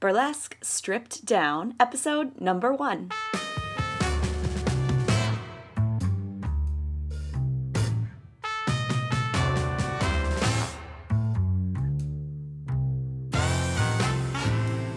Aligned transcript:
Burlesque 0.00 0.56
Stripped 0.62 1.26
Down, 1.26 1.74
episode 1.78 2.40
number 2.40 2.72
one. 2.72 3.10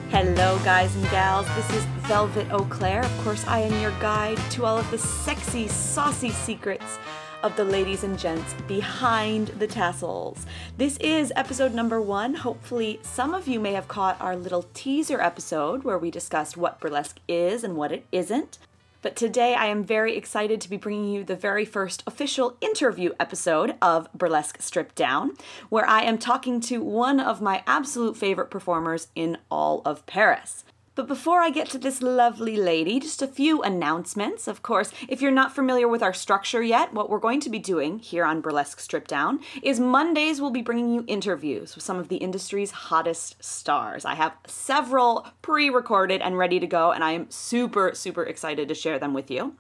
Hello, 0.09 0.57
guys 0.63 0.95
and 0.95 1.04
gals. 1.11 1.47
This 1.54 1.70
is 1.71 1.83
Velvet 2.07 2.49
Eau 2.54 2.63
Claire. 2.70 3.04
Of 3.04 3.17
course, 3.25 3.45
I 3.45 3.59
am 3.59 3.81
your 3.81 3.91
guide 3.99 4.38
to 4.51 4.63
all 4.63 4.77
of 4.77 4.89
the 4.89 4.97
sexy, 4.97 5.67
saucy 5.67 6.29
secrets 6.29 6.97
of 7.44 7.55
the 7.57 7.66
ladies 7.66 8.04
and 8.04 8.18
gents 8.18 8.55
behind 8.68 9.50
the 9.60 9.68
tassels. 9.68 10.46
This 10.78 10.98
is 10.98 11.32
episode 11.36 11.73
number 11.73 12.02
one. 12.02 12.34
Hopefully, 12.34 13.00
some 13.04 13.34
of 13.34 13.48
you 13.48 13.60
may 13.60 13.73
have 13.73 13.88
caught 13.88 14.20
our 14.20 14.36
little 14.36 14.66
teaser 14.73 15.21
episode 15.21 15.84
where 15.84 15.98
we 15.98 16.10
discussed 16.10 16.57
what 16.57 16.79
burlesque 16.79 17.20
is 17.28 17.64
and 17.64 17.75
what 17.75 17.92
it 17.92 18.06
isn't. 18.11 18.57
But 19.04 19.18
today 19.18 19.54
I 19.54 19.65
am 19.65 19.84
very 19.84 20.15
excited 20.15 20.61
to 20.61 20.70
be 20.70 20.78
bringing 20.78 21.11
you 21.11 21.25
the 21.25 21.36
very 21.36 21.65
first 21.65 22.04
official 22.07 22.56
interview 22.61 23.11
episode 23.20 23.75
of 23.82 24.07
Burlesque 24.14 24.62
Stripped 24.62 24.96
Down, 24.96 25.34
where 25.68 25.86
I 25.86 26.04
am 26.04 26.18
talking 26.18 26.62
to 26.62 26.82
one 26.82 27.20
of 27.20 27.42
my 27.42 27.64
absolute 27.68 28.15
favorite 28.15 28.50
performers 28.50 29.10
in 29.14 29.37
all 29.51 29.82
of 29.84 30.06
Paris. 30.06 30.64
But 30.96 31.07
before 31.07 31.42
I 31.42 31.50
get 31.50 31.70
to 31.71 31.79
this 31.79 32.03
lovely 32.03 32.56
lady, 32.56 33.00
just 33.00 33.23
a 33.23 33.28
few 33.28 33.64
announcements. 33.64 34.47
Of 34.47 34.61
course, 34.61 34.92
if 35.09 35.23
you're 35.23 35.31
not 35.31 35.56
familiar 35.56 35.88
with 35.88 36.03
our 36.03 36.14
structure 36.14 36.61
yet, 36.61 36.94
what 36.94 37.09
we're 37.09 37.17
going 37.17 37.39
to 37.39 37.50
be 37.50 37.58
doing 37.58 37.97
here 37.97 38.23
on 38.25 38.42
Burlesque 38.42 38.80
Stripped 38.80 39.09
Down 39.09 39.39
is 39.64 39.80
Mondays 39.80 40.39
we'll 40.39 40.52
be 40.52 40.61
bringing 40.61 40.94
you 40.94 41.03
interviews 41.08 41.73
with 41.73 41.84
some 41.84 41.98
of 41.98 42.09
the 42.09 42.17
industry's 42.17 42.70
hottest 42.70 43.44
stars. 43.44 44.06
I 44.06 44.14
have 44.14 44.34
several 44.45 45.28
pre 45.42 45.72
recorded 45.72 46.22
and 46.22 46.38
ready 46.38 46.59
to 46.59 46.67
go, 46.67 46.92
and 46.92 47.03
I 47.03 47.14
am 47.14 47.31
super, 47.31 47.95
super 47.95 48.23
excited 48.23 48.67
to 48.67 48.75
share 48.75 49.00
them 49.00 49.16
with 49.16 49.32
you. 49.32 49.56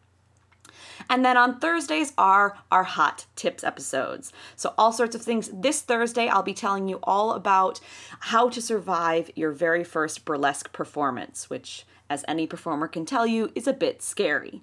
And 1.09 1.23
then 1.23 1.37
on 1.37 1.59
Thursdays 1.59 2.13
are 2.17 2.57
our 2.71 2.83
hot 2.83 3.25
tips 3.35 3.63
episodes. 3.63 4.31
So, 4.55 4.73
all 4.77 4.91
sorts 4.91 5.15
of 5.15 5.21
things. 5.21 5.49
This 5.53 5.81
Thursday, 5.81 6.27
I'll 6.27 6.43
be 6.43 6.53
telling 6.53 6.87
you 6.87 6.99
all 7.03 7.33
about 7.33 7.79
how 8.19 8.49
to 8.49 8.61
survive 8.61 9.31
your 9.35 9.51
very 9.51 9.83
first 9.83 10.25
burlesque 10.25 10.71
performance, 10.71 11.49
which, 11.49 11.85
as 12.09 12.25
any 12.27 12.47
performer 12.47 12.87
can 12.87 13.05
tell 13.05 13.27
you, 13.27 13.51
is 13.55 13.67
a 13.67 13.73
bit 13.73 14.01
scary. 14.01 14.61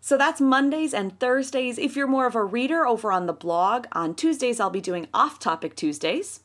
So 0.00 0.16
that's 0.16 0.40
Mondays 0.40 0.94
and 0.94 1.18
Thursdays. 1.18 1.78
If 1.78 1.96
you're 1.96 2.06
more 2.06 2.26
of 2.26 2.36
a 2.36 2.44
reader 2.44 2.86
over 2.86 3.10
on 3.10 3.26
the 3.26 3.32
blog, 3.32 3.86
on 3.90 4.14
Tuesdays, 4.14 4.60
I'll 4.60 4.70
be 4.70 4.80
doing 4.80 5.08
off 5.12 5.40
topic 5.40 5.74
Tuesdays. 5.74 6.40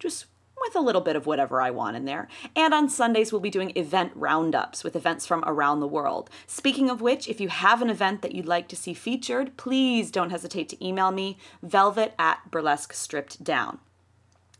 Just 0.00 0.26
with 0.64 0.76
a 0.76 0.80
little 0.80 1.00
bit 1.00 1.16
of 1.16 1.26
whatever 1.26 1.60
I 1.60 1.70
want 1.70 1.96
in 1.96 2.04
there. 2.04 2.28
And 2.56 2.72
on 2.74 2.88
Sundays, 2.88 3.32
we'll 3.32 3.40
be 3.40 3.50
doing 3.50 3.72
event 3.74 4.12
roundups 4.14 4.82
with 4.82 4.96
events 4.96 5.26
from 5.26 5.44
around 5.46 5.80
the 5.80 5.86
world. 5.86 6.30
Speaking 6.46 6.90
of 6.90 7.00
which, 7.00 7.28
if 7.28 7.40
you 7.40 7.48
have 7.48 7.82
an 7.82 7.90
event 7.90 8.22
that 8.22 8.34
you'd 8.34 8.46
like 8.46 8.68
to 8.68 8.76
see 8.76 8.94
featured, 8.94 9.56
please 9.56 10.10
don't 10.10 10.30
hesitate 10.30 10.68
to 10.70 10.86
email 10.86 11.10
me, 11.10 11.38
velvet 11.62 12.14
at 12.18 12.50
burlesque 12.50 12.92
stripped 12.92 13.42
down. 13.44 13.78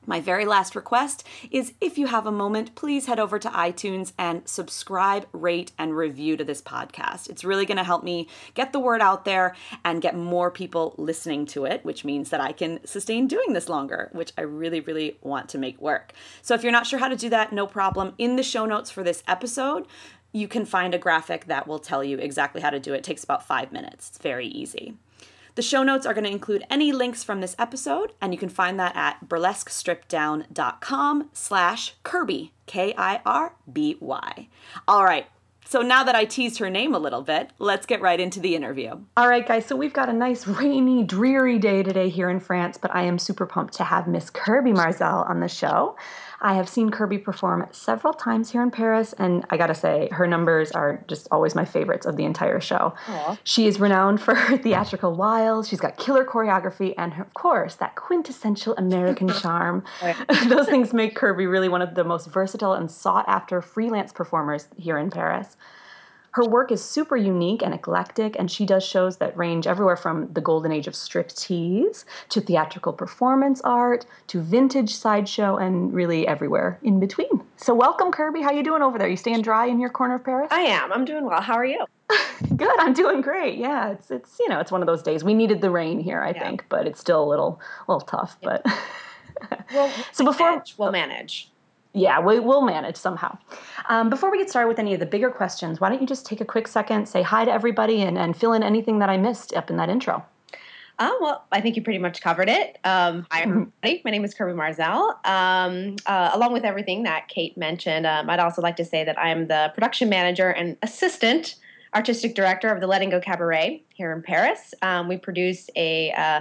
My 0.06 0.20
very 0.20 0.44
last 0.44 0.74
request 0.76 1.26
is 1.50 1.72
if 1.80 1.96
you 1.96 2.06
have 2.06 2.26
a 2.26 2.32
moment, 2.32 2.74
please 2.74 3.06
head 3.06 3.18
over 3.18 3.38
to 3.38 3.48
iTunes 3.48 4.12
and 4.18 4.46
subscribe, 4.46 5.26
rate, 5.32 5.72
and 5.78 5.96
review 5.96 6.36
to 6.36 6.44
this 6.44 6.60
podcast. 6.60 7.28
It's 7.30 7.44
really 7.44 7.66
going 7.66 7.78
to 7.78 7.84
help 7.84 8.04
me 8.04 8.28
get 8.54 8.72
the 8.72 8.80
word 8.80 9.00
out 9.00 9.24
there 9.24 9.54
and 9.84 10.02
get 10.02 10.16
more 10.16 10.50
people 10.50 10.94
listening 10.98 11.46
to 11.46 11.64
it, 11.64 11.84
which 11.84 12.04
means 12.04 12.30
that 12.30 12.40
I 12.40 12.52
can 12.52 12.84
sustain 12.86 13.26
doing 13.26 13.52
this 13.52 13.68
longer, 13.68 14.10
which 14.12 14.32
I 14.36 14.42
really, 14.42 14.80
really 14.80 15.16
want 15.22 15.48
to 15.50 15.58
make 15.58 15.80
work. 15.80 16.12
So 16.42 16.54
if 16.54 16.62
you're 16.62 16.72
not 16.72 16.86
sure 16.86 16.98
how 16.98 17.08
to 17.08 17.16
do 17.16 17.30
that, 17.30 17.52
no 17.52 17.66
problem. 17.66 18.14
In 18.18 18.36
the 18.36 18.42
show 18.42 18.66
notes 18.66 18.90
for 18.90 19.02
this 19.02 19.22
episode, 19.26 19.86
you 20.32 20.48
can 20.48 20.66
find 20.66 20.94
a 20.94 20.98
graphic 20.98 21.46
that 21.46 21.66
will 21.66 21.78
tell 21.78 22.02
you 22.02 22.18
exactly 22.18 22.60
how 22.60 22.70
to 22.70 22.80
do 22.80 22.92
it. 22.92 22.98
It 22.98 23.04
takes 23.04 23.24
about 23.24 23.46
five 23.46 23.72
minutes. 23.72 24.08
It's 24.08 24.18
very 24.18 24.48
easy. 24.48 24.96
The 25.54 25.62
show 25.62 25.84
notes 25.84 26.04
are 26.04 26.14
going 26.14 26.24
to 26.24 26.30
include 26.30 26.64
any 26.68 26.90
links 26.90 27.22
from 27.22 27.40
this 27.40 27.54
episode, 27.60 28.12
and 28.20 28.32
you 28.32 28.38
can 28.38 28.48
find 28.48 28.78
that 28.80 28.96
at 28.96 29.28
burlesquestrippeddown.com 29.28 31.30
slash 31.32 31.94
Kirby, 32.02 32.52
K-I-R-B-Y. 32.66 34.48
All 34.88 35.04
right, 35.04 35.26
so 35.64 35.80
now 35.80 36.04
that 36.04 36.14
I 36.14 36.24
teased 36.24 36.58
her 36.58 36.68
name 36.68 36.94
a 36.94 36.98
little 36.98 37.22
bit, 37.22 37.50
let's 37.58 37.86
get 37.86 38.00
right 38.00 38.18
into 38.18 38.40
the 38.40 38.54
interview. 38.54 38.98
All 39.16 39.28
right, 39.28 39.46
guys, 39.46 39.66
so 39.66 39.76
we've 39.76 39.92
got 39.92 40.08
a 40.08 40.12
nice 40.12 40.46
rainy, 40.46 41.04
dreary 41.04 41.58
day 41.58 41.82
today 41.82 42.08
here 42.08 42.30
in 42.30 42.40
France, 42.40 42.76
but 42.76 42.94
I 42.94 43.02
am 43.02 43.18
super 43.18 43.46
pumped 43.46 43.74
to 43.74 43.84
have 43.84 44.08
Miss 44.08 44.30
Kirby 44.30 44.72
Marzelle 44.72 45.28
on 45.28 45.40
the 45.40 45.48
show. 45.48 45.96
I 46.44 46.54
have 46.56 46.68
seen 46.68 46.90
Kirby 46.90 47.16
perform 47.16 47.66
several 47.72 48.12
times 48.12 48.50
here 48.50 48.62
in 48.62 48.70
Paris, 48.70 49.14
and 49.14 49.46
I 49.48 49.56
gotta 49.56 49.74
say, 49.74 50.10
her 50.12 50.26
numbers 50.26 50.72
are 50.72 51.02
just 51.08 51.26
always 51.30 51.54
my 51.54 51.64
favorites 51.64 52.04
of 52.04 52.16
the 52.16 52.26
entire 52.26 52.60
show. 52.60 52.92
Aww. 53.06 53.38
She 53.44 53.66
is 53.66 53.80
renowned 53.80 54.20
for 54.20 54.34
her 54.34 54.58
theatrical 54.62 55.14
wiles, 55.14 55.66
she's 55.66 55.80
got 55.80 55.96
killer 55.96 56.22
choreography, 56.22 56.92
and 56.98 57.14
of 57.18 57.32
course, 57.32 57.76
that 57.76 57.94
quintessential 57.94 58.74
American 58.76 59.28
charm. 59.40 59.84
Those 60.48 60.66
things 60.66 60.92
make 60.92 61.16
Kirby 61.16 61.46
really 61.46 61.70
one 61.70 61.80
of 61.80 61.94
the 61.94 62.04
most 62.04 62.26
versatile 62.26 62.74
and 62.74 62.90
sought 62.90 63.24
after 63.26 63.62
freelance 63.62 64.12
performers 64.12 64.68
here 64.76 64.98
in 64.98 65.10
Paris. 65.10 65.56
Her 66.34 66.44
work 66.44 66.72
is 66.72 66.82
super 66.84 67.16
unique 67.16 67.62
and 67.62 67.72
eclectic, 67.72 68.34
and 68.36 68.50
she 68.50 68.66
does 68.66 68.84
shows 68.84 69.18
that 69.18 69.36
range 69.36 69.68
everywhere 69.68 69.94
from 69.94 70.32
the 70.32 70.40
golden 70.40 70.72
age 70.72 70.88
of 70.88 70.94
striptease 70.94 72.04
to 72.30 72.40
theatrical 72.40 72.92
performance 72.92 73.60
art 73.60 74.04
to 74.26 74.40
vintage 74.40 74.96
sideshow 74.96 75.56
and 75.58 75.94
really 75.94 76.26
everywhere 76.26 76.80
in 76.82 76.98
between. 76.98 77.44
So 77.56 77.72
welcome, 77.72 78.10
Kirby. 78.10 78.42
How 78.42 78.50
you 78.50 78.64
doing 78.64 78.82
over 78.82 78.98
there? 78.98 79.06
You 79.06 79.16
staying 79.16 79.42
dry 79.42 79.66
in 79.66 79.78
your 79.78 79.90
corner 79.90 80.16
of 80.16 80.24
Paris? 80.24 80.48
I 80.50 80.62
am. 80.62 80.92
I'm 80.92 81.04
doing 81.04 81.24
well. 81.24 81.40
How 81.40 81.54
are 81.54 81.64
you? 81.64 81.86
Good. 82.56 82.80
I'm 82.80 82.94
doing 82.94 83.20
great. 83.20 83.56
Yeah, 83.56 83.92
it's 83.92 84.10
it's 84.10 84.36
you 84.40 84.48
know 84.48 84.58
it's 84.58 84.72
one 84.72 84.82
of 84.82 84.86
those 84.88 85.04
days. 85.04 85.22
We 85.22 85.34
needed 85.34 85.60
the 85.60 85.70
rain 85.70 86.00
here, 86.00 86.20
I 86.20 86.32
yeah. 86.32 86.42
think, 86.42 86.64
but 86.68 86.88
it's 86.88 86.98
still 86.98 87.22
a 87.22 87.28
little 87.28 87.60
a 87.86 87.92
little 87.92 88.06
tough. 88.08 88.36
But 88.42 88.66
well, 89.72 89.88
so 90.10 90.24
before 90.24 90.50
manage. 90.50 90.74
we'll 90.78 90.90
manage 90.90 91.52
yeah, 91.94 92.20
we, 92.20 92.40
will 92.40 92.62
manage 92.62 92.96
somehow. 92.96 93.38
Um, 93.88 94.10
before 94.10 94.30
we 94.30 94.38
get 94.38 94.50
started 94.50 94.68
with 94.68 94.80
any 94.80 94.94
of 94.94 95.00
the 95.00 95.06
bigger 95.06 95.30
questions, 95.30 95.80
why 95.80 95.88
don't 95.88 96.00
you 96.00 96.06
just 96.06 96.26
take 96.26 96.40
a 96.40 96.44
quick 96.44 96.66
second, 96.66 97.08
say 97.08 97.22
hi 97.22 97.44
to 97.44 97.52
everybody, 97.52 98.02
and, 98.02 98.18
and 98.18 98.36
fill 98.36 98.52
in 98.52 98.62
anything 98.62 98.98
that 98.98 99.08
I 99.08 99.16
missed 99.16 99.54
up 99.54 99.70
in 99.70 99.76
that 99.76 99.88
intro? 99.88 100.24
Uh, 100.98 101.10
well, 101.20 101.44
I 101.50 101.60
think 101.60 101.76
you 101.76 101.82
pretty 101.82 101.98
much 101.98 102.20
covered 102.20 102.48
it. 102.48 102.78
Um, 102.84 103.26
hi, 103.30 103.42
mm-hmm. 103.42 103.50
everybody. 103.50 104.02
My 104.04 104.10
name 104.10 104.24
is 104.24 104.34
Kirby 104.34 104.52
Marzelle. 104.52 105.14
Um, 105.26 105.96
uh, 106.06 106.30
along 106.34 106.52
with 106.52 106.64
everything 106.64 107.04
that 107.04 107.28
Kate 107.28 107.56
mentioned, 107.56 108.06
um, 108.06 108.28
I'd 108.28 108.40
also 108.40 108.60
like 108.60 108.76
to 108.76 108.84
say 108.84 109.04
that 109.04 109.18
I'm 109.18 109.46
the 109.46 109.70
production 109.74 110.08
manager 110.08 110.50
and 110.50 110.76
assistant 110.82 111.56
artistic 111.94 112.34
director 112.34 112.68
of 112.68 112.80
the 112.80 112.88
Lettingo 112.88 113.22
Cabaret 113.22 113.82
here 113.94 114.12
in 114.12 114.22
Paris. 114.22 114.74
Um, 114.82 115.08
we 115.08 115.16
produce 115.16 115.70
a 115.76 116.10
uh, 116.12 116.40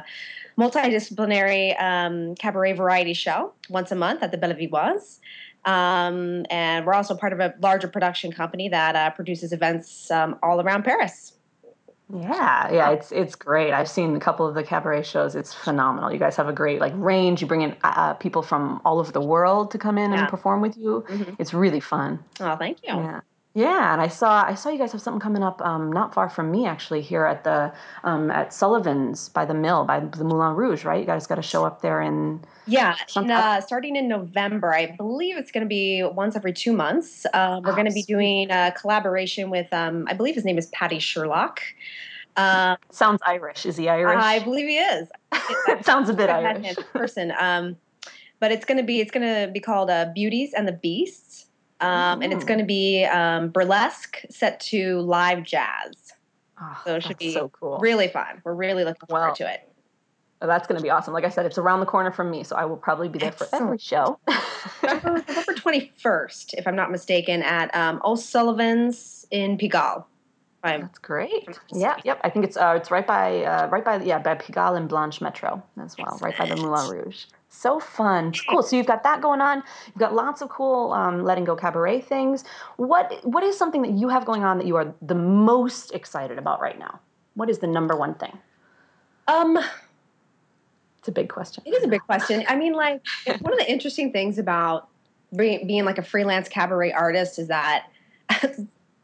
multidisciplinary 0.57 1.79
um, 1.81 2.35
cabaret 2.35 2.73
variety 2.73 3.13
show 3.13 3.53
once 3.69 3.91
a 3.91 3.95
month 3.95 4.23
at 4.23 4.31
the 4.31 4.37
Bellevue 4.37 4.69
um, 5.65 6.45
and 6.49 6.85
we're 6.85 6.93
also 6.93 7.15
part 7.15 7.33
of 7.33 7.39
a 7.39 7.53
larger 7.61 7.87
production 7.87 8.31
company 8.31 8.69
that 8.69 8.95
uh, 8.95 9.09
produces 9.11 9.53
events 9.53 10.11
um, 10.11 10.37
all 10.43 10.61
around 10.61 10.83
Paris. 10.83 11.33
Yeah, 12.13 12.71
yeah, 12.71 12.91
it's 12.91 13.11
it's 13.11 13.33
great. 13.33 13.73
I've 13.73 13.89
seen 13.89 14.15
a 14.15 14.19
couple 14.19 14.45
of 14.45 14.55
the 14.55 14.63
cabaret 14.63 15.03
shows. 15.03 15.35
It's 15.35 15.53
phenomenal. 15.53 16.11
You 16.11 16.19
guys 16.19 16.35
have 16.35 16.47
a 16.47 16.53
great 16.53 16.79
like 16.79 16.93
range. 16.95 17.41
You 17.41 17.47
bring 17.47 17.61
in 17.61 17.71
uh, 17.83 17.93
uh 17.95 18.13
people 18.15 18.43
from 18.43 18.81
all 18.85 18.99
over 18.99 19.11
the 19.11 19.21
world 19.21 19.71
to 19.71 19.77
come 19.77 19.97
in 19.97 20.11
yeah. 20.11 20.19
and 20.21 20.29
perform 20.29 20.61
with 20.61 20.77
you. 20.77 21.05
Mm-hmm. 21.07 21.35
It's 21.39 21.53
really 21.53 21.79
fun. 21.79 22.23
Oh, 22.39 22.55
thank 22.55 22.79
you. 22.83 22.93
Yeah. 22.93 23.21
Yeah, 23.55 23.93
and 23.93 24.01
I 24.01 24.07
saw 24.07 24.43
I 24.43 24.55
saw 24.55 24.69
you 24.69 24.79
guys 24.79 24.91
have 24.93 25.01
something 25.01 25.19
coming 25.19 25.43
up 25.43 25.61
um, 25.61 25.91
not 25.91 26.11
far 26.11 26.27
from 26.27 26.49
me 26.49 26.65
actually 26.65 27.01
here 27.01 27.25
at 27.25 27.43
the 27.43 27.71
um, 28.03 28.31
at 28.31 28.51
Sullivan's 28.51 29.29
by 29.29 29.45
the 29.45 29.53
mill 29.53 29.85
by 29.85 29.99
the 29.99 30.23
Moulin 30.23 30.55
Rouge, 30.55 30.83
right? 30.85 30.99
You 30.99 31.05
guys 31.05 31.27
got 31.27 31.35
to 31.35 31.43
show 31.43 31.63
up 31.63 31.83
there 31.83 32.01
in 32.01 32.41
yeah, 32.65 32.95
in, 33.15 33.29
uh, 33.29 33.61
starting 33.61 33.95
in 33.95 34.07
November. 34.07 34.73
I 34.73 34.95
believe 34.97 35.37
it's 35.37 35.51
going 35.51 35.63
to 35.63 35.67
be 35.67 36.01
once 36.03 36.35
every 36.35 36.53
two 36.53 36.73
months. 36.73 37.27
Uh, 37.31 37.61
we're 37.63 37.73
oh, 37.73 37.75
going 37.75 37.85
to 37.85 37.93
be 37.93 38.01
doing 38.01 38.49
a 38.49 38.73
collaboration 38.75 39.51
with 39.51 39.71
um, 39.71 40.07
I 40.09 40.15
believe 40.15 40.33
his 40.33 40.45
name 40.45 40.57
is 40.57 40.65
Paddy 40.67 40.97
Sherlock. 40.97 41.61
Um, 42.35 42.77
Sounds 42.89 43.21
Irish. 43.23 43.67
Is 43.67 43.77
he 43.77 43.87
Irish? 43.87 44.17
I 44.19 44.39
believe 44.39 44.67
he 44.67 44.79
is. 44.79 45.09
it 45.67 45.85
sounds 45.85 46.09
a 46.09 46.13
bit 46.13 46.31
Irish. 46.31 46.75
person. 46.91 47.31
Um, 47.39 47.77
but 48.39 48.51
it's 48.51 48.65
going 48.65 48.77
to 48.77 48.83
be 48.83 48.99
it's 48.99 49.11
going 49.11 49.25
to 49.25 49.51
be 49.51 49.59
called 49.59 49.89
uh, 49.89 50.07
Beauties 50.13 50.53
and 50.53 50.67
the 50.67 50.73
Beasts 50.73 51.22
um, 51.83 52.21
and 52.21 52.33
it's 52.33 52.45
going 52.45 52.59
to 52.59 52.65
be 52.65 53.05
um, 53.05 53.49
burlesque 53.49 54.21
set 54.29 54.59
to 54.61 54.99
live 55.01 55.43
jazz. 55.43 56.13
Oh, 56.59 56.81
so 56.85 56.95
it 56.95 57.03
should 57.03 57.17
be 57.17 57.33
so 57.33 57.49
cool. 57.49 57.79
really 57.79 58.07
fun. 58.07 58.41
We're 58.43 58.53
really 58.53 58.83
looking 58.83 59.07
forward 59.07 59.35
to 59.35 59.51
it. 59.51 59.69
That's 60.39 60.67
going 60.67 60.77
to 60.77 60.83
be 60.83 60.89
awesome. 60.89 61.13
Like 61.13 61.23
I 61.23 61.29
said, 61.29 61.45
it's 61.45 61.57
around 61.57 61.79
the 61.79 61.85
corner 61.85 62.11
from 62.11 62.29
me, 62.29 62.43
so 62.43 62.55
I 62.55 62.65
will 62.65 62.77
probably 62.77 63.07
be 63.07 63.19
there 63.19 63.29
Excellent. 63.29 63.51
for 63.51 63.63
every 63.63 63.77
show. 63.77 64.19
November, 64.83 65.23
November 65.27 65.53
21st, 65.53 66.55
if 66.55 66.67
I'm 66.67 66.75
not 66.75 66.91
mistaken, 66.91 67.41
at 67.43 67.73
um, 67.73 68.01
O'Sullivan's 68.03 69.25
in 69.31 69.57
Pigalle. 69.57 70.03
That's 70.63 70.99
great. 70.99 71.47
Yeah, 71.73 71.97
yep. 72.05 72.21
I 72.23 72.29
think 72.29 72.45
it's 72.45 72.55
uh, 72.55 72.73
it's 72.77 72.89
right 72.89 73.05
by 73.05 73.43
uh, 73.43 73.67
right 73.67 73.83
by 73.83 74.01
yeah 74.01 74.19
by 74.19 74.35
Pigalle 74.35 74.77
and 74.77 74.87
Blanche 74.87 75.19
Metro 75.19 75.61
as 75.81 75.97
well, 75.97 76.17
right 76.21 76.37
by 76.37 76.47
the 76.47 76.55
Moulin 76.55 76.89
Rouge. 76.89 77.25
So 77.55 77.79
fun. 77.79 78.33
Cool. 78.49 78.63
So 78.63 78.75
you've 78.75 78.87
got 78.87 79.03
that 79.03 79.21
going 79.21 79.39
on. 79.39 79.63
You've 79.85 79.99
got 79.99 80.13
lots 80.13 80.41
of 80.41 80.49
cool 80.49 80.91
um, 80.91 81.21
Lettingo 81.21 81.57
cabaret 81.57 82.01
things. 82.01 82.43
What 82.77 83.19
what 83.23 83.43
is 83.43 83.57
something 83.57 83.83
that 83.83 83.91
you 83.91 84.09
have 84.09 84.25
going 84.25 84.43
on 84.43 84.57
that 84.57 84.65
you 84.65 84.75
are 84.75 84.93
the 85.01 85.15
most 85.15 85.93
excited 85.93 86.37
about 86.39 86.59
right 86.59 86.77
now? 86.77 86.99
What 87.35 87.49
is 87.49 87.59
the 87.59 87.67
number 87.67 87.95
one 87.95 88.15
thing? 88.15 88.37
Um, 89.27 89.57
it's 90.97 91.07
a 91.07 91.11
big 91.11 91.29
question. 91.29 91.63
It 91.65 91.75
is 91.75 91.83
a 91.83 91.87
big 91.87 92.01
question. 92.01 92.43
I 92.47 92.55
mean, 92.55 92.73
like 92.73 93.01
one 93.41 93.53
of 93.53 93.59
the 93.59 93.71
interesting 93.71 94.11
things 94.11 94.39
about 94.39 94.89
being, 95.35 95.65
being 95.67 95.85
like 95.85 95.99
a 95.99 96.03
freelance 96.03 96.49
cabaret 96.49 96.91
artist 96.91 97.37
is 97.39 97.47
that 97.49 97.85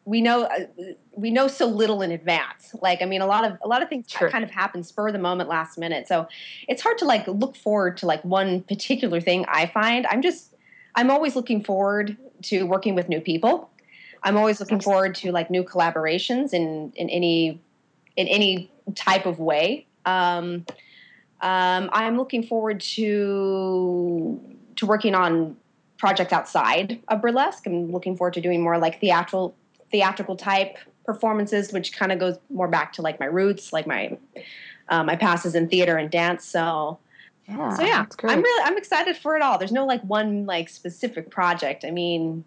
we 0.06 0.22
know 0.22 0.44
uh, 0.44 0.66
we 1.12 1.30
know 1.30 1.48
so 1.48 1.68
little 1.68 2.02
in 2.02 2.12
advance. 2.12 2.76
Like, 2.82 3.02
I 3.02 3.06
mean, 3.06 3.22
a 3.22 3.28
lot 3.28 3.46
of 3.46 3.58
a 3.64 3.68
lot 3.68 3.84
of 3.84 3.90
things 3.90 4.06
sure. 4.08 4.30
kind 4.30 4.44
of 4.44 4.52
happen 4.52 4.84
spur 4.84 5.08
of 5.08 5.14
the 5.14 5.20
moment, 5.20 5.50
last 5.50 5.78
minute. 5.78 6.08
So 6.08 6.28
it's 6.68 6.82
hard 6.82 6.98
to 7.00 7.06
like 7.06 7.28
look 7.28 7.56
forward 7.56 7.98
to 7.98 8.06
like 8.06 8.24
one 8.24 8.62
particular 8.64 9.22
thing. 9.22 9.46
I 9.48 9.68
find 9.68 10.08
I'm 10.08 10.22
just 10.22 10.56
I'm 10.96 11.12
always 11.12 11.36
looking 11.36 11.64
forward 11.64 12.18
to 12.44 12.64
working 12.64 12.96
with 12.96 13.10
new 13.10 13.22
people. 13.22 13.70
I'm 14.24 14.36
always 14.36 14.60
looking 14.60 14.80
forward 14.80 15.16
to 15.16 15.32
like 15.32 15.50
new 15.50 15.64
collaborations 15.64 16.54
in 16.54 16.92
in 16.96 17.10
any 17.10 17.62
in 18.16 18.28
any 18.28 18.72
type 18.96 19.26
of 19.26 19.40
way. 19.40 19.86
Um, 20.06 20.66
um, 21.42 21.90
I'm 21.94 22.18
looking 22.18 22.44
forward 22.44 22.82
to 22.82 24.40
to 24.78 24.86
working 24.86 25.16
on 25.16 25.56
projects 25.98 26.34
outside 26.34 27.00
of 27.10 27.22
burlesque. 27.22 27.68
I'm 27.68 27.92
looking 27.92 28.18
forward 28.18 28.34
to 28.36 28.42
doing 28.42 28.62
more 28.62 28.78
like 28.78 29.00
theatrical 29.00 29.56
theatrical 29.92 30.36
type 30.36 30.78
performances, 31.06 31.74
which 31.74 31.98
kind 31.98 32.12
of 32.12 32.20
goes 32.20 32.38
more 32.50 32.68
back 32.68 32.94
to 32.94 33.02
like 33.02 33.20
my 33.20 33.26
roots, 33.26 33.74
like 33.74 33.88
my 33.88 34.18
uh, 34.90 35.04
my 35.04 35.16
passes 35.16 35.56
in 35.56 35.68
theater 35.68 35.98
and 35.98 36.10
dance. 36.10 36.46
So 36.46 37.00
yeah, 37.48 37.76
so 37.76 37.84
yeah, 37.84 38.06
I'm 38.24 38.42
really 38.42 38.64
I'm 38.64 38.78
excited 38.78 39.18
for 39.18 39.36
it 39.36 39.42
all. 39.42 39.58
There's 39.58 39.72
no 39.72 39.86
like 39.86 40.02
one 40.04 40.46
like 40.46 40.70
specific 40.70 41.32
project. 41.32 41.84
I 41.84 41.92
mean, 41.92 42.44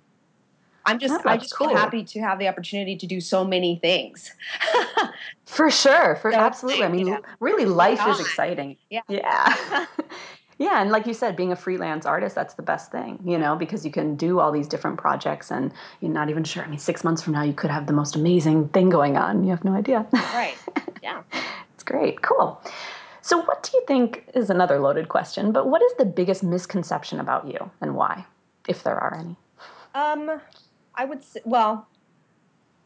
I'm 0.86 0.98
just 0.98 1.14
oh, 1.14 1.28
I 1.28 1.36
just 1.36 1.54
cool. 1.54 1.68
feel 1.68 1.76
happy 1.76 2.04
to 2.04 2.20
have 2.20 2.38
the 2.38 2.48
opportunity 2.48 2.96
to 2.96 3.06
do 3.06 3.20
so 3.20 3.44
many 3.44 3.76
things. 3.76 4.32
for 5.46 5.70
sure, 5.70 6.16
for 6.16 6.32
so, 6.32 6.38
absolutely. 6.38 6.84
I 6.84 6.88
mean, 6.88 7.18
really, 7.40 7.64
life 7.64 8.00
is 8.08 8.20
exciting. 8.20 8.76
Yeah, 8.90 9.02
yeah. 9.08 9.86
Yeah, 10.58 10.80
and 10.80 10.90
like 10.90 11.06
you 11.06 11.14
said, 11.14 11.34
being 11.34 11.52
a 11.52 11.56
freelance 11.56 12.06
artist, 12.06 12.34
that's 12.34 12.54
the 12.54 12.62
best 12.62 12.92
thing, 12.92 13.18
you 13.24 13.38
know, 13.38 13.56
because 13.56 13.84
you 13.84 13.90
can 13.90 14.16
do 14.16 14.38
all 14.38 14.52
these 14.52 14.68
different 14.68 14.98
projects 14.98 15.50
and 15.50 15.72
you're 16.00 16.12
not 16.12 16.30
even 16.30 16.44
sure. 16.44 16.62
I 16.62 16.68
mean, 16.68 16.78
six 16.78 17.02
months 17.02 17.22
from 17.22 17.32
now, 17.32 17.42
you 17.42 17.52
could 17.52 17.70
have 17.70 17.86
the 17.86 17.92
most 17.92 18.16
amazing 18.16 18.68
thing 18.68 18.90
going 18.90 19.16
on. 19.16 19.44
You 19.44 19.50
have 19.50 19.64
no 19.64 19.74
idea. 19.74 20.06
Right. 20.12 20.56
Yeah. 21.02 21.22
it's 21.74 21.82
great. 21.82 22.22
Cool. 22.22 22.60
So, 23.22 23.42
what 23.42 23.64
do 23.64 23.76
you 23.76 23.82
think 23.88 24.24
is 24.34 24.50
another 24.50 24.78
loaded 24.78 25.08
question, 25.08 25.50
but 25.50 25.66
what 25.66 25.82
is 25.82 25.92
the 25.98 26.04
biggest 26.04 26.44
misconception 26.44 27.18
about 27.18 27.44
you 27.44 27.70
and 27.80 27.96
why, 27.96 28.24
if 28.68 28.84
there 28.84 28.96
are 28.96 29.12
any? 29.12 29.36
Um, 29.94 30.40
I 30.94 31.04
would 31.04 31.24
say, 31.24 31.40
well, 31.44 31.88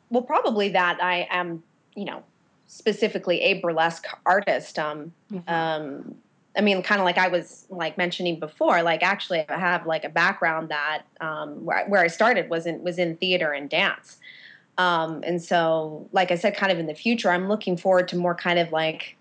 well, 0.09 0.23
probably 0.23 0.71
that 0.71 1.03
I 1.03 1.29
am, 1.31 1.63
you 1.95 2.07
know, 2.07 2.23
specifically 2.67 3.41
a 3.43 3.61
burlesque 3.61 4.07
artist. 4.25 4.79
Um, 4.79 5.13
mm-hmm. 5.31 5.53
um, 5.53 6.15
I 6.57 6.61
mean, 6.61 6.83
kind 6.83 7.01
of 7.01 7.05
like 7.05 7.19
I 7.19 7.29
was 7.29 7.67
like 7.71 7.99
mentioning 7.99 8.41
before, 8.41 8.83
like 8.83 9.03
actually 9.03 9.49
I 9.49 9.59
have 9.59 9.87
like 9.87 10.05
a 10.05 10.09
background 10.09 10.71
that 10.71 11.03
um, 11.21 11.65
where, 11.65 11.87
where 11.87 12.01
I 12.01 12.07
started 12.07 12.49
was 12.49 12.67
in 12.67 12.83
was 12.83 12.99
in 12.99 13.17
theater 13.17 13.53
and 13.53 13.69
dance, 13.69 14.17
um, 14.79 15.23
and 15.25 15.43
so 15.43 16.09
like 16.13 16.31
I 16.31 16.37
said, 16.37 16.57
kind 16.57 16.73
of 16.73 16.79
in 16.79 16.87
the 16.87 16.95
future, 16.95 17.31
I'm 17.31 17.49
looking 17.49 17.77
forward 17.77 18.09
to 18.09 18.17
more 18.17 18.35
kind 18.35 18.59
of 18.59 18.73
like 18.73 19.17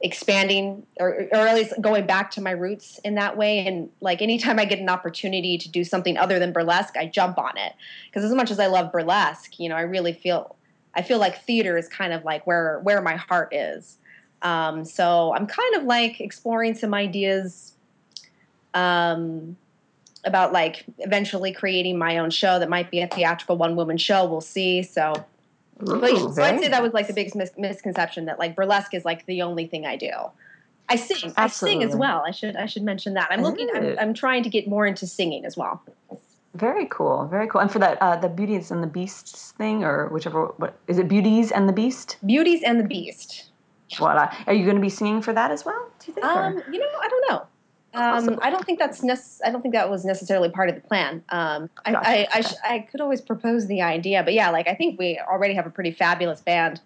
expanding 0.00 0.86
or, 1.00 1.26
or 1.32 1.48
at 1.48 1.54
least 1.56 1.72
going 1.80 2.06
back 2.06 2.30
to 2.30 2.40
my 2.40 2.52
roots 2.52 3.00
in 3.04 3.16
that 3.16 3.36
way. 3.36 3.66
And 3.66 3.90
like 4.00 4.22
anytime 4.22 4.58
I 4.58 4.64
get 4.64 4.78
an 4.78 4.88
opportunity 4.88 5.58
to 5.58 5.68
do 5.68 5.82
something 5.82 6.16
other 6.16 6.38
than 6.38 6.52
burlesque, 6.52 6.96
I 6.96 7.06
jump 7.06 7.38
on 7.38 7.56
it 7.56 7.72
because 8.06 8.24
as 8.24 8.34
much 8.34 8.50
as 8.50 8.60
I 8.60 8.66
love 8.66 8.92
burlesque, 8.92 9.58
you 9.58 9.68
know, 9.68 9.76
I 9.76 9.82
really 9.82 10.12
feel 10.12 10.54
I 10.94 11.02
feel 11.02 11.18
like 11.18 11.42
theater 11.44 11.76
is 11.76 11.88
kind 11.88 12.12
of 12.12 12.24
like 12.24 12.46
where 12.46 12.80
where 12.80 13.00
my 13.00 13.16
heart 13.16 13.52
is. 13.52 13.98
Um, 14.42 14.84
so 14.84 15.34
I'm 15.34 15.46
kind 15.46 15.74
of 15.76 15.84
like 15.84 16.20
exploring 16.20 16.74
some 16.74 16.94
ideas 16.94 17.72
um, 18.74 19.56
about 20.24 20.52
like 20.52 20.84
eventually 20.98 21.52
creating 21.52 21.98
my 21.98 22.18
own 22.18 22.30
show 22.30 22.58
that 22.58 22.68
might 22.68 22.90
be 22.90 23.00
a 23.00 23.08
theatrical 23.08 23.56
one 23.56 23.76
woman 23.76 23.96
show. 23.96 24.24
We'll 24.26 24.40
see. 24.40 24.82
So, 24.82 25.12
Ooh, 25.82 26.00
but, 26.00 26.34
so 26.34 26.42
I'd 26.42 26.60
say 26.60 26.68
that 26.68 26.82
was 26.82 26.92
like 26.92 27.06
the 27.06 27.12
biggest 27.12 27.36
mis- 27.36 27.52
misconception 27.56 28.26
that 28.26 28.38
like 28.38 28.54
burlesque 28.54 28.94
is 28.94 29.04
like 29.04 29.26
the 29.26 29.42
only 29.42 29.66
thing 29.66 29.86
I 29.86 29.96
do. 29.96 30.10
I 30.88 30.96
sing. 30.96 31.34
Absolutely. 31.36 31.38
I 31.38 31.48
sing 31.48 31.82
as 31.82 31.96
well. 31.96 32.22
I 32.26 32.30
should 32.30 32.56
I 32.56 32.66
should 32.66 32.82
mention 32.82 33.14
that. 33.14 33.28
I'm 33.30 33.42
looking. 33.42 33.68
I'm, 33.74 33.98
I'm 33.98 34.14
trying 34.14 34.42
to 34.44 34.48
get 34.48 34.66
more 34.66 34.86
into 34.86 35.06
singing 35.06 35.44
as 35.44 35.56
well. 35.56 35.82
Very 36.54 36.86
cool, 36.86 37.26
very 37.26 37.46
cool. 37.46 37.60
And 37.60 37.70
for 37.70 37.78
that, 37.78 38.00
uh, 38.00 38.16
the 38.16 38.28
Beauties 38.28 38.70
and 38.70 38.82
the 38.82 38.86
Beasts 38.86 39.52
thing, 39.52 39.84
or 39.84 40.08
whichever, 40.08 40.46
what 40.56 40.78
is 40.88 40.98
it? 40.98 41.06
Beauties 41.06 41.52
and 41.52 41.68
the 41.68 41.74
Beast. 41.74 42.16
Beauties 42.24 42.62
and 42.64 42.80
the 42.80 42.84
Beast. 42.84 43.47
Voila. 43.96 44.34
Are 44.46 44.54
you 44.54 44.64
going 44.64 44.76
to 44.76 44.82
be 44.82 44.88
singing 44.88 45.22
for 45.22 45.32
that 45.32 45.50
as 45.50 45.64
well? 45.64 45.90
Do 46.00 46.06
you 46.08 46.14
think? 46.14 46.26
Um, 46.26 46.62
you 46.70 46.78
know, 46.78 46.86
I 47.00 47.08
don't 47.08 47.30
know. 47.30 47.46
Um, 47.94 48.38
I 48.42 48.50
don't 48.50 48.64
think 48.64 48.78
that's 48.78 49.02
nec- 49.02 49.18
I 49.44 49.50
don't 49.50 49.62
think 49.62 49.74
that 49.74 49.88
was 49.90 50.04
necessarily 50.04 50.50
part 50.50 50.68
of 50.68 50.74
the 50.74 50.80
plan. 50.82 51.24
Um, 51.30 51.70
I, 51.84 51.92
gotcha. 51.92 52.08
I, 52.08 52.28
I, 52.32 52.40
sh- 52.42 52.54
I, 52.62 52.78
could 52.80 53.00
always 53.00 53.20
propose 53.20 53.66
the 53.66 53.80
idea, 53.80 54.22
but 54.22 54.34
yeah, 54.34 54.50
like 54.50 54.68
I 54.68 54.74
think 54.74 54.98
we 54.98 55.18
already 55.18 55.54
have 55.54 55.66
a 55.66 55.70
pretty 55.70 55.92
fabulous 55.92 56.42
band, 56.42 56.82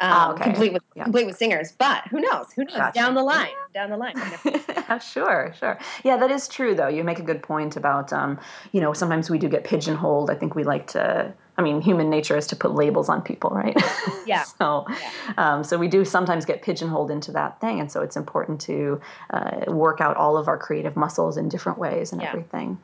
um, 0.00 0.12
oh, 0.12 0.32
okay. 0.32 0.44
complete 0.44 0.72
with 0.72 0.82
yeah. 0.94 1.04
complete 1.04 1.26
with 1.26 1.38
singers. 1.38 1.72
But 1.78 2.06
who 2.08 2.20
knows? 2.20 2.52
Who 2.56 2.64
knows? 2.64 2.76
Gotcha. 2.76 2.98
Down 2.98 3.14
the 3.14 3.22
line, 3.22 3.48
down 3.72 3.90
the 3.90 3.96
line. 3.96 4.16
sure, 5.00 5.54
sure. 5.58 5.78
Yeah, 6.02 6.16
that 6.16 6.30
is 6.30 6.48
true. 6.48 6.74
Though 6.74 6.88
you 6.88 7.04
make 7.04 7.20
a 7.20 7.22
good 7.22 7.42
point 7.42 7.76
about, 7.76 8.12
um, 8.12 8.38
you 8.72 8.80
know, 8.80 8.92
sometimes 8.92 9.30
we 9.30 9.38
do 9.38 9.48
get 9.48 9.64
pigeonholed. 9.64 10.30
I 10.30 10.34
think 10.34 10.56
we 10.56 10.64
like 10.64 10.88
to 10.88 11.32
I 11.58 11.62
mean, 11.62 11.80
human 11.80 12.10
nature 12.10 12.36
is 12.36 12.46
to 12.48 12.56
put 12.56 12.74
labels 12.74 13.08
on 13.08 13.22
people, 13.22 13.50
right? 13.50 13.76
Yeah. 14.26 14.42
so, 14.42 14.86
yeah. 14.88 15.32
Um, 15.36 15.62
so 15.62 15.78
we 15.78 15.86
do 15.86 16.04
sometimes 16.04 16.44
get 16.44 16.60
pigeonholed 16.60 17.12
into 17.12 17.30
that 17.32 17.60
thing, 17.60 17.78
and 17.78 17.90
so 17.90 18.02
it's 18.02 18.16
important 18.16 18.60
to 18.62 19.00
uh, 19.30 19.66
work 19.68 20.00
out 20.00 20.16
all 20.16 20.36
of 20.36 20.48
our 20.48 20.58
creative 20.58 20.96
muscles 20.96 21.36
in 21.36 21.48
different 21.48 21.78
ways 21.78 22.10
and 22.10 22.20
yeah. 22.20 22.28
everything. 22.30 22.76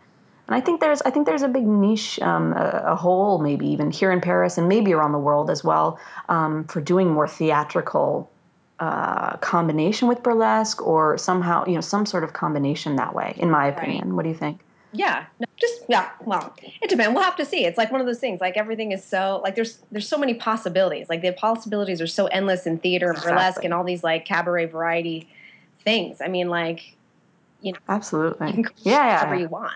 And 0.47 0.55
I 0.55 0.61
think 0.61 0.81
there's 0.81 1.03
I 1.03 1.11
think 1.11 1.27
there's 1.27 1.43
a 1.43 1.49
big 1.49 1.67
niche, 1.67 2.21
um, 2.21 2.53
a, 2.53 2.83
a, 2.87 2.97
hole 2.97 3.39
maybe 3.39 3.67
even 3.69 3.91
here 3.91 4.13
in 4.13 4.21
Paris 4.21 4.57
and 4.57 4.69
maybe 4.69 4.93
around 4.93 5.13
the 5.13 5.19
world 5.19 5.51
as 5.51 5.65
well 5.65 5.99
um, 6.29 6.65
for 6.65 6.81
doing 6.81 7.11
more 7.11 7.27
theatrical 7.27 8.31
uh, 8.79 9.37
combination 9.39 10.09
with 10.09 10.23
burlesque 10.23 10.81
or 10.83 11.19
somehow 11.19 11.65
you 11.67 11.75
know 11.75 11.81
some 11.81 12.07
sort 12.07 12.23
of 12.23 12.33
combination 12.33 12.97
that 12.97 13.15
way. 13.15 13.35
In 13.37 13.51
my 13.51 13.67
opinion, 13.67 14.09
right. 14.09 14.15
what 14.15 14.23
do 14.23 14.29
you 14.29 14.37
think? 14.37 14.61
Yeah. 14.93 15.27
No, 15.39 15.47
just 15.57 15.83
yeah 15.89 16.11
well 16.25 16.55
it 16.81 16.89
depends. 16.91 17.15
We'll 17.15 17.23
have 17.23 17.37
to 17.37 17.45
see. 17.45 17.65
It's 17.65 17.79
like 17.79 17.91
one 17.91 18.01
of 18.01 18.07
those 18.07 18.19
things 18.19 18.41
like 18.41 18.57
everything 18.57 18.93
is 18.93 19.05
so 19.05 19.41
like 19.43 19.55
there's 19.55 19.79
there's 19.91 20.09
so 20.09 20.19
many 20.19 20.35
possibilities. 20.35 21.09
Like 21.09 21.23
the 21.23 21.33
possibilities 21.33 22.01
are 22.01 22.07
so 22.07 22.27
endless 22.27 22.67
in 22.67 22.79
theater 22.79 23.09
and 23.09 23.17
exactly. 23.17 23.33
burlesque 23.33 23.65
and 23.65 23.75
all 23.75 23.85
these 23.85 24.05
like 24.05 24.25
cabaret 24.25 24.67
variety 24.67 25.29
things. 25.85 26.21
I 26.21 26.29
mean 26.29 26.49
like 26.49 26.97
you 27.61 27.73
know 27.73 27.79
absolutely. 27.89 28.53
you 28.53 28.65
yeah 28.79 29.17
whatever 29.17 29.41
you 29.41 29.49
want 29.49 29.75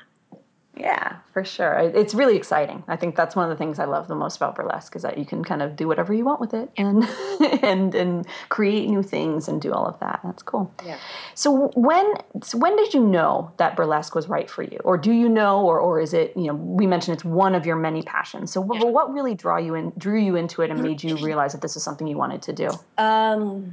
yeah, 0.79 1.17
for 1.33 1.43
sure. 1.43 1.79
It's 1.95 2.13
really 2.13 2.37
exciting. 2.37 2.85
I 2.87 2.97
think 2.97 3.17
that's 3.17 3.35
one 3.35 3.51
of 3.51 3.51
the 3.51 3.57
things 3.57 3.79
I 3.79 3.87
love 3.87 4.09
the 4.09 4.15
most 4.15 4.37
about 4.37 4.57
burlesque 4.57 4.95
is 4.95 5.03
that 5.03 5.17
you 5.17 5.25
can 5.25 5.43
kind 5.43 5.63
of 5.63 5.75
do 5.75 5.89
whatever 5.89 6.13
you 6.13 6.23
want 6.23 6.39
with 6.39 6.53
it 6.53 6.71
and 6.77 7.03
and 7.63 7.95
and 7.95 8.27
create 8.51 8.87
new 8.87 9.03
things 9.03 9.49
and 9.49 9.61
do 9.61 9.73
all 9.73 9.87
of 9.87 9.99
that. 10.01 10.21
That's 10.23 10.43
cool. 10.43 10.71
Yeah. 10.85 10.99
So 11.35 11.69
when 11.75 12.15
so 12.43 12.59
when 12.59 12.77
did 12.77 12.93
you 12.93 13.01
know 13.01 13.51
that 13.57 13.75
burlesque 13.75 14.15
was 14.15 14.29
right 14.29 14.51
for 14.51 14.63
you, 14.63 14.79
or 14.85 14.99
do 14.99 15.13
you 15.13 15.31
know, 15.31 15.65
or 15.65 15.81
or 15.81 15.99
is 15.99 16.13
it 16.13 16.37
you 16.37 16.49
know 16.49 16.55
we 16.55 16.87
mentioned 16.87 17.15
it's 17.15 17.25
one 17.25 17.55
of 17.55 17.65
your 17.65 17.77
many 17.77 18.03
passions. 18.03 18.53
So 18.53 18.61
yeah. 18.75 18.85
what 18.85 19.11
really 19.11 19.35
draw 19.35 19.57
you 19.57 19.75
in 19.75 19.95
drew 19.97 20.21
you 20.21 20.37
into 20.37 20.61
it 20.61 20.71
and 20.71 20.83
made 20.83 21.03
you 21.03 21.17
realize 21.25 21.53
that 21.53 21.63
this 21.63 21.77
is 21.77 21.83
something 21.83 22.07
you 22.07 22.19
wanted 22.19 22.43
to 22.43 22.53
do? 22.53 22.71
Um, 22.99 23.73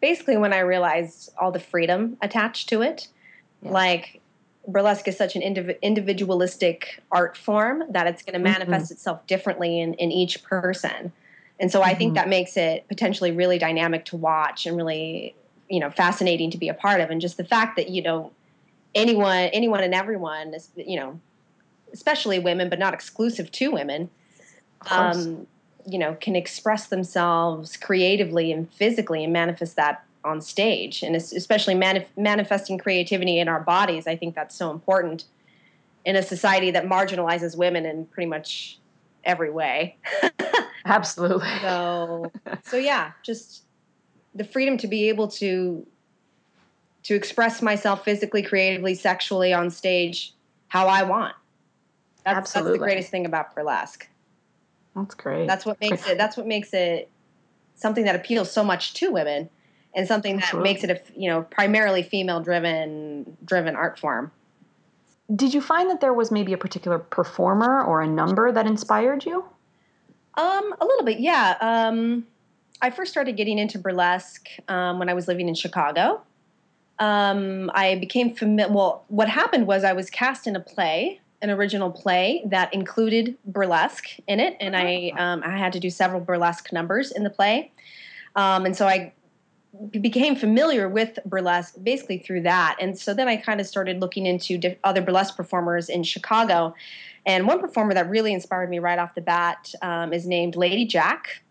basically 0.00 0.38
when 0.38 0.52
I 0.52 0.58
realized 0.58 1.30
all 1.38 1.52
the 1.52 1.60
freedom 1.60 2.16
attached 2.20 2.68
to 2.70 2.82
it, 2.82 3.06
yeah. 3.62 3.70
like 3.70 4.20
burlesque 4.66 5.06
is 5.08 5.16
such 5.16 5.36
an 5.36 5.42
indiv- 5.42 5.80
individualistic 5.82 7.02
art 7.12 7.36
form 7.36 7.84
that 7.90 8.06
it's 8.06 8.22
going 8.22 8.32
to 8.32 8.38
mm-hmm. 8.38 8.58
manifest 8.58 8.86
mm-hmm. 8.86 8.94
itself 8.94 9.26
differently 9.26 9.80
in, 9.80 9.94
in 9.94 10.10
each 10.12 10.42
person. 10.42 11.12
And 11.58 11.70
so 11.70 11.82
I 11.82 11.90
mm-hmm. 11.90 11.98
think 11.98 12.14
that 12.14 12.28
makes 12.28 12.56
it 12.56 12.86
potentially 12.88 13.32
really 13.32 13.58
dynamic 13.58 14.04
to 14.06 14.16
watch 14.16 14.66
and 14.66 14.76
really, 14.76 15.34
you 15.68 15.80
know, 15.80 15.90
fascinating 15.90 16.50
to 16.50 16.58
be 16.58 16.68
a 16.68 16.74
part 16.74 17.00
of. 17.00 17.10
And 17.10 17.20
just 17.20 17.36
the 17.36 17.44
fact 17.44 17.76
that, 17.76 17.88
you 17.88 18.02
know, 18.02 18.32
anyone, 18.94 19.48
anyone 19.52 19.82
and 19.82 19.94
everyone 19.94 20.54
is, 20.54 20.70
you 20.76 20.98
know, 20.98 21.18
especially 21.92 22.38
women, 22.38 22.68
but 22.68 22.78
not 22.78 22.92
exclusive 22.92 23.50
to 23.52 23.70
women, 23.70 24.10
um, 24.90 25.46
you 25.86 25.98
know, 25.98 26.14
can 26.20 26.36
express 26.36 26.88
themselves 26.88 27.76
creatively 27.76 28.52
and 28.52 28.70
physically 28.72 29.24
and 29.24 29.32
manifest 29.32 29.76
that 29.76 30.04
on 30.26 30.40
stage 30.40 31.02
and 31.02 31.16
especially 31.16 31.74
manif- 31.74 32.06
manifesting 32.16 32.78
creativity 32.78 33.38
in 33.38 33.48
our 33.48 33.60
bodies 33.60 34.06
i 34.06 34.16
think 34.16 34.34
that's 34.34 34.54
so 34.54 34.70
important 34.70 35.24
in 36.04 36.16
a 36.16 36.22
society 36.22 36.70
that 36.70 36.84
marginalizes 36.84 37.56
women 37.56 37.86
in 37.86 38.04
pretty 38.06 38.28
much 38.28 38.78
every 39.24 39.50
way 39.50 39.96
absolutely 40.84 41.48
so 41.62 42.30
so 42.64 42.76
yeah 42.76 43.12
just 43.22 43.62
the 44.34 44.44
freedom 44.44 44.76
to 44.76 44.86
be 44.86 45.08
able 45.08 45.28
to 45.28 45.86
to 47.06 47.14
express 47.14 47.62
myself 47.62 48.04
physically, 48.04 48.42
creatively, 48.42 48.92
sexually 48.92 49.52
on 49.52 49.70
stage 49.70 50.34
how 50.66 50.88
I 50.88 51.04
want. 51.04 51.36
That's, 52.24 52.36
Absolutely. 52.38 52.72
that's 52.72 52.80
the 52.80 52.84
greatest 52.84 53.10
thing 53.12 53.26
about 53.26 53.54
burlesque. 53.54 54.08
That's 54.96 55.14
great. 55.14 55.46
That's 55.46 55.64
what 55.64 55.80
makes 55.80 56.04
it. 56.08 56.18
That's 56.18 56.36
what 56.36 56.48
makes 56.48 56.74
it 56.74 57.08
something 57.76 58.04
that 58.06 58.16
appeals 58.16 58.50
so 58.50 58.64
much 58.64 58.94
to 58.94 59.12
women, 59.12 59.48
and 59.94 60.06
something 60.06 60.36
that 60.36 60.44
Absolutely. 60.44 60.70
makes 60.72 60.84
it 60.84 60.90
a 60.90 61.20
you 61.20 61.28
know 61.28 61.42
primarily 61.42 62.02
female 62.02 62.40
driven 62.40 63.36
driven 63.44 63.76
art 63.76 63.98
form. 63.98 64.30
Did 65.34 65.52
you 65.52 65.60
find 65.60 65.90
that 65.90 66.00
there 66.00 66.14
was 66.14 66.30
maybe 66.30 66.52
a 66.52 66.58
particular 66.58 66.98
performer 66.98 67.82
or 67.82 68.00
a 68.00 68.06
number 68.06 68.52
that 68.52 68.66
inspired 68.66 69.24
you? 69.24 69.44
Um, 70.36 70.74
a 70.80 70.84
little 70.84 71.04
bit, 71.04 71.18
yeah. 71.18 71.56
Um, 71.60 72.26
I 72.80 72.90
first 72.90 73.10
started 73.10 73.36
getting 73.36 73.58
into 73.58 73.78
burlesque 73.78 74.48
um, 74.68 74.98
when 74.98 75.08
I 75.08 75.14
was 75.14 75.26
living 75.26 75.48
in 75.48 75.54
Chicago. 75.54 76.20
Um, 76.98 77.70
I 77.74 77.96
became 77.96 78.34
familiar. 78.34 78.72
Well, 78.72 79.04
what 79.08 79.28
happened 79.28 79.66
was 79.66 79.82
I 79.84 79.92
was 79.92 80.10
cast 80.10 80.46
in 80.46 80.56
a 80.56 80.60
play, 80.60 81.20
an 81.42 81.50
original 81.50 81.90
play 81.90 82.42
that 82.46 82.72
included 82.72 83.36
burlesque 83.46 84.08
in 84.26 84.40
it, 84.40 84.56
and 84.60 84.76
I 84.76 85.12
um, 85.16 85.42
I 85.44 85.56
had 85.56 85.72
to 85.74 85.80
do 85.80 85.90
several 85.90 86.20
burlesque 86.20 86.72
numbers 86.72 87.10
in 87.12 87.24
the 87.24 87.30
play, 87.30 87.72
um, 88.34 88.64
and 88.64 88.76
so 88.76 88.86
I 88.86 89.12
became 90.00 90.36
familiar 90.36 90.88
with 90.88 91.18
burlesque 91.24 91.74
basically 91.82 92.18
through 92.18 92.42
that. 92.42 92.76
And 92.80 92.98
so 92.98 93.14
then 93.14 93.28
I 93.28 93.36
kind 93.36 93.60
of 93.60 93.66
started 93.66 94.00
looking 94.00 94.26
into 94.26 94.58
diff- 94.58 94.78
other 94.84 95.00
burlesque 95.00 95.36
performers 95.36 95.88
in 95.88 96.02
Chicago. 96.02 96.74
And 97.24 97.46
one 97.46 97.60
performer 97.60 97.94
that 97.94 98.08
really 98.08 98.32
inspired 98.32 98.70
me 98.70 98.78
right 98.78 98.98
off 98.98 99.14
the 99.14 99.20
bat 99.20 99.74
um, 99.82 100.12
is 100.12 100.26
named 100.26 100.56
Lady 100.56 100.84
Jack. 100.86 101.42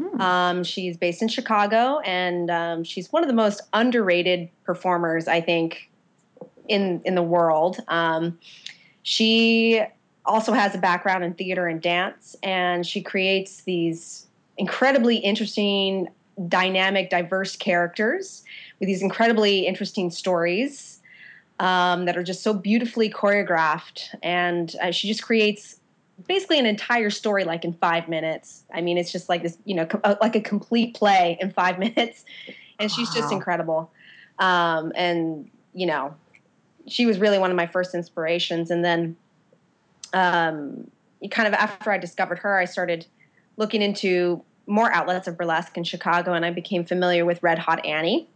Hmm. 0.00 0.20
Um, 0.20 0.64
she's 0.64 0.96
based 0.96 1.22
in 1.22 1.28
Chicago, 1.28 2.00
and 2.00 2.50
um, 2.50 2.84
she's 2.84 3.12
one 3.12 3.22
of 3.22 3.28
the 3.28 3.34
most 3.34 3.60
underrated 3.72 4.48
performers, 4.64 5.28
I 5.28 5.40
think, 5.40 5.90
in 6.68 7.00
in 7.04 7.14
the 7.14 7.22
world. 7.22 7.80
Um, 7.86 8.38
she 9.02 9.82
also 10.24 10.52
has 10.52 10.74
a 10.74 10.78
background 10.78 11.22
in 11.22 11.34
theater 11.34 11.68
and 11.68 11.80
dance, 11.80 12.34
and 12.42 12.84
she 12.86 13.02
creates 13.02 13.62
these 13.62 14.26
incredibly 14.56 15.16
interesting, 15.16 16.08
dynamic, 16.48 17.10
diverse 17.10 17.56
characters 17.56 18.42
with 18.80 18.88
these 18.88 19.02
incredibly 19.02 19.66
interesting 19.66 20.10
stories 20.10 21.00
um, 21.60 22.04
that 22.06 22.16
are 22.16 22.22
just 22.22 22.42
so 22.42 22.52
beautifully 22.52 23.08
choreographed, 23.08 24.14
and 24.22 24.74
uh, 24.82 24.90
she 24.90 25.08
just 25.08 25.22
creates 25.22 25.78
basically 26.26 26.58
an 26.58 26.66
entire 26.66 27.10
story 27.10 27.44
like 27.44 27.64
in 27.64 27.72
five 27.72 28.08
minutes. 28.08 28.64
I 28.72 28.80
mean, 28.80 28.98
it's 28.98 29.12
just 29.12 29.28
like 29.28 29.42
this, 29.42 29.58
you 29.64 29.74
know, 29.74 29.86
com- 29.86 30.00
uh, 30.04 30.16
like 30.20 30.36
a 30.36 30.40
complete 30.40 30.94
play 30.94 31.38
in 31.40 31.52
five 31.52 31.78
minutes, 31.86 32.24
and 32.78 32.90
she's 32.90 33.12
just 33.14 33.32
incredible. 33.32 33.90
Um, 34.38 34.92
and 34.96 35.48
you 35.74 35.86
know, 35.86 36.14
she 36.86 37.06
was 37.06 37.18
really 37.18 37.38
one 37.38 37.50
of 37.50 37.56
my 37.56 37.66
first 37.66 37.94
inspirations. 37.94 38.70
And 38.70 38.84
then, 38.84 39.16
um, 40.12 40.90
kind 41.30 41.48
of 41.48 41.54
after 41.54 41.90
I 41.90 41.98
discovered 41.98 42.38
her, 42.40 42.58
I 42.58 42.64
started 42.64 43.06
looking 43.56 43.82
into 43.82 44.42
more 44.66 44.92
outlets 44.92 45.28
of 45.28 45.36
burlesque 45.36 45.76
in 45.76 45.84
Chicago, 45.84 46.32
and 46.32 46.44
I 46.44 46.50
became 46.50 46.84
familiar 46.84 47.24
with 47.24 47.42
Red 47.42 47.58
Hot 47.58 47.84
Annie. 47.84 48.28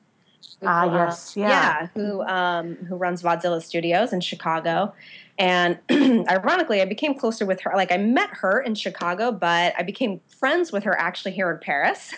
Ah, 0.63 0.83
uh, 0.83 0.95
yes, 0.95 1.37
yeah. 1.37 1.89
who 1.95 2.23
um, 2.23 2.77
who 2.77 2.97
runs 2.97 3.23
Vaudezilla 3.23 3.63
Studios 3.63 4.13
in 4.13 4.21
Chicago, 4.21 4.93
and 5.39 5.79
ironically, 5.91 6.83
I 6.83 6.85
became 6.85 7.15
closer 7.15 7.47
with 7.47 7.61
her. 7.61 7.73
Like 7.75 7.93
I 7.93 7.97
met 7.97 8.31
her 8.31 8.61
in 8.61 8.75
Chicago, 8.75 9.31
but 9.31 9.75
I 9.79 9.83
became 9.83 10.21
friends 10.27 10.73
with 10.73 10.85
her 10.85 10.99
actually 10.99 11.33
here 11.33 11.51
in 11.51 11.59
Paris. 11.59 12.15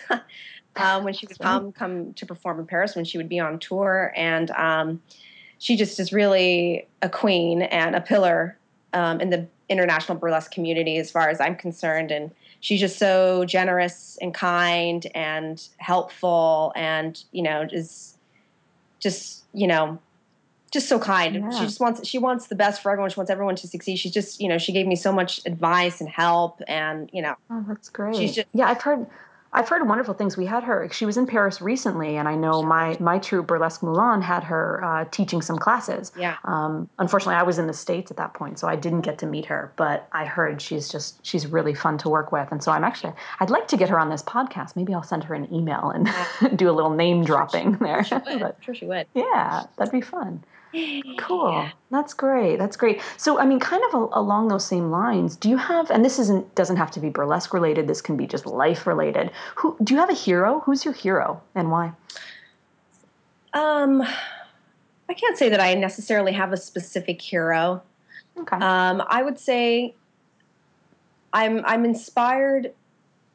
um, 0.75 1.03
when 1.03 1.13
she 1.13 1.27
would 1.27 1.39
come 1.39 1.71
come 1.71 2.13
to 2.13 2.25
perform 2.25 2.59
in 2.59 2.65
Paris, 2.65 2.95
when 2.95 3.05
she 3.05 3.17
would 3.17 3.29
be 3.29 3.39
on 3.39 3.59
tour, 3.59 4.11
and 4.15 4.49
um, 4.51 5.01
she 5.59 5.75
just 5.75 5.99
is 5.99 6.11
really 6.11 6.87
a 7.01 7.09
queen 7.09 7.61
and 7.63 7.95
a 7.95 8.01
pillar 8.01 8.57
um, 8.93 9.21
in 9.21 9.29
the 9.29 9.47
international 9.69 10.17
burlesque 10.17 10.51
community, 10.51 10.97
as 10.97 11.11
far 11.11 11.29
as 11.29 11.39
I'm 11.39 11.55
concerned, 11.55 12.11
and 12.11 12.31
she's 12.61 12.79
just 12.79 12.97
so 12.97 13.43
generous 13.45 14.17
and 14.21 14.33
kind 14.33 15.07
and 15.13 15.67
helpful 15.77 16.71
and 16.75 17.23
you 17.31 17.43
know 17.43 17.67
is 17.71 18.15
just 18.99 19.43
you 19.53 19.67
know 19.67 19.99
just 20.71 20.87
so 20.87 20.97
kind 20.97 21.35
Yeah. 21.35 21.49
she 21.49 21.65
just 21.65 21.79
wants 21.81 22.07
she 22.07 22.17
wants 22.17 22.47
the 22.47 22.55
best 22.55 22.81
for 22.81 22.91
everyone 22.91 23.09
she 23.09 23.17
wants 23.19 23.29
everyone 23.29 23.55
to 23.57 23.67
succeed 23.67 23.97
she's 23.97 24.13
just 24.13 24.39
you 24.39 24.47
know 24.47 24.57
she 24.57 24.71
gave 24.71 24.87
me 24.87 24.95
so 24.95 25.11
much 25.11 25.41
advice 25.45 25.99
and 25.99 26.09
help 26.09 26.61
and 26.67 27.09
you 27.11 27.21
know 27.21 27.35
Oh, 27.49 27.65
that's 27.67 27.89
great. 27.89 28.15
She's 28.15 28.35
just- 28.35 28.47
yeah, 28.53 28.69
I've 28.69 28.81
heard 28.81 29.05
I've 29.53 29.67
heard 29.67 29.85
wonderful 29.87 30.13
things. 30.13 30.37
We 30.37 30.45
had 30.45 30.63
her. 30.63 30.87
She 30.91 31.05
was 31.05 31.17
in 31.17 31.27
Paris 31.27 31.61
recently, 31.61 32.15
and 32.15 32.27
I 32.27 32.35
know 32.35 32.63
my 32.63 32.95
my 32.99 33.19
troupe 33.19 33.47
Burlesque 33.47 33.83
Moulin 33.83 34.21
had 34.21 34.43
her 34.45 34.81
uh, 34.83 35.05
teaching 35.11 35.41
some 35.41 35.57
classes. 35.57 36.11
yeah 36.17 36.37
Um, 36.45 36.89
unfortunately, 36.99 37.35
I 37.35 37.43
was 37.43 37.59
in 37.59 37.67
the 37.67 37.73
states 37.73 38.11
at 38.11 38.17
that 38.17 38.33
point, 38.33 38.59
so 38.59 38.67
I 38.67 38.75
didn't 38.77 39.01
get 39.01 39.17
to 39.19 39.25
meet 39.25 39.45
her. 39.47 39.73
But 39.75 40.07
I 40.13 40.23
heard 40.25 40.61
she's 40.61 40.87
just 40.87 41.25
she's 41.25 41.47
really 41.47 41.73
fun 41.73 41.97
to 41.99 42.09
work 42.09 42.31
with, 42.31 42.49
and 42.51 42.63
so 42.63 42.71
I'm 42.71 42.83
actually 42.85 43.13
I'd 43.41 43.49
like 43.49 43.67
to 43.69 43.77
get 43.77 43.89
her 43.89 43.99
on 43.99 44.09
this 44.09 44.23
podcast. 44.23 44.75
Maybe 44.77 44.93
I'll 44.93 45.03
send 45.03 45.23
her 45.25 45.35
an 45.35 45.53
email 45.53 45.89
and 45.89 46.09
do 46.57 46.69
a 46.69 46.73
little 46.73 46.91
name 46.91 47.25
dropping 47.25 47.77
there. 47.77 48.03
she 48.03 48.15
would. 48.15 48.55
Sure 48.61 48.75
she 48.75 48.85
would 48.85 49.07
yeah, 49.13 49.63
that'd 49.77 49.91
be 49.91 50.01
fun. 50.01 50.43
Cool. 51.17 51.69
That's 51.89 52.13
great. 52.13 52.57
That's 52.57 52.77
great. 52.77 53.01
So, 53.17 53.39
I 53.39 53.45
mean, 53.45 53.59
kind 53.59 53.83
of 53.89 53.93
a, 53.93 54.07
along 54.19 54.47
those 54.47 54.65
same 54.65 54.89
lines, 54.89 55.35
do 55.35 55.49
you 55.49 55.57
have? 55.57 55.91
And 55.91 56.03
this 56.03 56.17
isn't 56.19 56.55
doesn't 56.55 56.77
have 56.77 56.91
to 56.91 56.99
be 56.99 57.09
burlesque 57.09 57.53
related. 57.53 57.87
This 57.87 58.01
can 58.01 58.15
be 58.15 58.25
just 58.27 58.45
life 58.45 58.87
related. 58.87 59.31
Who 59.55 59.75
do 59.83 59.93
you 59.93 59.99
have 59.99 60.09
a 60.09 60.13
hero? 60.13 60.61
Who's 60.61 60.85
your 60.85 60.93
hero 60.93 61.41
and 61.55 61.71
why? 61.71 61.93
um 63.53 64.01
i 65.09 65.13
can't 65.13 65.37
say 65.37 65.49
that 65.49 65.59
i 65.59 65.73
necessarily 65.73 66.31
have 66.31 66.53
a 66.53 66.57
specific 66.57 67.21
hero 67.21 67.81
Okay. 68.37 68.55
Um, 68.55 69.03
I 69.07 69.23
would 69.23 69.39
say 69.39 69.93
I'm 71.33 71.63
I'm 71.65 71.85
inspired 71.85 72.73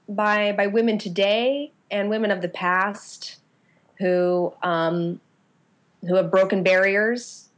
by 0.08 0.52
by 0.52 0.66
women 0.66 0.98
today 0.98 1.72
and 1.90 2.08
women 2.10 2.30
of 2.30 2.42
the 2.42 2.48
past 2.48 3.36
who 3.98 4.52
um, 4.62 5.20
who 6.08 6.16
have 6.16 6.30
broken 6.30 6.62
barriers, 6.62 7.48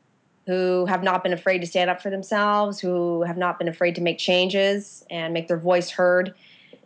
who 0.46 0.86
have 0.86 1.02
not 1.02 1.22
been 1.22 1.32
afraid 1.32 1.58
to 1.58 1.66
stand 1.66 1.90
up 1.90 2.00
for 2.00 2.10
themselves, 2.10 2.80
who 2.80 3.22
have 3.22 3.36
not 3.36 3.58
been 3.58 3.68
afraid 3.68 3.94
to 3.94 4.00
make 4.00 4.18
changes 4.18 5.04
and 5.10 5.34
make 5.34 5.46
their 5.46 5.58
voice 5.58 5.90
heard, 5.90 6.34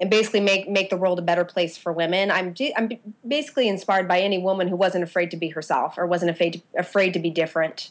and 0.01 0.11
basically 0.11 0.41
make 0.41 0.69
make 0.69 0.91
the 0.91 0.97
world 0.97 1.19
a 1.19 1.23
better 1.23 1.45
place 1.45 1.77
for 1.77 1.93
women. 1.93 2.31
I'm 2.31 2.55
I'm 2.77 2.91
basically 3.27 3.69
inspired 3.69 4.09
by 4.09 4.21
any 4.21 4.39
woman 4.39 4.67
who 4.67 4.77
wasn't 4.77 5.05
afraid 5.05 5.31
to 5.31 5.37
be 5.37 5.49
herself 5.49 5.97
or 5.97 6.07
wasn't 6.07 6.33
afraid 6.33 6.55
to, 6.55 6.61
afraid 6.77 7.13
to 7.13 7.21
be 7.21 7.31
different. 7.31 7.91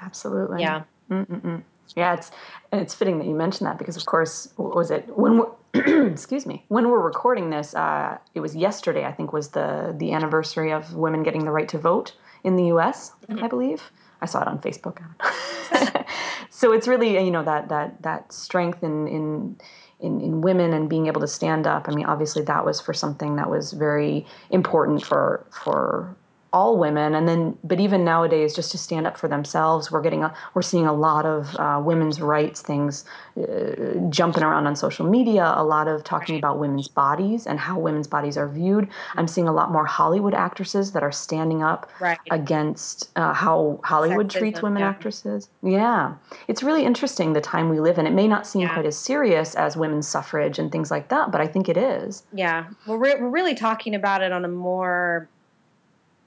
Absolutely. 0.00 0.60
Yeah. 0.60 0.82
Mm-mm-mm. 1.10 1.62
Yeah, 1.96 2.14
it's 2.14 2.30
and 2.72 2.80
it's 2.80 2.94
fitting 2.94 3.18
that 3.18 3.26
you 3.26 3.34
mentioned 3.34 3.66
that 3.68 3.78
because, 3.78 3.96
of 3.96 4.04
course, 4.06 4.52
what 4.56 4.74
was 4.74 4.90
it 4.90 5.16
when 5.16 5.38
we're 5.38 6.06
excuse 6.10 6.44
me 6.44 6.64
when 6.68 6.90
we're 6.90 7.00
recording 7.00 7.50
this? 7.50 7.74
Uh, 7.74 8.18
it 8.34 8.40
was 8.40 8.56
yesterday, 8.56 9.04
I 9.04 9.12
think, 9.12 9.32
was 9.32 9.48
the 9.48 9.94
the 9.96 10.12
anniversary 10.12 10.72
of 10.72 10.94
women 10.94 11.22
getting 11.22 11.44
the 11.44 11.50
right 11.50 11.68
to 11.68 11.78
vote 11.78 12.12
in 12.44 12.56
the 12.56 12.66
U.S. 12.66 13.12
Mm-hmm. 13.28 13.44
I 13.44 13.48
believe 13.48 13.82
I 14.20 14.26
saw 14.26 14.42
it 14.42 14.48
on 14.48 14.58
Facebook. 14.60 15.02
so 16.50 16.72
it's 16.72 16.86
really 16.86 17.22
you 17.24 17.30
know 17.30 17.42
that 17.42 17.68
that 17.68 18.02
that 18.02 18.32
strength 18.32 18.82
in 18.82 19.08
in. 19.08 19.56
In, 20.00 20.20
in 20.20 20.42
women 20.42 20.74
and 20.74 20.90
being 20.90 21.06
able 21.06 21.22
to 21.22 21.26
stand 21.26 21.66
up. 21.66 21.88
I 21.88 21.94
mean, 21.94 22.04
obviously 22.04 22.42
that 22.42 22.66
was 22.66 22.78
for 22.78 22.92
something 22.92 23.36
that 23.36 23.48
was 23.48 23.72
very 23.72 24.26
important 24.50 25.02
for 25.02 25.46
for 25.50 26.14
all 26.54 26.78
women. 26.78 27.14
And 27.16 27.24
then 27.28 27.58
but 27.64 27.78
even 27.80 28.04
nowadays 28.04 28.54
just 28.54 28.70
to 28.74 28.78
stand 28.78 29.04
up 29.08 29.16
for 29.18 29.28
themselves 29.28 29.90
we're 29.92 30.00
getting 30.08 30.22
a 30.28 30.30
we're 30.54 30.62
seeing 30.72 30.86
a 30.86 30.92
lot 31.08 31.24
of 31.26 31.40
uh, 31.64 31.80
women's 31.90 32.20
rights 32.20 32.60
things 32.70 33.04
uh, 33.36 33.98
jumping 34.18 34.42
around 34.44 34.66
on 34.66 34.76
social 34.76 35.06
media 35.16 35.52
a 35.56 35.64
lot 35.64 35.88
of 35.88 36.04
talking 36.04 36.36
about 36.38 36.58
women's 36.58 36.88
bodies 36.88 37.46
and 37.46 37.58
how 37.58 37.76
women's 37.78 38.06
bodies 38.16 38.36
are 38.38 38.48
viewed. 38.48 38.88
I'm 39.16 39.26
seeing 39.34 39.48
a 39.48 39.52
lot 39.60 39.72
more 39.76 39.84
hollywood 39.86 40.34
actresses 40.46 40.92
that 40.92 41.02
are 41.02 41.12
standing 41.26 41.62
up 41.62 41.90
Right. 42.00 42.18
against 42.30 43.10
uh, 43.16 43.32
how 43.32 43.80
hollywood 43.82 44.30
treats 44.30 44.62
women 44.62 44.80
yeah. 44.80 44.90
actresses. 44.90 45.48
Yeah. 45.62 46.14
It's 46.48 46.62
really 46.62 46.84
interesting 46.84 47.32
the 47.32 47.40
time 47.40 47.68
we 47.68 47.80
live 47.80 47.98
in. 47.98 48.06
It 48.06 48.12
may 48.22 48.28
not 48.28 48.46
seem 48.46 48.62
Yeah. 48.62 48.74
quite 48.74 48.86
as 48.86 48.96
serious 48.96 49.54
as 49.56 49.76
women's 49.76 50.06
suffrage 50.06 50.58
and 50.60 50.70
things 50.70 50.90
like 50.90 51.08
that 51.08 51.32
but 51.32 51.40
i 51.40 51.46
think 51.46 51.68
it 51.68 51.76
is. 51.76 52.22
Yeah, 52.32 52.66
we're 52.86 52.98
we're 52.98 53.28
really 53.38 53.54
talking 53.54 53.94
about 53.94 54.22
it 54.22 54.30
on 54.32 54.44
a 54.44 54.48
more 54.48 55.28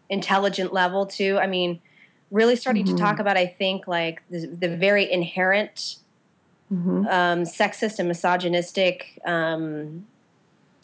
intelligent 0.10 0.74
level 0.74 1.06
too. 1.06 1.38
I 1.40 1.48
mean, 1.48 1.82
really 2.32 2.56
starting 2.56 2.84
Mhm. 2.84 2.88
to 2.88 2.96
talk 2.98 3.20
about, 3.20 3.38
I 3.38 3.48
think, 3.48 3.88
like 3.88 4.22
the, 4.30 4.48
the 4.48 4.76
very 4.76 5.12
inherent 5.12 5.98
hmm 6.70 7.06
um, 7.08 7.44
sexist 7.44 8.00
and 8.00 8.08
misogynistic 8.10 9.20
um, 9.26 10.06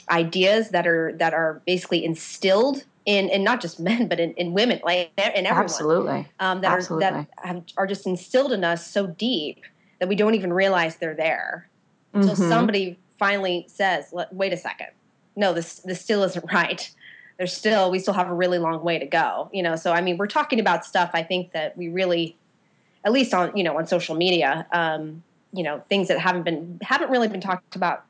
ideas 0.09 0.69
that 0.69 0.87
are 0.87 1.13
that 1.17 1.33
are 1.33 1.61
basically 1.65 2.05
instilled 2.05 2.83
in, 3.05 3.29
and 3.29 3.43
not 3.43 3.61
just 3.61 3.79
men, 3.89 4.07
but 4.07 4.19
in, 4.19 4.33
in 4.33 4.53
women, 4.53 4.79
like 4.83 5.11
in 5.17 5.45
everyone, 5.45 5.65
absolutely 5.65 6.27
um, 6.39 6.61
that 6.61 6.71
are 6.71 6.77
absolutely. 6.77 7.05
that 7.05 7.27
have, 7.37 7.63
are 7.77 7.87
just 7.87 8.07
instilled 8.07 8.53
in 8.53 8.63
us 8.63 8.89
so 8.89 9.07
deep 9.07 9.63
that 9.99 10.07
we 10.07 10.15
don't 10.15 10.35
even 10.35 10.53
realize 10.53 10.97
they're 10.97 11.15
there 11.15 11.69
until 12.13 12.35
Mhm. 12.35 12.49
somebody 12.49 12.99
finally 13.19 13.65
says, 13.67 14.13
"Wait 14.31 14.53
a 14.53 14.57
second, 14.57 14.87
no, 15.35 15.53
this 15.53 15.79
this 15.79 15.99
still 15.99 16.23
isn't 16.23 16.45
right." 16.53 16.89
There's 17.43 17.51
still 17.51 17.91
we 17.91 17.99
still 17.99 18.13
have 18.13 18.29
a 18.29 18.33
really 18.33 18.57
long 18.57 18.81
way 18.85 18.97
to 18.97 19.05
go. 19.05 19.49
You 19.51 19.63
know, 19.63 19.75
so 19.75 19.91
I 19.91 19.99
mean, 19.99 20.17
we're 20.17 20.27
talking 20.27 20.61
about 20.61 20.85
stuff 20.85 21.11
I 21.13 21.23
think 21.23 21.51
that 21.51 21.77
we 21.77 21.89
really, 21.89 22.37
at 23.03 23.11
least 23.11 23.33
on 23.33 23.55
you 23.57 23.65
know 23.65 23.77
on 23.77 23.85
social 23.85 24.15
media, 24.15 24.65
um, 24.71 25.21
you 25.51 25.61
know, 25.61 25.83
things 25.89 26.07
that 26.07 26.19
haven't 26.19 26.43
been 26.43 26.79
haven't 26.81 27.09
really 27.09 27.27
been 27.27 27.41
talked 27.41 27.75
about, 27.75 28.05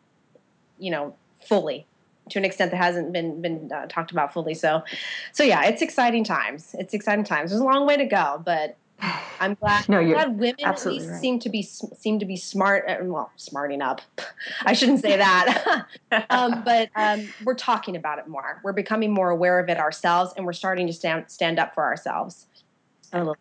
you 0.78 0.92
know, 0.92 1.16
fully 1.44 1.88
to 2.30 2.38
an 2.38 2.46
extent 2.46 2.70
that 2.70 2.78
hasn't 2.78 3.12
been 3.12 3.42
been 3.42 3.72
uh, 3.74 3.88
talked 3.88 4.12
about 4.12 4.32
fully. 4.32 4.54
So, 4.54 4.84
so 5.32 5.44
yeah, 5.44 5.64
it's 5.66 5.82
exciting 5.82 6.24
times. 6.24 6.76
It's 6.78 6.94
exciting 6.94 7.26
times. 7.26 7.50
There's 7.50 7.62
a 7.62 7.66
long 7.66 7.88
way 7.88 7.98
to 7.98 8.06
go, 8.06 8.40
but 8.46 8.78
I'm 9.40 9.56
glad. 9.56 9.90
no, 9.90 10.00
you're 10.00 10.14
glad 10.14 10.40
women 10.40 10.64
at 10.64 10.86
least 10.86 11.10
right. 11.10 11.20
seem 11.20 11.40
to 11.40 11.50
be 11.50 11.62
seem 11.62 12.20
to 12.20 12.26
be 12.26 12.38
smart. 12.38 12.86
Uh, 12.88 12.98
well, 13.02 13.32
smarting 13.36 13.82
up. 13.82 14.02
I 14.66 14.74
shouldn't 14.74 15.02
say 15.02 15.18
that. 15.18 15.86
um, 16.30 16.64
but 16.64 16.90
um, 16.96 17.28
we're 17.44 17.56
talking 17.56 17.96
about 17.96 18.20
it 18.20 18.28
more. 18.28 18.62
We're 18.64 18.74
becoming 18.74 19.12
more 19.12 19.30
aware 19.30 19.60
of 19.60 19.70
it 19.70 19.78
ourselves, 19.78 20.34
and 20.38 20.46
we're 20.46 20.54
starting 20.54 20.88
to 20.88 20.94
stand 20.94 21.26
stand 21.28 21.60
up 21.60 21.74
for 21.74 21.84
ourselves. 21.84 22.48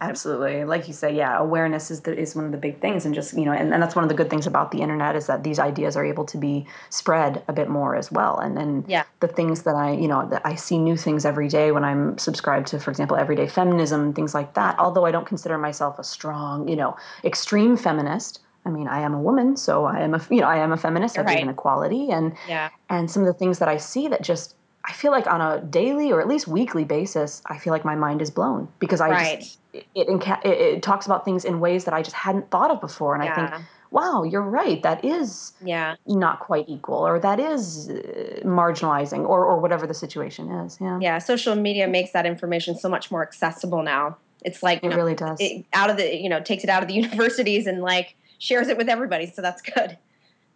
Absolutely. 0.01 0.65
Like 0.65 0.87
you 0.87 0.93
say, 0.93 1.15
yeah, 1.15 1.39
awareness 1.39 1.91
is 1.91 2.03
the, 2.03 2.17
is 2.17 2.37
one 2.37 2.45
of 2.45 2.53
the 2.53 2.59
big 2.59 2.81
things. 2.81 3.07
And 3.07 3.15
just, 3.15 3.33
you 3.33 3.45
know, 3.45 3.53
and, 3.53 3.73
and 3.73 3.83
that's 3.83 3.97
one 3.97 4.05
of 4.05 4.09
the 4.09 4.15
good 4.15 4.29
things 4.29 4.47
about 4.47 4.71
the 4.71 4.83
internet 4.83 5.17
is 5.17 5.27
that 5.27 5.45
these 5.45 5.59
ideas 5.59 5.97
are 5.97 6.05
able 6.05 6.25
to 6.27 6.37
be 6.37 6.67
spread 6.91 7.43
a 7.49 7.53
bit 7.53 7.69
more 7.69 7.97
as 7.97 8.13
well. 8.13 8.39
And 8.39 8.57
then 8.57 8.85
yeah. 8.87 9.05
the 9.21 9.29
things 9.29 9.63
that 9.63 9.75
I, 9.75 9.93
you 9.93 10.09
know, 10.09 10.29
that 10.29 10.43
I 10.45 10.55
see 10.55 10.79
new 10.79 10.97
things 10.97 11.25
every 11.25 11.49
day 11.49 11.73
when 11.73 11.85
I'm 11.85 12.19
subscribed 12.19 12.67
to, 12.69 12.79
for 12.79 12.91
example, 12.91 13.17
everyday 13.17 13.49
feminism, 13.49 14.13
things 14.13 14.35
like 14.35 14.55
that. 14.55 14.79
Although 14.79 15.07
I 15.07 15.11
don't 15.11 15.27
consider 15.27 15.57
myself 15.57 15.99
a 15.99 16.05
strong, 16.05 16.69
you 16.69 16.77
know, 16.77 16.97
extreme 17.25 17.77
feminist. 17.77 18.41
I 18.65 18.71
mean, 18.71 18.87
I 18.87 19.01
am 19.01 19.13
a 19.13 19.21
woman, 19.21 19.57
so 19.57 19.87
I 19.87 20.01
am 20.01 20.15
a, 20.15 20.25
you 20.31 20.41
know, 20.41 20.47
I 20.47 20.59
am 20.59 20.71
a 20.71 20.77
feminist. 20.77 21.19
I 21.19 21.25
believe 21.25 21.41
in 21.41 21.49
equality, 21.49 22.11
and 22.11 22.33
yeah. 22.47 22.71
and 22.89 23.11
some 23.11 23.23
of 23.23 23.27
the 23.27 23.33
things 23.33 23.59
that 23.59 23.69
I 23.69 23.77
see 23.77 24.07
that 24.07 24.23
just 24.23 24.55
I 24.85 24.93
feel 24.93 25.13
like 25.13 25.27
on 25.27 25.41
a 25.41 25.61
daily 25.61 26.11
or 26.11 26.21
at 26.21 26.27
least 26.27 26.49
weekly 26.49 26.85
basis, 26.85 27.43
I 27.47 27.59
feel 27.59 27.73
like 27.73 27.85
my 27.85 27.95
mind 27.95 28.21
is 28.21 28.31
blown 28.31 28.69
because 28.81 29.01
I 29.01 29.11
right. 29.11 29.41
just 29.41 29.59
it, 29.73 29.87
it, 29.95 30.45
it, 30.45 30.83
talks 30.83 31.07
about 31.07 31.25
things 31.25 31.45
in 31.45 31.61
ways 31.61 31.85
that 31.85 31.95
I 31.95 32.03
just 32.03 32.17
hadn't 32.17 32.51
thought 32.51 32.71
of 32.71 32.81
before, 32.81 33.15
and 33.15 33.25
yeah. 33.25 33.33
I 33.33 33.51
think, 33.51 33.65
wow, 33.91 34.23
you're 34.25 34.43
right. 34.43 34.83
That 34.83 35.05
is 35.05 35.53
yeah 35.63 35.97
not 36.07 36.41
quite 36.41 36.69
equal, 36.69 37.07
or 37.07 37.21
that 37.21 37.39
is 37.39 37.91
uh, 37.91 38.41
marginalizing, 38.45 39.21
or 39.21 39.45
or 39.45 39.61
whatever 39.61 39.87
the 39.87 39.95
situation 39.95 40.51
is. 40.51 40.79
Yeah, 40.81 40.99
yeah. 41.01 41.19
Social 41.19 41.55
media 41.55 41.87
makes 41.87 42.11
that 42.13 42.27
information 42.27 42.77
so 42.77 42.89
much 42.89 43.11
more 43.11 43.23
accessible 43.23 43.83
now. 43.83 44.17
It's 44.45 44.63
like 44.63 44.83
it 44.83 44.89
know, 44.89 44.97
really 44.97 45.15
does. 45.15 45.39
It, 45.41 45.65
out 45.73 45.91
of 45.91 45.97
the 45.97 46.17
you 46.17 46.29
know 46.29 46.41
takes 46.41 46.65
it 46.65 46.71
out 46.71 46.83
of 46.83 46.89
the 46.89 46.95
universities 47.03 47.67
and 47.67 47.83
like 47.83 48.17
shares 48.39 48.69
it 48.69 48.77
with 48.77 48.89
everybody, 48.89 49.27
so 49.27 49.43
that's 49.43 49.63
good. 49.63 49.97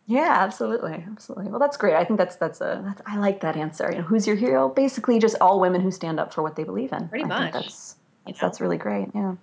Yeah, 0.07 0.37
absolutely, 0.39 1.05
absolutely. 1.11 1.51
Well, 1.51 1.59
that's 1.59 1.77
great. 1.77 1.95
I 1.95 2.05
think 2.05 2.19
that's 2.19 2.37
that's 2.37 2.61
a 2.61 2.81
that's, 2.85 3.03
I 3.07 3.17
like 3.19 3.41
that 3.41 3.57
answer. 3.57 3.91
You 3.91 3.99
know, 3.99 4.05
who's 4.05 4.27
your 4.27 4.37
hero? 4.37 4.69
Basically, 4.69 5.19
just 5.19 5.37
all 5.41 5.59
women 5.59 5.81
who 5.81 5.91
stand 5.91 6.21
up 6.21 6.33
for 6.33 6.43
what 6.43 6.55
they 6.55 6.63
believe 6.63 6.93
in. 6.93 7.09
Pretty 7.09 7.25
I 7.25 7.29
much. 7.29 7.53
that's 7.53 7.97
that's, 8.25 8.41
that's 8.41 8.61
really 8.61 8.77
great. 8.77 9.09
Yeah. 9.15 9.35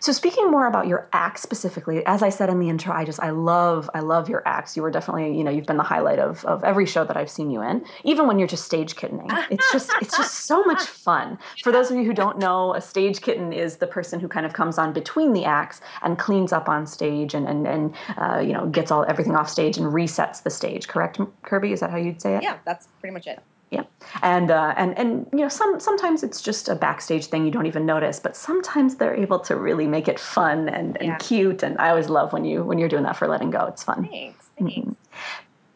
So 0.00 0.12
speaking 0.12 0.50
more 0.50 0.66
about 0.66 0.86
your 0.86 1.08
act 1.12 1.40
specifically, 1.40 2.04
as 2.06 2.22
I 2.22 2.28
said 2.28 2.48
in 2.48 2.58
the 2.58 2.68
intro, 2.68 2.92
I 2.92 3.04
just 3.04 3.20
I 3.20 3.30
love 3.30 3.88
I 3.94 4.00
love 4.00 4.28
your 4.28 4.42
acts. 4.46 4.76
You 4.76 4.82
were 4.82 4.90
definitely 4.90 5.36
you 5.36 5.44
know 5.44 5.50
you've 5.50 5.66
been 5.66 5.76
the 5.76 5.82
highlight 5.82 6.18
of 6.18 6.44
of 6.44 6.64
every 6.64 6.86
show 6.86 7.04
that 7.04 7.16
I've 7.16 7.30
seen 7.30 7.50
you 7.50 7.62
in, 7.62 7.84
even 8.04 8.26
when 8.26 8.38
you're 8.38 8.48
just 8.48 8.64
stage 8.64 8.96
kittening. 8.96 9.28
It's 9.50 9.72
just 9.72 9.90
it's 10.00 10.16
just 10.16 10.34
so 10.46 10.64
much 10.64 10.82
fun. 10.82 11.38
For 11.62 11.72
those 11.72 11.90
of 11.90 11.96
you 11.96 12.04
who 12.04 12.12
don't 12.12 12.38
know, 12.38 12.74
a 12.74 12.80
stage 12.80 13.20
kitten 13.20 13.52
is 13.52 13.76
the 13.76 13.86
person 13.86 14.20
who 14.20 14.28
kind 14.28 14.46
of 14.46 14.52
comes 14.52 14.78
on 14.78 14.92
between 14.92 15.32
the 15.32 15.44
acts 15.44 15.80
and 16.02 16.18
cleans 16.18 16.52
up 16.52 16.68
on 16.68 16.86
stage 16.86 17.34
and 17.34 17.48
and 17.48 17.66
and 17.66 17.94
uh, 18.16 18.38
you 18.38 18.52
know 18.52 18.66
gets 18.66 18.90
all 18.90 19.04
everything 19.08 19.34
off 19.34 19.48
stage 19.48 19.76
and 19.76 19.86
resets 19.86 20.42
the 20.42 20.50
stage. 20.50 20.88
Correct, 20.88 21.20
Kirby? 21.42 21.72
Is 21.72 21.80
that 21.80 21.90
how 21.90 21.96
you'd 21.96 22.20
say 22.20 22.36
it? 22.36 22.42
Yeah, 22.42 22.58
that's 22.64 22.88
pretty 23.00 23.12
much 23.12 23.26
it. 23.26 23.42
Yeah, 23.70 23.82
and 24.22 24.50
uh, 24.50 24.74
and 24.76 24.96
and 24.96 25.26
you 25.32 25.40
know, 25.40 25.48
some 25.48 25.80
sometimes 25.80 26.22
it's 26.22 26.40
just 26.40 26.68
a 26.68 26.76
backstage 26.76 27.26
thing 27.26 27.44
you 27.44 27.50
don't 27.50 27.66
even 27.66 27.84
notice, 27.84 28.20
but 28.20 28.36
sometimes 28.36 28.96
they're 28.96 29.16
able 29.16 29.40
to 29.40 29.56
really 29.56 29.86
make 29.88 30.06
it 30.06 30.20
fun 30.20 30.68
and, 30.68 30.96
and 30.98 31.06
yeah. 31.08 31.16
cute. 31.18 31.64
And 31.64 31.76
I 31.78 31.90
always 31.90 32.08
love 32.08 32.32
when 32.32 32.44
you 32.44 32.62
when 32.62 32.78
you're 32.78 32.88
doing 32.88 33.02
that 33.02 33.16
for 33.16 33.26
Lettingo. 33.26 33.68
It's 33.68 33.82
fun. 33.82 34.06
Thanks. 34.08 34.48
Thanks. 34.58 34.74
Mm-hmm. 34.74 34.92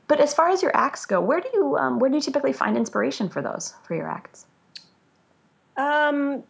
But 0.06 0.20
as 0.20 0.34
far 0.34 0.50
as 0.50 0.62
your 0.62 0.76
acts 0.76 1.06
go, 1.06 1.20
where 1.20 1.40
do 1.40 1.48
you 1.52 1.76
um, 1.76 1.98
where 1.98 2.10
do 2.10 2.16
you 2.16 2.22
typically 2.22 2.52
find 2.52 2.76
inspiration 2.76 3.28
for 3.28 3.42
those 3.42 3.74
for 3.82 3.94
your 3.94 4.08
acts? 4.08 4.46
Um, 5.76 6.42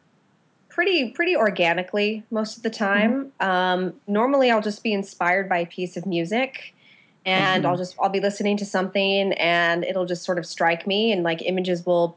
pretty 0.68 1.10
pretty 1.10 1.36
organically 1.36 2.22
most 2.30 2.56
of 2.56 2.62
the 2.62 2.70
time. 2.70 3.32
Mm-hmm. 3.40 3.50
Um, 3.50 3.94
normally, 4.06 4.50
I'll 4.50 4.62
just 4.62 4.82
be 4.82 4.92
inspired 4.92 5.48
by 5.48 5.58
a 5.58 5.66
piece 5.66 5.96
of 5.96 6.06
music 6.06 6.74
and 7.26 7.62
mm-hmm. 7.64 7.70
I'll 7.70 7.76
just 7.76 7.96
I'll 8.00 8.08
be 8.08 8.20
listening 8.20 8.56
to 8.58 8.64
something 8.64 9.32
and 9.34 9.84
it'll 9.84 10.06
just 10.06 10.24
sort 10.24 10.38
of 10.38 10.46
strike 10.46 10.86
me 10.86 11.12
and 11.12 11.22
like 11.22 11.42
images 11.42 11.84
will 11.84 12.16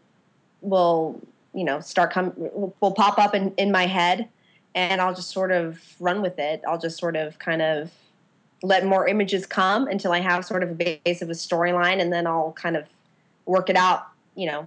will 0.62 1.20
you 1.54 1.64
know 1.64 1.80
start 1.80 2.12
come 2.12 2.34
will, 2.36 2.92
pop 2.92 3.20
up 3.20 3.36
in, 3.36 3.54
in 3.58 3.72
my 3.72 3.86
head 3.86 4.30
and 4.76 5.02
I'll 5.02 5.14
just 5.14 5.30
sort 5.30 5.52
of 5.52 5.80
run 6.00 6.22
with 6.22 6.40
it. 6.40 6.64
I'll 6.68 6.80
just 6.80 6.98
sort 6.98 7.16
of 7.16 7.38
kind 7.40 7.62
of 7.62 7.92
let 8.64 8.86
more 8.86 9.08
images 9.08 9.46
come 9.46 9.88
until 9.88 10.12
I 10.12 10.20
have 10.20 10.46
sort 10.46 10.64
of 10.64 10.72
a 10.72 10.74
base 10.74 11.22
of 11.22 11.30
a 11.30 11.34
storyline 11.34 12.02
and 12.02 12.12
then 12.12 12.26
I'll 12.26 12.54
kind 12.54 12.76
of 12.76 12.86
work 13.46 13.70
it 13.70 13.76
out, 13.76 14.08
you 14.36 14.48
know, 14.48 14.66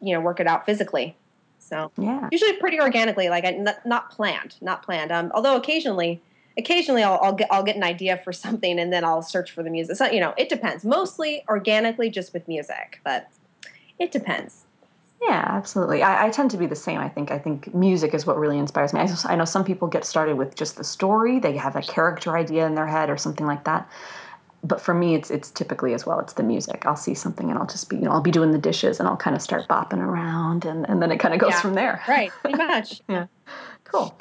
you 0.00 0.12
know, 0.12 0.20
work 0.20 0.40
it 0.40 0.46
out 0.46 0.66
physically. 0.66 1.16
So 1.60 1.90
yeah, 1.96 2.28
usually 2.30 2.54
pretty 2.54 2.80
organically, 2.80 3.30
like 3.30 3.44
I, 3.44 3.52
not, 3.52 3.86
not 3.86 4.10
planned, 4.10 4.56
not 4.60 4.82
planned. 4.82 5.10
Um, 5.10 5.32
although 5.34 5.56
occasionally 5.56 6.20
occasionally 6.56 7.02
I'll, 7.02 7.18
I'll, 7.22 7.34
get 7.34 7.48
I'll 7.50 7.62
get 7.62 7.76
an 7.76 7.84
idea 7.84 8.20
for 8.22 8.32
something 8.32 8.78
and 8.78 8.92
then 8.92 9.04
I'll 9.04 9.22
search 9.22 9.50
for 9.50 9.62
the 9.62 9.70
music. 9.70 9.96
So 9.96 10.06
you 10.06 10.20
know, 10.20 10.34
it 10.36 10.48
depends. 10.48 10.84
Mostly 10.84 11.44
organically, 11.48 12.10
just 12.10 12.32
with 12.32 12.46
music, 12.48 13.00
but 13.04 13.28
it 13.98 14.12
depends. 14.12 14.64
Yeah, 15.22 15.44
absolutely. 15.46 16.02
I, 16.02 16.26
I, 16.26 16.30
tend 16.30 16.50
to 16.50 16.58
be 16.58 16.66
the 16.66 16.76
same. 16.76 17.00
I 17.00 17.08
think. 17.08 17.30
I 17.30 17.38
think 17.38 17.74
music 17.74 18.12
is 18.12 18.26
what 18.26 18.36
really 18.36 18.58
inspires 18.58 18.92
me. 18.92 19.00
I, 19.00 19.08
I 19.24 19.36
know 19.36 19.46
some 19.46 19.64
people 19.64 19.88
get 19.88 20.04
started 20.04 20.36
with 20.36 20.54
just 20.54 20.76
the 20.76 20.84
story; 20.84 21.38
they 21.38 21.56
have 21.56 21.76
a 21.76 21.82
character 21.82 22.36
idea 22.36 22.66
in 22.66 22.74
their 22.74 22.86
head 22.86 23.08
or 23.08 23.16
something 23.16 23.46
like 23.46 23.64
that. 23.64 23.88
But 24.62 24.80
for 24.80 24.92
me, 24.92 25.14
it's 25.14 25.30
it's 25.30 25.50
typically 25.50 25.94
as 25.94 26.04
well. 26.04 26.20
It's 26.20 26.34
the 26.34 26.42
music. 26.42 26.84
I'll 26.84 26.96
see 26.96 27.14
something 27.14 27.48
and 27.48 27.58
I'll 27.58 27.66
just 27.66 27.88
be, 27.88 27.96
you 27.96 28.02
know, 28.02 28.10
I'll 28.10 28.20
be 28.20 28.30
doing 28.30 28.52
the 28.52 28.58
dishes 28.58 28.98
and 28.98 29.08
I'll 29.08 29.16
kind 29.16 29.36
of 29.36 29.42
start 29.42 29.66
bopping 29.68 29.98
around 29.98 30.64
and, 30.64 30.88
and 30.88 31.02
then 31.02 31.10
it 31.10 31.20
kind 31.20 31.34
of 31.34 31.40
goes 31.40 31.52
yeah, 31.52 31.60
from 31.60 31.74
there. 31.74 32.02
Right, 32.08 32.30
pretty 32.40 32.56
much. 32.56 33.02
yeah, 33.08 33.26
cool. 33.84 34.18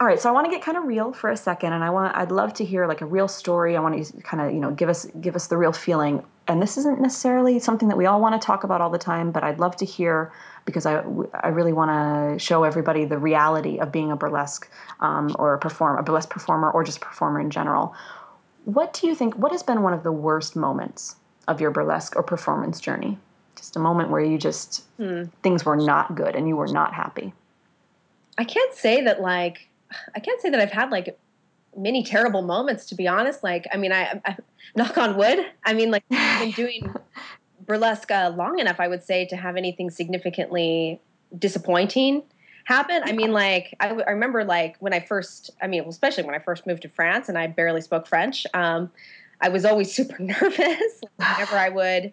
All 0.00 0.06
right, 0.06 0.20
so 0.20 0.28
I 0.28 0.32
want 0.32 0.44
to 0.44 0.50
get 0.50 0.62
kind 0.62 0.78
of 0.78 0.84
real 0.84 1.12
for 1.12 1.28
a 1.28 1.36
second, 1.36 1.72
and 1.72 1.82
I 1.82 1.90
want 1.90 2.16
I'd 2.16 2.30
love 2.30 2.54
to 2.54 2.64
hear 2.64 2.86
like 2.86 3.00
a 3.00 3.06
real 3.06 3.26
story. 3.26 3.76
I 3.76 3.80
want 3.80 4.06
to 4.06 4.22
kind 4.22 4.40
of 4.40 4.54
you 4.54 4.60
know 4.60 4.70
give 4.70 4.88
us 4.88 5.06
give 5.20 5.34
us 5.34 5.48
the 5.48 5.56
real 5.56 5.72
feeling. 5.72 6.22
And 6.46 6.62
this 6.62 6.78
isn't 6.78 7.00
necessarily 7.00 7.58
something 7.58 7.88
that 7.88 7.98
we 7.98 8.06
all 8.06 8.20
want 8.20 8.40
to 8.40 8.46
talk 8.46 8.62
about 8.62 8.80
all 8.80 8.90
the 8.90 8.98
time, 8.98 9.32
but 9.32 9.42
I'd 9.42 9.58
love 9.58 9.74
to 9.76 9.84
hear 9.84 10.32
because 10.64 10.86
I 10.86 11.02
I 11.34 11.48
really 11.48 11.72
want 11.72 11.90
to 11.90 12.38
show 12.38 12.62
everybody 12.62 13.06
the 13.06 13.18
reality 13.18 13.78
of 13.78 13.90
being 13.90 14.12
a 14.12 14.16
burlesque 14.16 14.70
um, 15.00 15.34
or 15.36 15.54
a 15.54 15.58
performer, 15.58 15.98
a 15.98 16.04
burlesque 16.04 16.30
performer, 16.30 16.70
or 16.70 16.84
just 16.84 16.98
a 16.98 17.00
performer 17.00 17.40
in 17.40 17.50
general. 17.50 17.92
What 18.66 18.92
do 18.92 19.08
you 19.08 19.16
think? 19.16 19.34
What 19.34 19.50
has 19.50 19.64
been 19.64 19.82
one 19.82 19.94
of 19.94 20.04
the 20.04 20.12
worst 20.12 20.54
moments 20.54 21.16
of 21.48 21.60
your 21.60 21.72
burlesque 21.72 22.14
or 22.14 22.22
performance 22.22 22.78
journey? 22.78 23.18
Just 23.56 23.74
a 23.74 23.80
moment 23.80 24.10
where 24.10 24.20
you 24.20 24.38
just 24.38 24.84
hmm. 24.96 25.24
things 25.42 25.64
were 25.64 25.76
not 25.76 26.14
good 26.14 26.36
and 26.36 26.46
you 26.46 26.54
were 26.54 26.68
not 26.68 26.94
happy. 26.94 27.32
I 28.38 28.44
can't 28.44 28.72
say 28.74 29.02
that 29.02 29.20
like 29.20 29.68
I 30.14 30.20
can't 30.20 30.40
say 30.40 30.50
that 30.50 30.60
I've 30.60 30.72
had 30.72 30.90
like 30.90 31.18
many 31.76 32.02
terrible 32.02 32.42
moments 32.42 32.86
to 32.86 32.94
be 32.94 33.06
honest. 33.06 33.42
Like, 33.42 33.66
I 33.72 33.76
mean, 33.76 33.92
I, 33.92 34.20
I 34.24 34.36
knock 34.76 34.98
on 34.98 35.16
wood. 35.16 35.38
I 35.64 35.74
mean, 35.74 35.90
like 35.90 36.04
I've 36.10 36.40
been 36.40 36.50
doing 36.66 36.94
burlesque 37.66 38.10
uh, 38.10 38.32
long 38.36 38.58
enough, 38.58 38.80
I 38.80 38.88
would 38.88 39.02
say, 39.02 39.26
to 39.26 39.36
have 39.36 39.56
anything 39.56 39.90
significantly 39.90 41.00
disappointing 41.38 42.22
happen. 42.64 43.02
I 43.04 43.12
mean, 43.12 43.32
like 43.32 43.74
I, 43.80 43.88
I 43.90 44.10
remember 44.10 44.44
like 44.44 44.76
when 44.78 44.92
I 44.92 45.00
first, 45.00 45.50
I 45.62 45.66
mean, 45.66 45.84
especially 45.84 46.24
when 46.24 46.34
I 46.34 46.38
first 46.38 46.66
moved 46.66 46.82
to 46.82 46.88
France 46.88 47.28
and 47.28 47.38
I 47.38 47.46
barely 47.46 47.80
spoke 47.80 48.06
French. 48.06 48.46
Um, 48.54 48.90
I 49.40 49.48
was 49.48 49.64
always 49.64 49.92
super 49.94 50.20
nervous 50.20 51.00
whenever 51.16 51.56
I 51.56 51.68
would. 51.70 52.12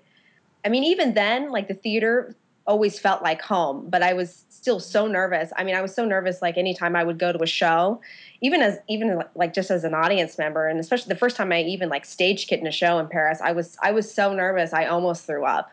I 0.63 0.69
mean, 0.69 0.83
even 0.83 1.13
then, 1.13 1.51
like 1.51 1.67
the 1.67 1.73
theater 1.73 2.35
always 2.67 2.97
felt 2.99 3.21
like 3.21 3.41
home, 3.41 3.87
but 3.89 4.01
I 4.01 4.13
was 4.13 4.45
still 4.49 4.79
so 4.79 5.05
nervous. 5.05 5.51
I 5.55 5.63
mean, 5.63 5.75
I 5.75 5.81
was 5.81 5.93
so 5.93 6.05
nervous 6.05 6.41
like 6.41 6.57
anytime 6.57 6.95
I 6.95 7.03
would 7.03 7.19
go 7.19 7.31
to 7.31 7.41
a 7.43 7.47
show, 7.47 8.01
even 8.41 8.61
as 8.61 8.79
even 8.89 9.21
like 9.35 9.53
just 9.53 9.69
as 9.69 9.83
an 9.83 9.93
audience 9.93 10.37
member 10.37 10.67
and 10.67 10.79
especially 10.79 11.09
the 11.09 11.19
first 11.19 11.35
time 11.35 11.51
I 11.51 11.61
even 11.61 11.89
like 11.89 12.05
stage 12.05 12.47
kit 12.47 12.59
in 12.59 12.67
a 12.67 12.71
show 12.71 12.97
in 12.97 13.07
Paris, 13.07 13.39
I 13.41 13.51
was 13.51 13.77
I 13.83 13.91
was 13.91 14.11
so 14.11 14.33
nervous 14.33 14.73
I 14.73 14.85
almost 14.85 15.25
threw 15.25 15.45
up. 15.45 15.71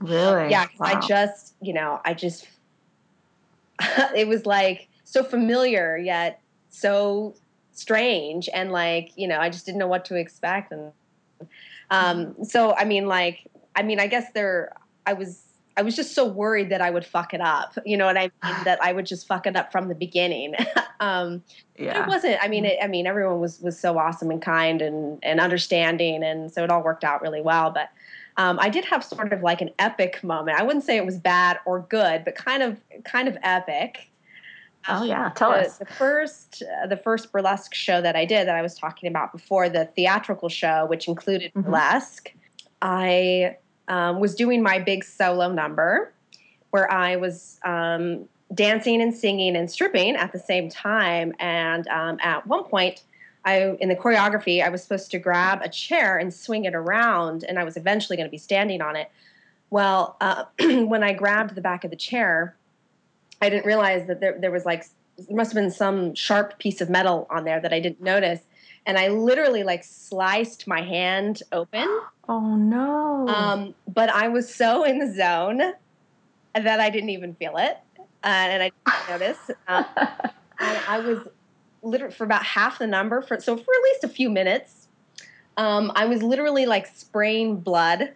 Really? 0.00 0.50
Yeah, 0.50 0.66
wow. 0.78 0.86
I 0.86 1.06
just, 1.06 1.54
you 1.60 1.72
know, 1.72 2.00
I 2.04 2.14
just 2.14 2.48
it 4.16 4.26
was 4.26 4.44
like 4.44 4.88
so 5.04 5.22
familiar 5.22 5.96
yet 5.96 6.40
so 6.70 7.34
strange 7.72 8.48
and 8.52 8.72
like, 8.72 9.12
you 9.16 9.28
know, 9.28 9.38
I 9.38 9.50
just 9.50 9.66
didn't 9.66 9.78
know 9.78 9.88
what 9.88 10.04
to 10.06 10.16
expect 10.16 10.72
and 10.72 10.92
um 11.90 12.44
so 12.44 12.74
I 12.74 12.84
mean 12.84 13.06
like 13.06 13.48
I 13.76 13.84
mean, 13.84 14.00
I 14.00 14.08
guess 14.08 14.32
there 14.32 14.72
I 15.06 15.12
was 15.12 15.42
I 15.76 15.82
was 15.82 15.96
just 15.96 16.14
so 16.14 16.26
worried 16.26 16.70
that 16.70 16.80
I 16.80 16.90
would 16.90 17.04
fuck 17.04 17.32
it 17.32 17.40
up. 17.40 17.78
You 17.86 17.96
know 17.96 18.06
what 18.06 18.16
I 18.16 18.22
mean? 18.22 18.30
that 18.64 18.82
I 18.82 18.92
would 18.92 19.06
just 19.06 19.26
fuck 19.26 19.46
it 19.46 19.56
up 19.56 19.72
from 19.72 19.88
the 19.88 19.94
beginning. 19.94 20.54
um, 21.00 21.42
yeah. 21.76 22.02
It 22.02 22.08
wasn't. 22.08 22.38
I 22.42 22.48
mean, 22.48 22.64
it, 22.64 22.78
I 22.82 22.86
mean, 22.86 23.06
everyone 23.06 23.40
was 23.40 23.60
was 23.60 23.78
so 23.78 23.98
awesome 23.98 24.30
and 24.30 24.42
kind 24.42 24.82
and 24.82 25.18
and 25.22 25.40
understanding, 25.40 26.22
and 26.22 26.52
so 26.52 26.64
it 26.64 26.70
all 26.70 26.82
worked 26.82 27.04
out 27.04 27.22
really 27.22 27.40
well. 27.42 27.70
But 27.70 27.90
Um, 28.36 28.58
I 28.60 28.68
did 28.68 28.84
have 28.86 29.04
sort 29.04 29.32
of 29.32 29.42
like 29.42 29.60
an 29.60 29.70
epic 29.78 30.22
moment. 30.22 30.58
I 30.58 30.62
wouldn't 30.62 30.84
say 30.84 30.96
it 30.96 31.04
was 31.04 31.18
bad 31.18 31.58
or 31.66 31.80
good, 31.80 32.24
but 32.24 32.34
kind 32.34 32.62
of 32.62 32.80
kind 33.04 33.28
of 33.28 33.36
epic. 33.42 34.10
Oh 34.88 35.04
yeah, 35.04 35.30
tell 35.34 35.50
the, 35.50 35.58
us. 35.66 35.78
The 35.78 35.84
first 35.84 36.62
uh, 36.62 36.86
the 36.86 36.96
first 36.96 37.32
burlesque 37.32 37.74
show 37.74 38.00
that 38.00 38.16
I 38.16 38.24
did 38.24 38.46
that 38.48 38.56
I 38.56 38.62
was 38.62 38.74
talking 38.74 39.08
about 39.08 39.32
before, 39.32 39.68
the 39.68 39.86
theatrical 39.96 40.48
show, 40.48 40.86
which 40.86 41.06
included 41.08 41.52
Mhm. 41.54 41.64
burlesque. 41.64 42.32
I 42.80 43.56
um, 43.90 44.20
was 44.20 44.34
doing 44.34 44.62
my 44.62 44.78
big 44.78 45.04
solo 45.04 45.52
number 45.52 46.12
where 46.70 46.90
I 46.90 47.16
was 47.16 47.58
um, 47.64 48.28
dancing 48.54 49.02
and 49.02 49.14
singing 49.14 49.56
and 49.56 49.70
stripping 49.70 50.16
at 50.16 50.32
the 50.32 50.38
same 50.38 50.70
time. 50.70 51.34
And 51.40 51.86
um, 51.88 52.18
at 52.22 52.46
one 52.46 52.64
point, 52.64 53.02
I 53.44 53.76
in 53.80 53.88
the 53.88 53.96
choreography, 53.96 54.64
I 54.64 54.68
was 54.68 54.82
supposed 54.82 55.10
to 55.10 55.18
grab 55.18 55.60
a 55.62 55.68
chair 55.68 56.18
and 56.18 56.32
swing 56.32 56.64
it 56.64 56.74
around, 56.74 57.44
and 57.44 57.58
I 57.58 57.64
was 57.64 57.76
eventually 57.76 58.16
going 58.16 58.28
to 58.28 58.30
be 58.30 58.38
standing 58.38 58.80
on 58.80 58.96
it. 58.96 59.10
Well, 59.70 60.16
uh, 60.20 60.44
when 60.60 61.02
I 61.02 61.12
grabbed 61.12 61.54
the 61.54 61.60
back 61.60 61.84
of 61.84 61.90
the 61.90 61.96
chair, 61.96 62.54
I 63.40 63.48
didn't 63.48 63.66
realize 63.66 64.06
that 64.08 64.20
there, 64.20 64.38
there 64.38 64.50
was 64.50 64.64
like 64.64 64.84
there 65.16 65.36
must 65.36 65.52
have 65.52 65.62
been 65.62 65.70
some 65.70 66.14
sharp 66.14 66.58
piece 66.58 66.80
of 66.80 66.90
metal 66.90 67.26
on 67.30 67.44
there 67.44 67.60
that 67.60 67.72
I 67.72 67.80
didn't 67.80 68.02
notice, 68.02 68.40
and 68.86 68.98
I 68.98 69.08
literally 69.08 69.62
like 69.62 69.84
sliced 69.84 70.66
my 70.66 70.82
hand 70.82 71.42
open. 71.52 71.86
Oh 72.28 72.56
no. 72.56 73.28
Um, 73.28 73.74
but 73.88 74.08
I 74.08 74.28
was 74.28 74.52
so 74.52 74.84
in 74.84 74.98
the 74.98 75.12
zone 75.12 75.58
that 76.54 76.80
I 76.80 76.90
didn't 76.90 77.10
even 77.10 77.34
feel 77.34 77.56
it, 77.56 77.78
uh, 77.98 78.26
and 78.26 78.62
I 78.62 78.70
didn't 78.86 79.20
notice. 79.20 79.50
Uh, 79.68 79.84
and 80.60 80.78
I 80.88 81.00
was 81.00 81.26
literally 81.82 82.14
for 82.14 82.24
about 82.24 82.44
half 82.44 82.78
the 82.78 82.86
number 82.86 83.22
for 83.22 83.40
so 83.40 83.56
for 83.56 83.62
at 83.62 83.82
least 83.84 84.04
a 84.04 84.08
few 84.08 84.30
minutes. 84.30 84.88
Um, 85.56 85.92
I 85.94 86.06
was 86.06 86.22
literally 86.22 86.66
like 86.66 86.86
spraying 86.86 87.56
blood 87.56 88.12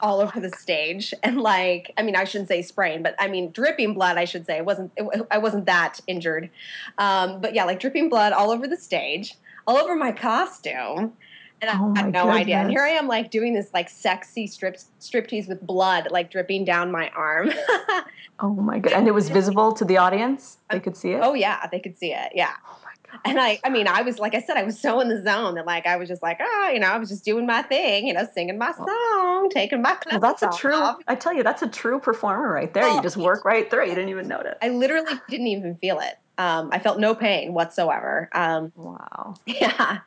all 0.00 0.20
over 0.20 0.38
the 0.38 0.50
stage, 0.50 1.14
and 1.22 1.40
like 1.40 1.92
I 1.96 2.02
mean 2.02 2.16
I 2.16 2.24
shouldn't 2.24 2.48
say 2.48 2.62
spraying, 2.62 3.02
but 3.02 3.14
I 3.18 3.28
mean 3.28 3.50
dripping 3.50 3.94
blood. 3.94 4.16
I 4.16 4.24
should 4.24 4.46
say 4.46 4.58
it 4.58 4.64
wasn't 4.64 4.92
it, 4.96 5.26
I 5.30 5.38
wasn't 5.38 5.66
that 5.66 6.00
injured, 6.06 6.50
um, 6.98 7.40
but 7.40 7.54
yeah, 7.54 7.64
like 7.64 7.80
dripping 7.80 8.08
blood 8.08 8.32
all 8.32 8.50
over 8.50 8.66
the 8.66 8.76
stage, 8.76 9.36
all 9.68 9.76
over 9.76 9.94
my 9.94 10.10
costume. 10.10 11.12
And 11.60 11.68
I 11.70 11.74
Oh 11.76 11.88
my 11.88 12.00
had 12.02 12.12
no 12.12 12.30
idea. 12.30 12.56
And 12.58 12.70
here 12.70 12.82
I 12.82 12.90
am, 12.90 13.06
like 13.08 13.30
doing 13.32 13.52
this 13.52 13.70
like 13.74 13.88
sexy 13.88 14.46
strip 14.46 14.76
striptease 15.00 15.48
with 15.48 15.60
blood, 15.66 16.08
like 16.10 16.30
dripping 16.30 16.64
down 16.64 16.90
my 16.92 17.08
arm. 17.16 17.50
oh 18.40 18.54
my 18.54 18.78
god. 18.78 18.92
And 18.92 19.08
it 19.08 19.12
was 19.12 19.28
visible 19.28 19.72
to 19.72 19.84
the 19.84 19.96
audience. 19.96 20.58
They 20.70 20.78
could 20.80 20.96
see 20.96 21.10
it. 21.12 21.20
oh 21.22 21.34
yeah, 21.34 21.66
they 21.70 21.80
could 21.80 21.98
see 21.98 22.12
it. 22.12 22.30
Yeah. 22.34 22.52
Oh 22.68 22.78
my 22.84 23.10
god. 23.10 23.20
And 23.24 23.40
I, 23.40 23.58
I 23.64 23.70
mean, 23.70 23.88
I 23.88 24.02
was 24.02 24.20
like 24.20 24.36
I 24.36 24.40
said, 24.40 24.56
I 24.56 24.62
was 24.62 24.80
so 24.80 25.00
in 25.00 25.08
the 25.08 25.20
zone 25.20 25.56
that 25.56 25.66
like 25.66 25.84
I 25.86 25.96
was 25.96 26.08
just 26.08 26.22
like, 26.22 26.38
ah, 26.40 26.68
you 26.70 26.78
know, 26.78 26.86
I 26.86 26.96
was 26.98 27.08
just 27.08 27.24
doing 27.24 27.44
my 27.44 27.62
thing, 27.62 28.06
you 28.06 28.14
know, 28.14 28.24
singing 28.32 28.56
my 28.56 28.70
song, 28.72 29.50
taking 29.50 29.82
my 29.82 29.90
Well, 29.90 30.20
clothes 30.20 30.22
that's 30.22 30.42
a 30.44 30.48
off. 30.50 30.60
true. 30.60 31.04
I 31.08 31.16
tell 31.16 31.34
you, 31.34 31.42
that's 31.42 31.62
a 31.62 31.68
true 31.68 31.98
performer 31.98 32.52
right 32.52 32.72
there. 32.72 32.88
You 32.88 32.98
Oh. 33.00 33.02
just 33.02 33.16
work 33.16 33.44
right 33.44 33.68
through. 33.68 33.82
it. 33.82 33.88
You 33.88 33.94
didn't 33.96 34.10
even 34.10 34.28
notice. 34.28 34.54
I 34.62 34.68
literally 34.68 35.14
didn't 35.28 35.48
even 35.48 35.74
feel 35.76 35.98
it. 35.98 36.14
Um, 36.38 36.70
I 36.72 36.78
felt 36.78 36.98
no 36.98 37.14
pain 37.14 37.52
whatsoever. 37.52 38.28
Um, 38.32 38.72
Wow. 38.76 39.34
yeah. 39.46 39.98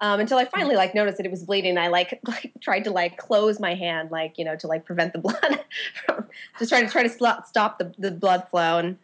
Um, 0.00 0.18
until 0.18 0.38
I 0.38 0.46
finally 0.46 0.74
like 0.74 0.94
noticed 0.94 1.18
that 1.18 1.26
it 1.26 1.30
was 1.30 1.44
bleeding. 1.44 1.78
I 1.78 1.88
like 1.88 2.18
like 2.26 2.52
tried 2.60 2.84
to 2.84 2.90
like 2.90 3.18
close 3.18 3.60
my 3.60 3.74
hand, 3.74 4.10
like 4.10 4.38
you 4.38 4.44
know, 4.44 4.56
to 4.56 4.66
like 4.66 4.84
prevent 4.84 5.12
the 5.12 5.18
blood 5.18 5.64
from 6.06 6.26
just 6.58 6.70
trying 6.70 6.86
to 6.86 6.90
try 6.90 7.02
to 7.02 7.08
sl- 7.08 7.42
stop 7.46 7.78
the, 7.78 7.92
the 7.98 8.10
blood 8.10 8.48
flow. 8.50 8.78
And 8.78 8.98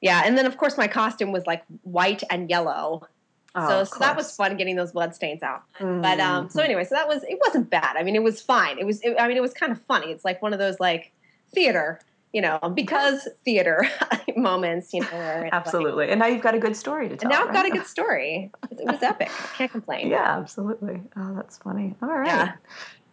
yeah, 0.00 0.22
and 0.24 0.36
then 0.36 0.46
of 0.46 0.56
course 0.56 0.76
my 0.76 0.88
costume 0.88 1.32
was 1.32 1.46
like 1.46 1.64
white 1.82 2.22
and 2.30 2.48
yellow, 2.50 3.08
Oh, 3.54 3.68
so 3.68 3.84
so 3.84 3.98
that 3.98 4.16
was 4.16 4.34
fun 4.34 4.56
getting 4.56 4.76
those 4.76 4.92
blood 4.92 5.14
stains 5.14 5.42
out. 5.42 5.64
But 5.80 6.20
um, 6.20 6.48
so 6.48 6.62
anyway, 6.62 6.84
so 6.84 6.94
that 6.94 7.08
was 7.08 7.24
it 7.24 7.38
wasn't 7.44 7.68
bad. 7.68 7.96
I 7.96 8.04
mean, 8.04 8.14
it 8.14 8.22
was 8.22 8.40
fine. 8.40 8.78
It 8.78 8.86
was 8.86 9.00
it, 9.02 9.16
I 9.18 9.26
mean, 9.26 9.36
it 9.36 9.40
was 9.42 9.52
kind 9.52 9.72
of 9.72 9.80
funny. 9.82 10.12
It's 10.12 10.24
like 10.24 10.40
one 10.40 10.52
of 10.52 10.60
those 10.60 10.78
like 10.78 11.10
theater, 11.52 11.98
you 12.32 12.40
know, 12.40 12.58
because 12.74 13.28
theater 13.44 13.84
moments, 14.36 14.92
you 14.94 15.00
know. 15.00 15.06
It's 15.12 15.42
like- 15.42 15.52
absolutely. 15.52 16.10
and 16.10 16.18
now 16.20 16.26
you've 16.26 16.42
got 16.42 16.54
a 16.54 16.58
good 16.60 16.76
story 16.76 17.08
to 17.08 17.16
tell. 17.16 17.30
and 17.30 17.38
now 17.40 17.46
I've 17.46 17.52
got 17.54 17.66
a 17.66 17.70
good 17.70 17.86
story. 17.86 18.50
It 18.70 18.78
was 18.86 19.02
epic. 19.02 19.28
I 19.30 19.56
can't 19.56 19.70
complain. 19.72 20.08
Yeah, 20.08 20.38
absolutely. 20.38 21.02
Oh, 21.16 21.34
that's 21.34 21.58
funny. 21.58 21.94
All 22.02 22.08
right. 22.08 22.26
Yeah. 22.26 22.52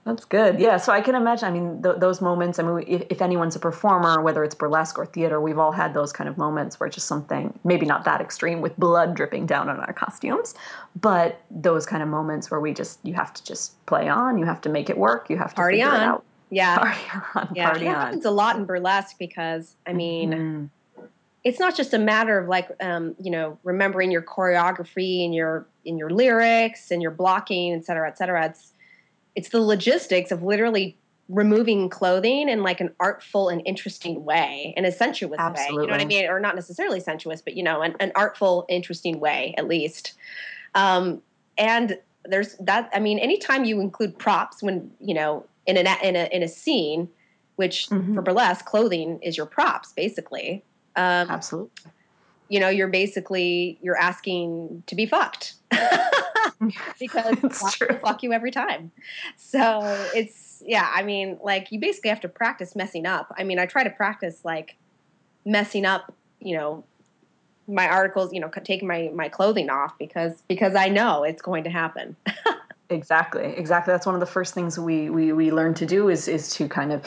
That's 0.06 0.24
good. 0.24 0.58
Yeah. 0.62 0.78
So 0.78 0.94
I 0.94 1.02
can 1.02 1.16
imagine. 1.16 1.50
I 1.50 1.52
mean, 1.52 1.84
th- 1.84 1.98
those 1.98 2.22
moments. 2.22 2.60
I 2.60 2.64
mean, 2.64 2.86
if, 2.88 3.04
if 3.10 3.22
anyone's 3.22 3.58
a 3.58 3.60
performer, 3.60 4.22
whether 4.22 4.42
it's 4.46 4.56
burlesque 4.56 4.98
or 4.98 5.06
theater, 5.06 5.42
we've 5.42 5.58
all 5.60 5.74
had 5.74 5.94
those 5.94 6.14
kind 6.14 6.30
of 6.30 6.38
moments 6.38 6.80
where 6.80 6.88
just 6.88 7.08
something, 7.08 7.60
maybe 7.66 7.86
not 7.86 8.06
that 8.06 8.22
extreme, 8.22 8.62
with 8.62 8.78
blood 8.78 9.16
dripping 9.16 9.48
down 9.48 9.68
on 9.68 9.82
our 9.82 9.92
costumes, 9.92 10.56
but 11.02 11.42
those 11.52 11.86
kind 11.86 12.02
of 12.02 12.08
moments 12.08 12.50
where 12.50 12.62
we 12.62 12.74
just, 12.74 13.00
you 13.04 13.16
have 13.16 13.34
to 13.34 13.44
just 13.44 13.86
play 13.86 14.08
on. 14.08 14.38
You 14.38 14.46
have 14.46 14.62
to 14.62 14.70
make 14.70 14.90
it 14.90 14.98
work. 14.98 15.30
You 15.30 15.36
have 15.40 15.50
to 15.50 15.56
Party 15.58 15.80
figure 15.80 15.90
it 15.94 15.96
on. 15.98 16.02
out. 16.04 16.24
Yeah. 16.50 16.78
Party 16.78 17.02
on. 17.36 17.52
Yeah. 17.56 17.70
Party 17.72 17.88
on. 17.88 17.96
happens 17.96 18.26
a 18.26 18.32
lot 18.32 18.56
in 18.58 18.66
burlesque 18.66 19.18
because 19.20 19.76
I 19.86 19.94
mean 19.94 20.32
Mhm. 20.32 20.70
it's 21.44 21.60
not 21.60 21.76
just 21.76 21.94
a 21.94 22.00
matter 22.00 22.38
of 22.40 22.48
like 22.48 22.70
um, 22.82 23.16
you 23.20 23.32
know 23.32 23.58
remembering 23.64 24.12
your 24.12 24.22
choreography 24.22 25.24
and 25.26 25.34
your 25.36 25.66
in 25.86 25.98
your 25.98 26.10
lyrics 26.10 26.92
and 26.92 27.02
your 27.02 27.12
blocking, 27.12 27.74
et 27.74 27.86
cetera, 27.86 28.08
et 28.08 28.18
cetera. 28.18 28.46
It's 28.48 28.74
it's 29.36 29.50
the 29.50 29.62
logistics 29.62 30.32
of 30.32 30.42
literally 30.44 30.98
removing 31.30 31.90
clothing 31.90 32.48
in 32.48 32.64
like 32.64 32.80
an 32.80 32.90
artful 33.02 33.50
and 33.50 33.62
interesting 33.66 34.24
way, 34.24 34.74
in 34.78 34.86
a 34.86 34.92
sensuous 34.92 35.38
way. 35.38 35.68
You 35.70 35.76
know 35.86 35.88
what 35.88 36.00
I 36.00 36.06
mean? 36.06 36.26
Or 36.30 36.40
not 36.40 36.56
necessarily 36.56 37.02
sensuous, 37.02 37.42
but 37.42 37.56
you 37.58 37.64
know, 37.64 37.82
an, 37.82 37.96
an 38.00 38.14
artful, 38.16 38.66
interesting 38.70 39.20
way 39.20 39.54
at 39.58 39.68
least. 39.68 40.14
Um, 40.74 41.22
and 41.58 42.00
there's 42.24 42.56
that. 42.60 42.90
I 42.94 43.00
mean, 43.00 43.20
anytime 43.20 43.66
you 43.66 43.82
include 43.82 44.18
props 44.18 44.64
when 44.64 44.90
you 45.02 45.14
know 45.14 45.46
in 45.68 45.78
an 45.78 45.88
in 46.02 46.16
a 46.16 46.26
in 46.36 46.42
a 46.42 46.48
scene, 46.48 47.10
which 47.58 47.88
Mhm. 47.90 48.16
for 48.16 48.22
burlesque, 48.24 48.66
clothing 48.66 49.20
is 49.22 49.38
your 49.38 49.46
props 49.46 49.94
basically. 49.94 50.64
Um, 50.96 51.30
Absolutely. 51.30 51.92
you 52.50 52.60
know, 52.60 52.70
you're 52.70 52.88
basically 52.88 53.78
you're 53.82 53.98
asking 54.00 54.84
to 54.88 54.96
be 54.96 55.06
fucked 55.06 55.54
because 57.00 57.36
fuck 57.52 57.74
true. 57.74 58.00
fuck 58.02 58.24
you 58.24 58.34
every 58.34 58.52
time. 58.52 58.92
So 59.36 59.82
it's 60.16 60.64
yeah. 60.66 60.92
I 60.96 61.04
mean, 61.04 61.38
like 61.44 61.72
you 61.72 61.80
basically 61.80 62.10
have 62.10 62.22
to 62.22 62.30
practice 62.30 62.76
messing 62.76 63.06
up. 63.06 63.32
I 63.38 63.44
mean, 63.44 63.60
I 63.60 63.66
try 63.68 63.84
to 63.84 63.90
practice 63.92 64.44
like 64.44 64.76
messing 65.46 65.86
up. 65.86 66.14
You 66.40 66.56
know, 66.58 66.84
my 67.68 67.88
articles. 67.88 68.34
You 68.34 68.40
know, 68.40 68.50
taking 68.64 68.88
my 68.88 69.12
my 69.14 69.30
clothing 69.30 69.70
off 69.70 69.98
because 70.00 70.42
because 70.48 70.76
I 70.76 70.88
know 70.90 71.24
it's 71.24 71.42
going 71.42 71.64
to 71.66 71.70
happen. 71.70 72.16
Exactly, 72.90 73.54
exactly. 73.58 73.92
That's 73.94 74.06
one 74.06 74.16
of 74.16 74.22
the 74.22 74.26
first 74.26 74.54
things 74.54 74.80
we, 74.80 75.10
we, 75.10 75.34
we 75.34 75.52
learn 75.52 75.74
to 75.74 75.86
do 75.86 76.08
is 76.08 76.28
is 76.28 76.50
to 76.54 76.70
kind 76.70 76.94
of 76.94 77.04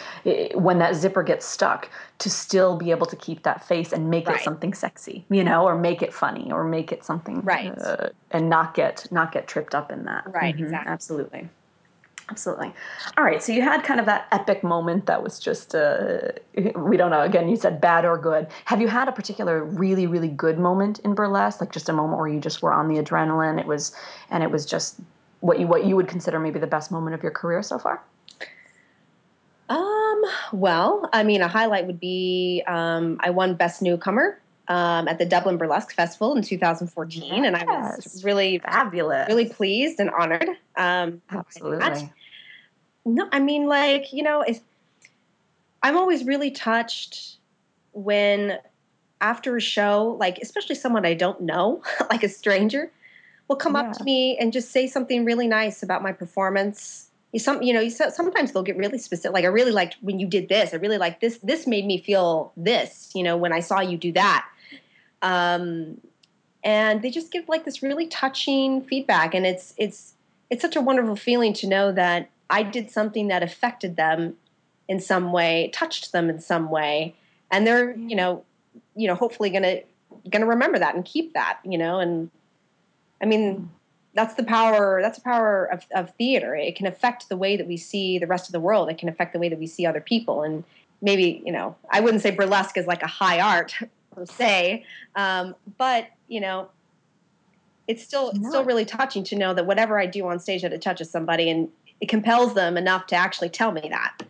when 0.54 0.78
that 0.78 0.94
zipper 0.94 1.22
gets 1.22 1.46
stuck 1.46 1.88
to 2.18 2.28
still 2.28 2.76
be 2.76 2.90
able 2.90 3.06
to 3.06 3.16
keep 3.16 3.44
that 3.44 3.66
face 3.66 3.92
and 3.92 4.10
make 4.10 4.28
Right. 4.28 4.36
it 4.40 4.44
something 4.44 4.74
sexy, 4.74 5.24
you 5.30 5.42
know, 5.42 5.64
or 5.64 5.76
make 5.78 6.02
it 6.02 6.12
funny 6.12 6.52
or 6.52 6.64
make 6.64 6.92
it 6.92 7.04
something 7.04 7.40
Right. 7.42 7.72
uh, 7.78 8.10
and 8.30 8.50
not 8.50 8.74
get 8.74 9.06
not 9.10 9.32
get 9.32 9.48
tripped 9.48 9.74
up 9.74 9.90
in 9.90 10.04
that. 10.04 10.24
Right, 10.26 10.54
Mhm, 10.54 10.60
exactly. 10.64 10.92
Absolutely. 10.92 11.48
Absolutely. 12.28 12.72
All 13.16 13.24
right. 13.24 13.42
So 13.42 13.50
you 13.50 13.62
had 13.62 13.82
kind 13.82 13.98
of 13.98 14.06
that 14.06 14.28
epic 14.30 14.62
moment 14.62 15.06
that 15.06 15.20
was 15.20 15.40
just, 15.40 15.74
uh, 15.74 16.18
we 16.76 16.96
don't 16.96 17.10
know. 17.10 17.22
Again, 17.22 17.48
you 17.48 17.56
said 17.56 17.80
bad 17.80 18.04
or 18.04 18.16
good. 18.16 18.46
Have 18.66 18.80
you 18.80 18.86
had 18.86 19.08
a 19.08 19.12
particular 19.12 19.64
really, 19.64 20.06
really 20.06 20.28
good 20.28 20.56
moment 20.56 21.00
in 21.00 21.14
burlesque? 21.14 21.60
Like 21.60 21.72
just 21.72 21.88
a 21.88 21.92
moment 21.92 22.18
where 22.20 22.28
you 22.28 22.38
just 22.38 22.62
were 22.62 22.72
on 22.72 22.86
the 22.86 23.02
adrenaline. 23.02 23.58
It 23.58 23.66
was, 23.66 23.92
and 24.30 24.44
it 24.44 24.50
was 24.52 24.64
just 24.64 25.00
what 25.40 25.58
you 25.58 25.66
what 25.66 25.84
you 25.84 25.96
would 25.96 26.08
consider 26.08 26.38
maybe 26.38 26.58
the 26.58 26.66
best 26.66 26.90
moment 26.90 27.14
of 27.14 27.22
your 27.22 27.32
career 27.32 27.62
so 27.62 27.78
far. 27.78 28.02
Um. 29.68 30.22
Well, 30.52 31.08
I 31.12 31.22
mean, 31.22 31.42
a 31.42 31.48
highlight 31.48 31.86
would 31.86 32.00
be 32.00 32.62
um, 32.66 33.18
I 33.20 33.30
won 33.30 33.54
Best 33.54 33.82
Newcomer 33.82 34.38
um, 34.68 35.08
at 35.08 35.18
the 35.18 35.24
Dublin 35.24 35.56
Burlesque 35.56 35.92
Festival 35.92 36.36
in 36.36 36.42
2014, 36.42 37.44
and 37.44 37.56
I 37.56 37.64
was 37.64 38.22
really, 38.24 38.58
Fabulous. 38.58 39.28
really 39.28 39.48
pleased 39.48 40.00
and 40.00 40.10
honored. 40.10 40.48
Um. 40.76 41.22
Absolutely. 41.30 42.10
No, 43.06 43.28
I 43.32 43.40
mean, 43.40 43.66
like 43.66 44.12
you 44.12 44.22
know, 44.22 44.42
it's, 44.42 44.60
I'm 45.82 45.96
always 45.96 46.24
really 46.24 46.50
touched 46.50 47.36
when 47.92 48.58
after 49.20 49.56
a 49.56 49.60
show, 49.60 50.16
like 50.18 50.38
especially 50.38 50.74
someone 50.74 51.06
I 51.06 51.14
don't 51.14 51.40
know, 51.40 51.82
like 52.10 52.22
a 52.22 52.28
stranger, 52.28 52.90
will 53.50 53.56
come 53.56 53.74
Yeah. 53.74 53.80
up 53.80 53.92
to 53.94 54.04
me 54.04 54.38
and 54.38 54.52
just 54.52 54.70
say 54.70 54.86
something 54.86 55.24
really 55.24 55.48
nice 55.48 55.82
about 55.82 56.02
my 56.02 56.12
performance. 56.12 57.08
You 57.32 57.40
some, 57.40 57.60
you 57.62 57.74
know, 57.74 57.80
you, 57.80 57.90
sometimes 57.90 58.52
they'll 58.52 58.62
get 58.62 58.76
really 58.76 58.98
specific. 58.98 59.32
Like 59.34 59.44
I 59.44 59.48
really 59.48 59.72
liked 59.72 59.96
when 60.02 60.20
you 60.20 60.26
did 60.28 60.48
this. 60.48 60.72
I 60.72 60.76
really 60.76 60.98
like 60.98 61.20
this. 61.20 61.38
This 61.38 61.66
made 61.66 61.84
me 61.84 62.00
feel 62.00 62.52
this. 62.56 63.10
You 63.12 63.24
know, 63.24 63.36
when 63.36 63.52
I 63.52 63.58
saw 63.58 63.80
you 63.80 63.98
do 63.98 64.12
that. 64.12 64.46
Um, 65.20 66.00
and 66.62 67.02
they 67.02 67.10
just 67.10 67.32
give 67.32 67.48
like 67.48 67.64
this 67.64 67.82
really 67.82 68.06
touching 68.06 68.82
feedback, 68.82 69.34
and 69.34 69.44
it's 69.44 69.74
it's 69.76 70.14
it's 70.48 70.62
such 70.62 70.76
a 70.76 70.80
wonderful 70.80 71.16
feeling 71.16 71.52
to 71.54 71.66
know 71.66 71.90
that 71.90 72.30
I 72.50 72.62
did 72.62 72.90
something 72.90 73.28
that 73.28 73.42
affected 73.42 73.96
them 73.96 74.36
in 74.88 75.00
some 75.00 75.32
way, 75.32 75.70
touched 75.72 76.12
them 76.12 76.30
in 76.30 76.40
some 76.40 76.70
way, 76.70 77.14
and 77.50 77.66
they're 77.66 77.96
you 77.96 78.14
know, 78.14 78.44
you 78.94 79.08
know, 79.08 79.14
hopefully 79.14 79.50
gonna 79.50 79.80
gonna 80.30 80.46
remember 80.46 80.78
that 80.78 80.94
and 80.94 81.04
keep 81.04 81.32
that, 81.34 81.58
you 81.64 81.78
know, 81.78 81.98
and 81.98 82.30
I 83.22 83.26
mean, 83.26 83.70
that's 84.14 84.34
the 84.34 84.42
power 84.42 85.00
that's 85.02 85.18
the 85.18 85.24
power 85.24 85.66
of, 85.66 85.86
of 85.94 86.14
theater. 86.16 86.54
It 86.54 86.74
can 86.76 86.86
affect 86.86 87.28
the 87.28 87.36
way 87.36 87.56
that 87.56 87.66
we 87.66 87.76
see 87.76 88.18
the 88.18 88.26
rest 88.26 88.48
of 88.48 88.52
the 88.52 88.60
world. 88.60 88.88
It 88.88 88.98
can 88.98 89.08
affect 89.08 89.32
the 89.32 89.38
way 89.38 89.48
that 89.48 89.58
we 89.58 89.66
see 89.66 89.86
other 89.86 90.00
people. 90.00 90.42
And 90.42 90.64
maybe 91.02 91.42
you 91.44 91.52
know 91.52 91.74
i 91.90 92.00
wouldn't 92.00 92.22
say 92.22 92.30
burlesque 92.30 92.76
is 92.76 92.86
like 92.86 93.02
a 93.02 93.06
high 93.06 93.40
art 93.40 93.74
per 94.14 94.26
se. 94.26 94.84
Um, 95.14 95.54
but 95.78 96.08
you 96.28 96.40
know 96.40 96.68
it's 97.86 98.02
still 98.02 98.30
it's 98.30 98.48
still 98.48 98.64
really 98.64 98.84
touching 98.84 99.24
to 99.24 99.36
know 99.36 99.52
that 99.54 99.66
whatever 99.66 99.98
i 99.98 100.06
do 100.06 100.26
on 100.28 100.38
stage 100.38 100.62
that 100.62 100.72
it 100.72 100.80
touches 100.82 101.10
somebody 101.10 101.50
and 101.50 101.68
it 102.00 102.08
compels 102.08 102.54
them 102.54 102.76
enough 102.76 103.06
to 103.06 103.16
actually 103.16 103.48
tell 103.48 103.72
me 103.72 103.88
that 103.90 104.22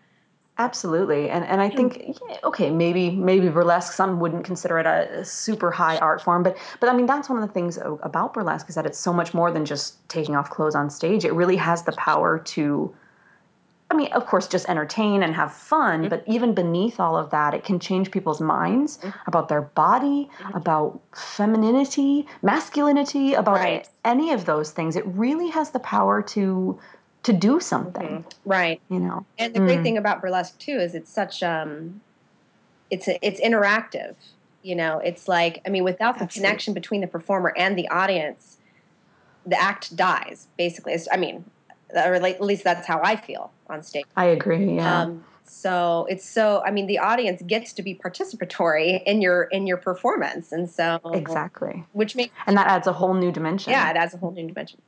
Absolutely, 0.61 1.31
and 1.31 1.43
and 1.47 1.59
I 1.59 1.71
think 1.71 2.19
yeah, 2.29 2.37
okay, 2.45 2.71
maybe 2.71 3.11
maybe 3.13 3.49
burlesque. 3.49 3.95
Some 3.95 4.21
wouldn't 4.21 4.45
consider 4.45 4.79
it 4.79 4.85
a, 4.85 5.21
a, 5.21 5.25
super 5.25 5.71
high 5.71 5.97
art 5.97 6.21
form, 6.21 6.43
but 6.43 6.55
but 6.81 6.91
I 6.91 6.93
mean 6.93 7.07
that's 7.07 7.31
one 7.31 7.43
of 7.43 7.49
the 7.49 7.55
things 7.55 7.79
about 7.79 8.35
burlesque 8.35 8.69
is 8.69 8.75
that 8.75 8.85
it's 8.85 8.99
so 8.99 9.11
much 9.11 9.33
more 9.33 9.51
than 9.51 9.65
just 9.65 10.07
taking 10.11 10.37
off 10.37 10.51
clothes 10.51 10.75
on 10.75 10.91
stage. 10.91 11.25
It 11.25 11.33
really 11.33 11.57
has 11.57 11.85
the 11.85 11.93
power 11.93 12.39
to, 12.39 12.95
I 13.91 13.95
mean, 13.95 14.13
of 14.13 14.27
course, 14.27 14.49
just 14.49 14.69
entertain 14.69 15.23
and 15.23 15.35
have 15.35 15.51
fun. 15.51 16.01
Mm-hmm. 16.01 16.09
But 16.11 16.25
even 16.27 16.53
beneath 16.55 17.01
all 17.01 17.17
of 17.17 17.31
that, 17.31 17.55
it 17.55 17.65
can 17.65 17.81
change 17.81 18.11
people's 18.11 18.43
minds 18.43 18.99
mm-hmm. 18.99 19.19
about 19.29 19.49
their 19.49 19.63
body, 19.63 20.29
mm-hmm. 20.41 20.59
about 20.59 21.01
femininity, 21.15 22.27
masculinity, 22.43 23.33
about 23.33 23.61
right. 23.61 23.89
any 24.05 24.33
of 24.33 24.45
those 24.45 24.73
things. 24.73 24.95
It 24.95 25.07
really 25.07 25.49
has 25.49 25.71
the 25.71 25.81
power 25.81 26.21
to 26.37 26.79
to 27.23 27.33
do 27.33 27.61
something. 27.61 28.25
Mm-hmm. 28.25 28.51
Right. 28.51 28.81
You 28.89 29.01
know. 29.01 29.27
And 29.39 29.55
the 29.55 29.61
mm. 29.61 29.67
great 29.67 29.83
thing 29.83 29.99
about 29.99 30.21
burlesque 30.21 30.59
too 30.59 30.79
is 30.79 30.95
it's 30.95 31.13
such 31.13 31.43
um 31.43 32.01
it's 32.91 33.09
a, 33.09 33.25
it's 33.27 33.41
interactive. 33.41 34.15
You 34.63 34.77
know, 34.77 34.99
it's 34.99 35.29
like 35.29 35.63
I 35.67 35.71
mean 35.71 35.85
without 35.85 36.19
the 36.19 36.25
Absolutely. 36.25 36.49
connection 36.49 36.75
between 36.75 37.01
the 37.01 37.07
performer 37.07 37.55
and 37.57 37.77
the 37.77 37.89
audience, 37.89 38.59
the 39.47 39.61
act 39.61 39.97
dies 39.97 40.49
basically. 40.57 40.93
It's, 40.93 41.09
I 41.11 41.17
mean, 41.17 41.45
or 41.95 42.15
at 42.15 42.43
least 42.43 42.65
that's 42.65 42.87
how 42.87 43.01
I 43.03 43.17
feel 43.17 43.53
on 43.69 43.83
stage. 43.83 44.05
I 44.17 44.27
agree. 44.27 44.77
Yeah. 44.77 45.03
Um, 45.03 45.25
so 45.51 46.07
it's 46.09 46.29
so 46.29 46.63
I 46.65 46.71
mean 46.71 46.87
the 46.87 46.99
audience 46.99 47.43
gets 47.43 47.73
to 47.75 47.83
be 47.83 47.95
participatory 47.95 49.03
in 49.05 49.21
your 49.21 49.45
in 49.45 49.67
your 49.67 49.77
performance, 49.77 50.53
and 50.53 50.71
so 50.71 51.01
exactly, 51.13 51.85
which 51.93 52.15
makes 52.15 52.33
and 52.47 52.57
that 52.57 52.69
adds 52.69 52.87
a 52.87 52.93
whole 52.93 53.15
new 53.15 53.33
dimension. 53.33 53.73
Yeah, 53.73 53.91
it 53.91 53.97
adds 53.97 54.15
a 54.15 54.19
whole 54.19 54.31
new 54.31 54.47
dimension. 54.47 54.81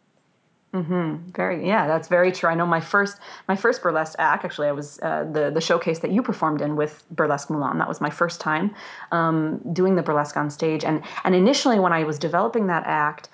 Mm-hmm. 0.74 1.30
Very, 1.32 1.66
yeah, 1.66 1.86
that's 1.86 2.08
very 2.08 2.32
true. 2.32 2.48
I 2.48 2.54
know 2.54 2.64
my 2.64 2.80
first 2.80 3.18
my 3.46 3.56
first 3.56 3.82
burlesque 3.82 4.16
act. 4.18 4.44
Actually, 4.44 4.68
I 4.68 4.72
was 4.72 4.98
uh, 5.02 5.24
the 5.30 5.50
the 5.50 5.60
showcase 5.60 5.98
that 5.98 6.10
you 6.10 6.22
performed 6.22 6.62
in 6.62 6.76
with 6.76 7.04
Burlesque 7.10 7.50
Moulin. 7.50 7.76
That 7.76 7.88
was 7.88 8.00
my 8.00 8.08
first 8.08 8.40
time 8.40 8.74
um, 9.10 9.60
doing 9.74 9.96
the 9.96 10.02
burlesque 10.02 10.36
on 10.36 10.48
stage. 10.48 10.82
And 10.82 11.02
and 11.24 11.34
initially, 11.34 11.78
when 11.78 11.92
I 11.92 12.04
was 12.04 12.18
developing 12.18 12.68
that 12.68 12.84
act, 12.86 13.28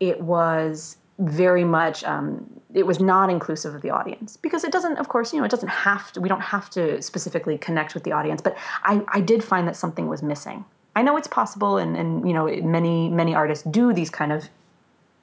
it 0.00 0.22
was 0.22 0.96
very 1.18 1.64
much 1.64 2.04
um, 2.04 2.48
it 2.72 2.86
was 2.86 3.00
not 3.00 3.28
inclusive 3.28 3.74
of 3.74 3.82
the 3.82 3.90
audience 3.90 4.36
because 4.36 4.64
it 4.64 4.72
doesn't 4.72 4.98
of 4.98 5.08
course 5.08 5.32
you 5.32 5.40
know 5.40 5.44
it 5.44 5.50
doesn't 5.50 5.68
have 5.68 6.12
to 6.12 6.20
we 6.20 6.28
don't 6.28 6.40
have 6.40 6.70
to 6.70 7.02
specifically 7.02 7.58
connect 7.58 7.92
with 7.92 8.04
the 8.04 8.12
audience 8.12 8.40
but 8.40 8.56
i, 8.84 9.02
I 9.08 9.20
did 9.20 9.42
find 9.42 9.66
that 9.66 9.74
something 9.74 10.06
was 10.06 10.22
missing 10.22 10.64
i 10.94 11.02
know 11.02 11.16
it's 11.16 11.26
possible 11.26 11.76
and, 11.76 11.96
and 11.96 12.28
you 12.28 12.32
know 12.32 12.46
many 12.62 13.08
many 13.08 13.34
artists 13.34 13.64
do 13.64 13.92
these 13.92 14.10
kind 14.10 14.30
of 14.30 14.48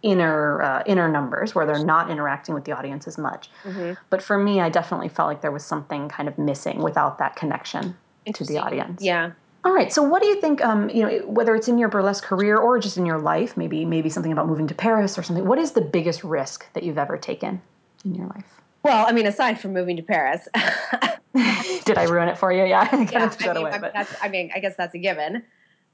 inner 0.06 0.62
uh, 0.62 0.84
inner 0.86 1.10
numbers 1.10 1.56
where 1.56 1.66
they're 1.66 1.84
not 1.84 2.12
interacting 2.12 2.54
with 2.54 2.64
the 2.64 2.72
audience 2.72 3.08
as 3.08 3.18
much. 3.18 3.50
Mm-hmm. 3.64 3.94
But 4.12 4.22
for 4.22 4.38
me, 4.38 4.62
I 4.62 4.70
definitely 4.70 5.10
felt 5.10 5.28
like 5.28 5.42
there 5.42 5.52
was 5.52 5.66
something 5.66 6.08
kind 6.08 6.30
of 6.30 6.38
missing 6.38 6.82
without 6.82 7.18
that 7.18 7.36
connection 7.36 7.98
to 8.32 8.46
the 8.46 8.60
audience. 8.60 9.02
Yeah. 9.02 9.32
All 9.64 9.74
right. 9.74 9.92
So, 9.92 10.04
what 10.04 10.22
do 10.22 10.28
you 10.28 10.40
think? 10.40 10.64
Um, 10.64 10.90
you 10.92 11.02
know, 11.02 11.18
whether 11.26 11.56
it's 11.56 11.68
in 11.68 11.80
your 11.80 11.90
burlesque 11.90 12.24
career 12.24 12.56
or 12.56 12.78
just 12.78 12.98
in 12.98 13.06
your 13.06 13.18
life, 13.18 13.58
maybe 13.58 13.84
maybe 13.84 14.10
something 14.10 14.32
about 14.32 14.48
moving 14.48 14.68
to 14.68 14.76
Paris 14.76 15.18
or 15.18 15.24
something. 15.24 15.46
What 15.46 15.58
is 15.58 15.72
the 15.72 15.82
biggest 15.82 16.24
risk 16.24 16.72
that 16.74 16.84
you've 16.84 17.00
ever 17.00 17.18
taken 17.18 17.60
in 18.06 18.14
your 18.14 18.28
life? 18.28 18.46
Well, 18.84 19.08
I 19.08 19.12
mean, 19.12 19.26
aside 19.26 19.60
from 19.60 19.74
moving 19.74 19.98
to 19.98 20.04
Paris, 20.04 20.48
did 21.86 21.98
I 21.98 22.04
ruin 22.04 22.30
it 22.30 22.38
for 22.38 22.52
you? 22.54 22.64
Yeah, 22.64 22.82
I 22.82 22.86
kind 22.86 23.12
yeah, 23.12 23.26
of 23.26 23.38
I 23.42 23.48
mean, 23.48 23.58
away, 23.58 23.72
I, 23.72 23.78
but. 23.80 24.18
I 24.22 24.30
mean, 24.30 24.52
I 24.54 24.60
guess 24.60 24.76
that's 24.78 24.94
a 24.94 25.00
given. 25.00 25.42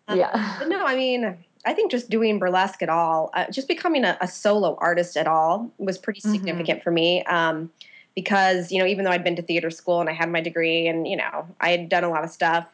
Um, 0.09 0.19
yeah. 0.19 0.57
But 0.59 0.67
no, 0.67 0.85
I 0.85 0.95
mean, 0.95 1.37
I 1.65 1.73
think 1.73 1.91
just 1.91 2.09
doing 2.09 2.39
burlesque 2.39 2.81
at 2.81 2.89
all, 2.89 3.29
uh, 3.33 3.45
just 3.51 3.67
becoming 3.67 4.03
a, 4.03 4.17
a, 4.21 4.27
solo 4.27 4.77
artist 4.79 5.15
at 5.15 5.27
all 5.27 5.71
was 5.77 5.97
pretty 5.97 6.21
mm-hmm. 6.21 6.31
significant 6.31 6.79
mm-hmm. 6.79 6.83
for 6.83 6.91
me. 6.91 7.23
Um, 7.25 7.71
because, 8.15 8.71
you 8.71 8.79
know, 8.79 8.85
even 8.85 9.05
though 9.05 9.11
I'd 9.11 9.23
been 9.23 9.35
to 9.37 9.41
theater 9.41 9.69
school 9.69 10.01
and 10.01 10.09
I 10.09 10.13
had 10.13 10.29
my 10.29 10.41
degree 10.41 10.87
and, 10.87 11.07
you 11.07 11.15
know, 11.15 11.47
I 11.61 11.69
had 11.69 11.87
done 11.87 12.03
a 12.03 12.09
lot 12.09 12.23
of 12.23 12.29
stuff, 12.29 12.67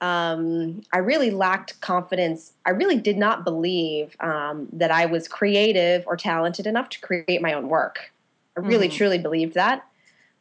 um, 0.00 0.82
I 0.92 0.98
really 0.98 1.30
lacked 1.30 1.80
confidence. 1.80 2.52
I 2.66 2.70
really 2.70 2.96
did 2.96 3.16
not 3.16 3.44
believe 3.44 4.16
um, 4.20 4.68
that 4.72 4.90
I 4.90 5.06
was 5.06 5.28
creative 5.28 6.04
or 6.06 6.16
talented 6.16 6.66
enough 6.66 6.88
to 6.90 7.00
create 7.00 7.40
my 7.40 7.52
own 7.52 7.68
work. 7.68 8.12
I 8.56 8.60
really, 8.60 8.88
mm-hmm. 8.88 8.96
truly 8.96 9.18
believed 9.18 9.54
that. 9.54 9.86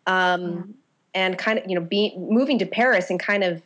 Um, 0.08 0.74
and 1.13 1.38
kind 1.38 1.60
of, 1.60 1.65
you 1.67 1.76
know, 1.76 1.86
being 1.86 2.30
moving 2.30 2.60
to 2.60 2.65
Paris 2.65 3.10
and 3.10 3.19
kind 3.19 3.43
of 3.43 3.62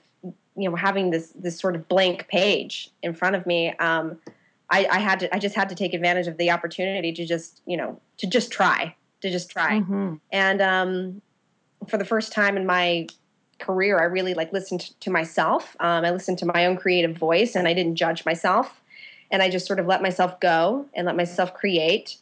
you 0.57 0.69
know 0.69 0.75
having 0.75 1.11
this 1.11 1.31
this 1.35 1.57
sort 1.57 1.75
of 1.75 1.87
blank 1.87 2.27
page 2.27 2.89
in 3.03 3.13
front 3.13 3.35
of 3.35 3.45
me 3.45 3.69
um, 3.77 4.17
I, 4.69 4.85
I, 4.87 4.99
had 4.99 5.19
to 5.21 5.33
i 5.33 5.39
just 5.39 5.55
had 5.55 5.69
to 5.69 5.75
take 5.75 5.93
advantage 5.93 6.27
of 6.27 6.37
the 6.37 6.51
opportunity 6.51 7.13
to 7.13 7.25
just 7.25 7.61
you 7.65 7.77
know 7.77 8.01
to 8.17 8.27
just 8.27 8.51
try 8.51 8.95
to 9.21 9.31
just 9.31 9.49
try. 9.49 9.79
Mm-hmm. 9.79 10.15
and 10.31 10.61
um, 10.61 11.21
for 11.87 11.97
the 11.97 12.05
first 12.05 12.31
time 12.31 12.57
in 12.57 12.65
my 12.65 13.07
career 13.59 13.99
i 13.99 14.03
really 14.03 14.33
like 14.33 14.51
listened 14.51 14.99
to 14.99 15.09
myself. 15.09 15.75
Um, 15.79 16.03
i 16.03 16.11
listened 16.11 16.39
to 16.39 16.45
my 16.45 16.65
own 16.65 16.75
creative 16.75 17.15
voice 17.15 17.55
and 17.55 17.67
i 17.67 17.73
didn't 17.73 17.95
judge 17.95 18.25
myself. 18.25 18.81
And 19.29 19.41
i 19.41 19.49
just 19.49 19.67
sort 19.67 19.79
of 19.79 19.85
let 19.85 20.01
myself 20.01 20.39
go 20.39 20.85
and 20.93 21.05
let 21.05 21.15
myself 21.15 21.53
create. 21.53 22.17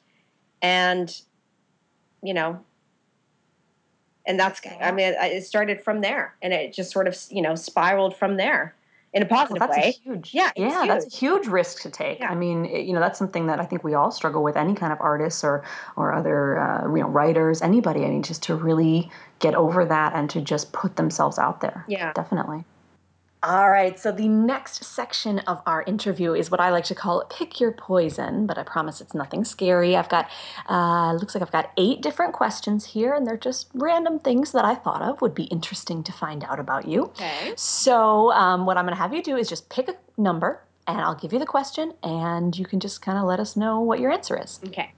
And 0.61 1.09
you 2.21 2.33
know 2.33 2.59
and 4.27 4.39
that's 4.39 4.61
i 4.81 4.91
mean 4.91 5.13
it 5.19 5.45
started 5.45 5.83
from 5.83 6.01
there 6.01 6.35
and 6.41 6.53
it 6.53 6.73
just 6.73 6.91
sort 6.91 7.07
of 7.07 7.17
you 7.29 7.41
know 7.41 7.55
spiraled 7.55 8.15
from 8.15 8.37
there 8.37 8.75
in 9.15 9.23
a 9.23 9.25
positive 9.25 9.61
well, 9.61 9.69
that's 9.69 9.77
way. 9.77 9.95
A 10.05 10.09
huge, 10.09 10.33
yeah, 10.33 10.51
yeah, 10.57 10.79
huge. 10.79 10.87
that's 10.89 11.05
a 11.05 11.17
huge 11.17 11.47
risk 11.47 11.81
to 11.83 11.89
take. 11.89 12.19
Yeah. 12.19 12.29
I 12.29 12.35
mean, 12.35 12.65
it, 12.65 12.85
you 12.85 12.91
know, 12.91 12.99
that's 12.99 13.17
something 13.17 13.47
that 13.47 13.61
I 13.61 13.65
think 13.65 13.81
we 13.81 13.93
all 13.93 14.11
struggle 14.11 14.43
with. 14.43 14.57
Any 14.57 14.75
kind 14.75 14.91
of 14.91 14.99
artists 14.99 15.41
or 15.41 15.63
or 15.95 16.13
other 16.13 16.59
uh, 16.59 16.93
you 16.93 17.01
know 17.01 17.07
writers, 17.07 17.61
anybody. 17.61 18.03
I 18.03 18.09
mean, 18.09 18.23
just 18.23 18.43
to 18.43 18.55
really 18.55 19.09
get 19.39 19.55
over 19.55 19.85
that 19.85 20.13
and 20.15 20.29
to 20.31 20.41
just 20.41 20.73
put 20.73 20.97
themselves 20.97 21.39
out 21.39 21.61
there. 21.61 21.85
Yeah, 21.87 22.11
definitely. 22.11 22.65
All 23.47 23.69
right, 23.69 23.99
so 23.99 24.11
the 24.11 24.27
next 24.27 24.83
section 24.83 25.37
of 25.39 25.61
our 25.67 25.83
interview 25.83 26.33
is 26.33 26.49
what 26.49 26.59
I 26.59 26.71
like 26.71 26.85
to 26.85 26.95
call 26.95 27.23
pick 27.25 27.59
your 27.59 27.71
poison, 27.73 28.47
but 28.47 28.57
I 28.57 28.63
promise 28.63 29.01
it's 29.01 29.13
nothing 29.13 29.45
scary. 29.45 29.95
I've 29.95 30.09
got, 30.09 30.31
uh, 30.67 31.13
looks 31.13 31.35
like 31.35 31.43
I've 31.43 31.51
got 31.51 31.69
eight 31.77 32.01
different 32.01 32.33
questions 32.33 32.83
here, 32.83 33.13
and 33.13 33.27
they're 33.27 33.37
just 33.37 33.69
random 33.75 34.17
things 34.17 34.51
that 34.53 34.65
I 34.65 34.73
thought 34.73 35.03
of 35.03 35.21
would 35.21 35.35
be 35.35 35.43
interesting 35.43 36.01
to 36.05 36.11
find 36.11 36.43
out 36.43 36.59
about 36.59 36.87
you. 36.87 37.03
Okay. 37.03 37.53
So, 37.55 38.31
um, 38.31 38.65
what 38.65 38.77
I'm 38.77 38.85
going 38.85 38.95
to 38.95 39.01
have 39.01 39.13
you 39.13 39.21
do 39.21 39.37
is 39.37 39.47
just 39.47 39.69
pick 39.69 39.89
a 39.89 39.95
number, 40.17 40.63
and 40.87 40.99
I'll 40.99 41.13
give 41.13 41.31
you 41.31 41.37
the 41.37 41.45
question, 41.45 41.93
and 42.01 42.57
you 42.57 42.65
can 42.65 42.79
just 42.79 43.03
kind 43.03 43.19
of 43.19 43.25
let 43.25 43.39
us 43.39 43.55
know 43.55 43.79
what 43.79 43.99
your 43.99 44.11
answer 44.11 44.41
is. 44.41 44.59
Okay. 44.65 44.91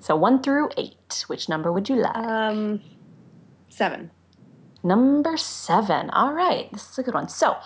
So, 0.00 0.16
one 0.16 0.42
through 0.42 0.70
eight, 0.78 1.24
which 1.26 1.50
number 1.50 1.70
would 1.70 1.90
you 1.90 1.96
like? 1.96 2.16
Um, 2.16 2.80
seven. 3.68 4.10
Number 4.84 5.38
seven. 5.38 6.10
All 6.10 6.34
right, 6.34 6.70
this 6.70 6.90
is 6.90 6.98
a 6.98 7.02
good 7.02 7.14
one. 7.14 7.28
So, 7.28 7.56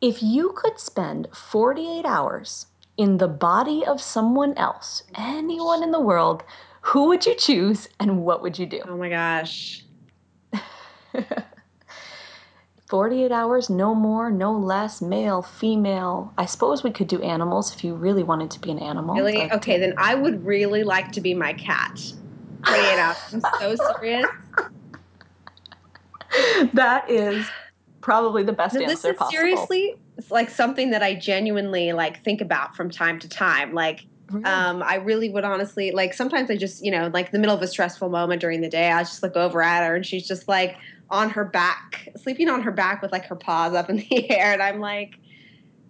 if 0.00 0.22
you 0.22 0.52
could 0.56 0.80
spend 0.80 1.28
48 1.32 2.06
hours 2.06 2.66
in 2.96 3.18
the 3.18 3.28
body 3.28 3.84
of 3.84 4.00
someone 4.00 4.54
else, 4.56 5.02
anyone 5.14 5.82
in 5.82 5.90
the 5.90 6.00
world, 6.00 6.42
who 6.80 7.08
would 7.08 7.26
you 7.26 7.34
choose 7.34 7.86
and 8.00 8.22
what 8.24 8.42
would 8.42 8.58
you 8.58 8.64
do? 8.64 8.80
Oh 8.88 8.96
my 8.96 9.10
gosh. 9.10 9.84
48 12.88 13.32
hours, 13.32 13.68
no 13.68 13.94
more, 13.94 14.30
no 14.30 14.52
less, 14.52 15.02
male, 15.02 15.42
female. 15.42 16.32
I 16.38 16.46
suppose 16.46 16.82
we 16.82 16.90
could 16.90 17.08
do 17.08 17.20
animals 17.22 17.74
if 17.74 17.84
you 17.84 17.94
really 17.94 18.22
wanted 18.22 18.50
to 18.52 18.60
be 18.60 18.70
an 18.70 18.78
animal. 18.78 19.14
Really? 19.14 19.48
But... 19.48 19.52
Okay, 19.56 19.78
then 19.78 19.94
I 19.98 20.14
would 20.14 20.44
really 20.44 20.82
like 20.82 21.12
to 21.12 21.20
be 21.20 21.34
my 21.34 21.52
cat. 21.54 22.00
48 22.66 22.98
hours. 22.98 23.16
I'm 23.32 23.42
so 23.60 23.76
serious. 23.96 24.26
that 26.74 27.10
is 27.10 27.46
probably 28.00 28.42
the 28.42 28.52
best 28.52 28.74
this 28.74 28.82
answer 28.90 29.10
is 29.10 29.16
possible. 29.16 29.30
Seriously, 29.30 29.96
it's 30.16 30.30
like 30.30 30.50
something 30.50 30.90
that 30.90 31.02
I 31.02 31.14
genuinely 31.14 31.92
like 31.92 32.22
think 32.22 32.40
about 32.40 32.76
from 32.76 32.90
time 32.90 33.18
to 33.20 33.28
time. 33.28 33.72
Like, 33.72 34.06
really? 34.30 34.44
um, 34.44 34.82
I 34.82 34.96
really 34.96 35.28
would 35.30 35.44
honestly 35.44 35.90
like. 35.90 36.14
Sometimes 36.14 36.50
I 36.50 36.56
just, 36.56 36.84
you 36.84 36.90
know, 36.90 37.10
like 37.12 37.32
the 37.32 37.38
middle 37.38 37.56
of 37.56 37.62
a 37.62 37.66
stressful 37.68 38.08
moment 38.08 38.40
during 38.40 38.60
the 38.60 38.68
day, 38.68 38.90
I 38.90 39.02
just 39.02 39.22
look 39.22 39.36
over 39.36 39.62
at 39.62 39.86
her 39.86 39.96
and 39.96 40.04
she's 40.04 40.26
just 40.26 40.48
like 40.48 40.76
on 41.10 41.30
her 41.30 41.44
back, 41.44 42.08
sleeping 42.16 42.48
on 42.48 42.62
her 42.62 42.72
back 42.72 43.02
with 43.02 43.12
like 43.12 43.26
her 43.26 43.36
paws 43.36 43.74
up 43.74 43.90
in 43.90 43.96
the 43.96 44.30
air, 44.36 44.52
and 44.52 44.62
I'm 44.62 44.80
like, 44.80 45.18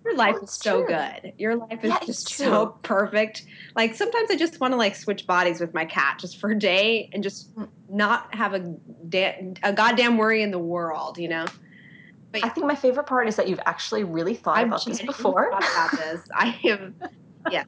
your 0.05 0.17
life 0.17 0.37
oh, 0.38 0.45
is 0.45 0.51
so 0.53 0.85
true. 0.85 0.88
good. 0.88 1.33
Your 1.38 1.57
life 1.57 1.83
is 1.83 1.90
yeah, 1.90 1.99
just 2.05 2.29
so 2.29 2.79
perfect. 2.83 3.47
Like 3.75 3.95
sometimes 3.95 4.31
I 4.31 4.37
just 4.37 4.61
want 4.61 4.73
to 4.73 4.77
like 4.77 4.95
switch 4.95 5.27
bodies 5.27 5.61
with 5.61 5.73
my 5.73 5.85
cat 5.85 6.19
just 6.19 6.38
for 6.38 6.51
a 6.51 6.59
day 6.59 7.09
and 7.12 7.23
just 7.23 7.55
mm. 7.57 7.69
not 7.88 8.35
have 8.35 8.55
a 8.55 8.61
da- 9.09 9.55
a 9.62 9.73
goddamn 9.73 10.19
worry 10.19 10.43
in 10.43 10.51
the 10.51 10.59
world, 10.59 11.19
you 11.19 11.29
know. 11.29 11.47
But. 12.33 12.45
I 12.45 12.49
think 12.49 12.67
my 12.67 12.75
favorite 12.75 13.07
part 13.07 13.29
is 13.29 13.37
that 13.37 13.49
you've 13.49 13.61
actually 13.64 14.05
really 14.05 14.35
thought 14.35 14.59
I've 14.59 14.67
about 14.67 14.85
this 14.85 15.01
before. 15.01 15.51
Thought 15.53 15.62
about 15.73 15.90
this. 16.05 16.21
I 16.35 16.47
have, 16.47 16.93
yes. 17.51 17.67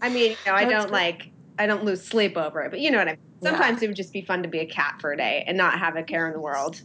I 0.00 0.08
mean, 0.08 0.30
you 0.30 0.36
know, 0.46 0.54
I 0.54 0.64
don't 0.64 0.90
like 0.90 1.30
I 1.58 1.66
don't 1.66 1.84
lose 1.84 2.02
sleep 2.02 2.36
over 2.36 2.62
it, 2.62 2.70
but 2.70 2.80
you 2.80 2.90
know 2.90 2.98
what 2.98 3.08
I 3.08 3.12
mean. 3.12 3.20
Sometimes 3.42 3.80
yeah. 3.80 3.84
it 3.84 3.88
would 3.88 3.96
just 3.96 4.12
be 4.12 4.22
fun 4.22 4.42
to 4.42 4.48
be 4.48 4.60
a 4.60 4.66
cat 4.66 4.96
for 5.00 5.12
a 5.12 5.16
day 5.16 5.44
and 5.46 5.56
not 5.56 5.78
have 5.78 5.96
a 5.96 6.02
care 6.02 6.26
in 6.26 6.32
the 6.32 6.40
world. 6.40 6.80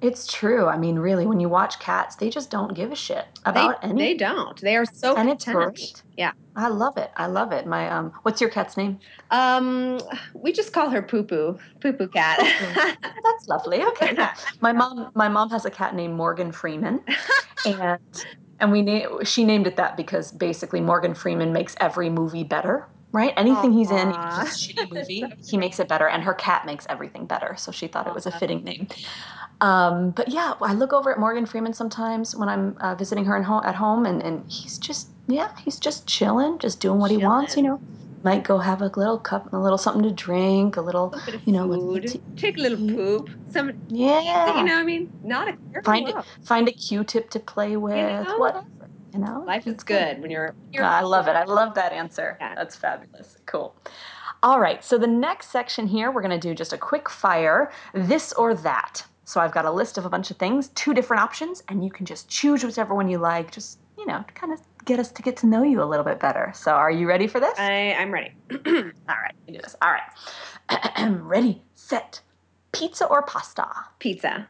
It's 0.00 0.30
true. 0.32 0.66
I 0.66 0.76
mean, 0.76 0.98
really, 0.98 1.26
when 1.26 1.40
you 1.40 1.48
watch 1.48 1.78
cats, 1.78 2.16
they 2.16 2.28
just 2.28 2.50
don't 2.50 2.74
give 2.74 2.92
a 2.92 2.96
shit 2.96 3.26
about 3.44 3.80
they, 3.80 3.88
anything. 3.88 4.04
They 4.04 4.14
don't. 4.14 4.60
They 4.60 4.76
are 4.76 4.84
so 4.84 5.16
and 5.16 5.28
content. 5.28 5.68
it's 5.76 5.80
great. 5.80 6.02
Yeah, 6.16 6.32
I 6.56 6.68
love 6.68 6.96
it. 6.96 7.10
I 7.16 7.26
love 7.26 7.52
it. 7.52 7.66
My 7.66 7.90
um, 7.90 8.12
what's 8.22 8.40
your 8.40 8.50
cat's 8.50 8.76
name? 8.76 8.98
Um, 9.30 10.00
we 10.34 10.52
just 10.52 10.72
call 10.72 10.90
her 10.90 11.02
Poo 11.02 11.22
Poo, 11.22 11.58
Poo 11.80 11.92
Poo 11.92 12.08
Cat. 12.08 12.38
That's 13.02 13.48
lovely. 13.48 13.82
Okay. 13.82 14.16
My 14.60 14.72
mom, 14.72 15.10
my 15.14 15.28
mom 15.28 15.50
has 15.50 15.64
a 15.64 15.70
cat 15.70 15.94
named 15.94 16.14
Morgan 16.14 16.52
Freeman, 16.52 17.00
and 17.66 17.98
and 18.60 18.72
we 18.72 18.82
na- 18.82 19.24
she 19.24 19.44
named 19.44 19.66
it 19.66 19.76
that 19.76 19.96
because 19.96 20.32
basically 20.32 20.80
Morgan 20.80 21.14
Freeman 21.14 21.52
makes 21.52 21.74
every 21.80 22.10
movie 22.10 22.44
better 22.44 22.88
right? 23.14 23.32
Anything 23.36 23.70
Aww. 23.70 23.78
he's 23.78 23.90
in, 23.92 24.12
shitty 24.12 24.90
movie, 24.92 25.24
he 25.46 25.56
makes 25.56 25.78
it 25.78 25.88
better, 25.88 26.08
and 26.08 26.22
her 26.24 26.34
cat 26.34 26.66
makes 26.66 26.84
everything 26.90 27.26
better. 27.26 27.54
So 27.56 27.70
she 27.70 27.86
thought 27.86 28.08
it 28.08 28.12
was 28.12 28.26
a 28.26 28.32
fitting 28.32 28.64
name. 28.64 28.88
Um, 29.60 30.10
but 30.10 30.28
yeah, 30.28 30.54
I 30.60 30.74
look 30.74 30.92
over 30.92 31.12
at 31.12 31.18
Morgan 31.18 31.46
Freeman 31.46 31.72
sometimes 31.72 32.34
when 32.36 32.48
I'm 32.48 32.76
uh, 32.80 32.94
visiting 32.94 33.24
her 33.24 33.42
ho- 33.42 33.62
at 33.64 33.74
home, 33.74 34.06
and, 34.06 34.22
and 34.22 34.44
he's 34.48 34.78
just 34.78 35.08
yeah, 35.26 35.50
he's 35.64 35.78
just 35.78 36.06
chilling, 36.06 36.58
just 36.58 36.80
doing 36.80 36.98
what 36.98 37.08
chilling. 37.08 37.20
he 37.20 37.26
wants, 37.26 37.56
you 37.56 37.62
know. 37.62 37.80
Might 38.22 38.44
go 38.44 38.56
have 38.56 38.80
a 38.80 38.90
little 38.96 39.18
cup, 39.18 39.52
a 39.52 39.58
little 39.58 39.76
something 39.76 40.02
to 40.02 40.10
drink, 40.10 40.78
a 40.78 40.80
little, 40.80 41.12
a 41.12 41.40
you 41.44 41.52
know, 41.52 41.68
food. 41.68 42.20
take 42.36 42.56
a 42.56 42.60
little 42.60 42.78
poop. 42.78 43.28
Some, 43.50 43.72
yeah, 43.88 44.56
you 44.56 44.64
know, 44.64 44.78
I 44.78 44.82
mean, 44.82 45.10
not 45.22 45.48
a 45.48 45.82
find 45.82 46.08
a, 46.08 46.24
find 46.42 46.66
a 46.66 46.72
Q-tip 46.72 47.28
to 47.30 47.38
play 47.38 47.76
with, 47.76 47.96
you 47.96 48.24
know? 48.24 48.38
whatever. 48.38 48.66
You 49.12 49.20
know, 49.20 49.44
life 49.46 49.66
is 49.66 49.82
good 49.84 50.20
when 50.22 50.30
you're. 50.30 50.54
you're 50.72 50.84
I 50.84 51.02
love 51.02 51.28
it. 51.28 51.36
I 51.36 51.44
love 51.44 51.74
that 51.74 51.92
answer. 51.92 52.36
Yeah. 52.40 52.54
That's 52.54 52.74
fabulous. 52.74 53.36
Cool. 53.46 53.76
All 54.42 54.58
right. 54.58 54.82
So 54.82 54.98
the 54.98 55.06
next 55.06 55.50
section 55.50 55.86
here, 55.86 56.10
we're 56.10 56.22
going 56.22 56.38
to 56.38 56.48
do 56.48 56.54
just 56.54 56.72
a 56.72 56.78
quick 56.78 57.08
fire, 57.08 57.70
this 57.92 58.32
or 58.32 58.54
that. 58.54 59.04
So 59.24 59.40
I've 59.40 59.52
got 59.52 59.64
a 59.64 59.70
list 59.70 59.98
of 59.98 60.04
a 60.04 60.10
bunch 60.10 60.30
of 60.30 60.36
things, 60.36 60.68
two 60.70 60.94
different 60.94 61.22
options, 61.22 61.62
and 61.68 61.84
you 61.84 61.90
can 61.90 62.06
just 62.06 62.28
choose 62.28 62.62
whichever 62.62 62.94
one 62.94 63.08
you 63.08 63.18
like. 63.18 63.50
Just 63.50 63.78
you 63.98 64.06
know, 64.06 64.24
kind 64.34 64.52
of 64.52 64.60
get 64.84 64.98
us 64.98 65.10
to 65.12 65.22
get 65.22 65.36
to 65.38 65.46
know 65.46 65.62
you 65.62 65.82
a 65.82 65.84
little 65.84 66.04
bit 66.04 66.20
better. 66.20 66.52
So 66.54 66.72
are 66.72 66.90
you 66.90 67.06
ready 67.06 67.26
for 67.26 67.40
this? 67.40 67.58
I 67.58 67.94
I'm 67.98 68.12
ready. 68.12 68.32
All 68.50 68.56
right, 68.66 69.34
do 69.46 69.54
this. 69.54 69.76
All 69.80 69.92
right, 69.92 71.10
ready, 71.20 71.62
set. 71.74 72.20
Pizza 72.72 73.06
or 73.06 73.22
pasta? 73.22 73.66
Pizza. 74.00 74.48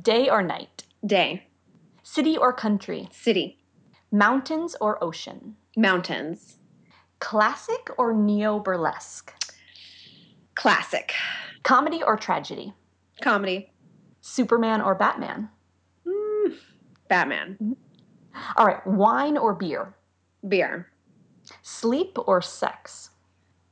Day 0.00 0.30
or 0.30 0.42
night? 0.42 0.84
Day. 1.04 1.46
City 2.02 2.36
or 2.36 2.52
country? 2.52 3.08
City. 3.12 3.58
Mountains 4.10 4.74
or 4.80 5.02
ocean? 5.04 5.56
Mountains. 5.76 6.56
Classic 7.18 7.90
or 7.98 8.14
neo 8.14 8.58
burlesque? 8.58 9.32
Classic. 10.54 11.12
Comedy 11.62 12.02
or 12.02 12.16
tragedy? 12.16 12.72
Comedy. 13.20 13.70
Superman 14.26 14.80
or 14.80 14.94
Batman? 14.94 15.48
Mm, 16.04 16.54
Batman. 17.08 17.76
All 18.56 18.66
right, 18.66 18.84
wine 18.86 19.38
or 19.38 19.54
beer? 19.54 19.94
Beer. 20.46 20.88
Sleep 21.62 22.18
or 22.26 22.42
sex? 22.42 23.10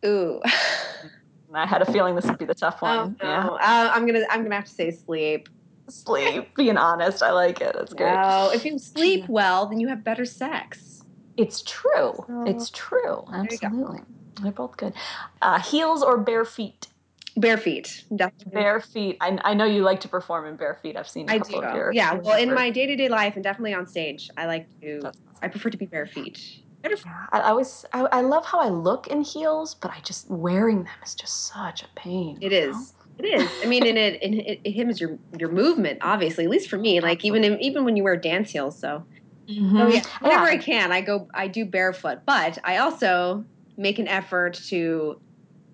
Ooh. 0.06 0.40
I 1.54 1.66
had 1.66 1.82
a 1.82 1.92
feeling 1.92 2.14
this 2.14 2.24
would 2.26 2.38
be 2.38 2.44
the 2.44 2.54
tough 2.54 2.82
one. 2.82 3.16
Oh, 3.20 3.24
no. 3.24 3.30
Yeah. 3.30 3.46
Uh, 3.46 3.90
I'm 3.92 4.06
gonna 4.06 4.24
I'm 4.30 4.42
gonna 4.42 4.54
have 4.54 4.64
to 4.64 4.70
say 4.70 4.90
sleep. 4.90 5.48
Sleep. 5.88 6.54
Being 6.56 6.76
honest, 6.76 7.22
I 7.22 7.30
like 7.32 7.60
it. 7.60 7.74
That's 7.76 7.92
great. 7.92 8.12
No, 8.14 8.50
if 8.52 8.64
you 8.64 8.78
sleep 8.78 9.24
well, 9.28 9.66
then 9.66 9.78
you 9.80 9.88
have 9.88 10.02
better 10.02 10.24
sex. 10.24 11.04
It's 11.36 11.62
true. 11.62 12.12
Oh. 12.28 12.44
It's 12.46 12.70
true. 12.70 13.24
Absolutely. 13.32 14.00
They're 14.42 14.52
both 14.52 14.76
good. 14.76 14.94
Uh, 15.42 15.60
heels 15.60 16.02
or 16.02 16.18
bare 16.18 16.44
feet? 16.44 16.88
Bare 17.36 17.58
feet, 17.58 18.04
definitely. 18.14 18.52
Bare 18.52 18.80
feet. 18.80 19.16
I, 19.20 19.38
I 19.42 19.54
know 19.54 19.64
you 19.64 19.82
like 19.82 20.00
to 20.00 20.08
perform 20.08 20.46
in 20.46 20.56
bare 20.56 20.78
feet. 20.80 20.96
I've 20.96 21.08
seen 21.08 21.28
a 21.28 21.32
I 21.32 21.38
couple 21.38 21.62
do. 21.62 21.90
Yeah, 21.92 22.14
well, 22.14 22.38
in 22.38 22.54
my 22.54 22.70
day 22.70 22.86
to 22.86 22.94
day 22.94 23.08
life 23.08 23.34
and 23.34 23.42
definitely 23.42 23.74
on 23.74 23.86
stage, 23.86 24.30
I 24.36 24.46
like 24.46 24.68
to. 24.80 24.98
Awesome. 24.98 25.12
I 25.42 25.48
prefer 25.48 25.70
to 25.70 25.76
be 25.76 25.86
bare 25.86 26.06
feet. 26.06 26.40
I, 26.84 27.40
I 27.40 27.52
was. 27.52 27.84
I, 27.92 28.02
I, 28.02 28.20
love 28.20 28.44
how 28.44 28.60
I 28.60 28.68
look 28.68 29.08
in 29.08 29.22
heels, 29.22 29.74
but 29.74 29.90
I 29.90 30.00
just 30.04 30.30
wearing 30.30 30.84
them 30.84 30.94
is 31.04 31.14
just 31.14 31.46
such 31.46 31.82
a 31.82 31.88
pain. 31.96 32.38
It 32.40 32.52
is. 32.52 32.76
Know? 32.76 32.84
It 33.18 33.40
is. 33.40 33.50
I 33.62 33.66
mean, 33.66 33.86
and 33.86 33.96
it, 33.96 34.22
and 34.22 34.34
it, 34.34 34.60
it 34.64 34.72
hinders 34.72 35.00
your 35.00 35.18
your 35.38 35.50
movement. 35.50 36.00
Obviously, 36.02 36.44
at 36.44 36.50
least 36.50 36.68
for 36.68 36.76
me. 36.76 37.00
Like 37.00 37.24
even 37.24 37.42
in, 37.42 37.60
even 37.60 37.84
when 37.84 37.96
you 37.96 38.04
wear 38.04 38.16
dance 38.16 38.50
heels, 38.50 38.78
so. 38.78 39.04
Mm-hmm. 39.48 39.76
Oh 39.76 39.88
yeah. 39.88 40.02
Whenever 40.20 40.46
yeah. 40.46 40.52
I 40.52 40.58
can, 40.58 40.92
I 40.92 41.00
go. 41.00 41.28
I 41.34 41.48
do 41.48 41.64
barefoot, 41.64 42.20
but 42.26 42.58
I 42.64 42.78
also 42.78 43.44
make 43.76 43.98
an 43.98 44.08
effort 44.08 44.54
to 44.68 45.20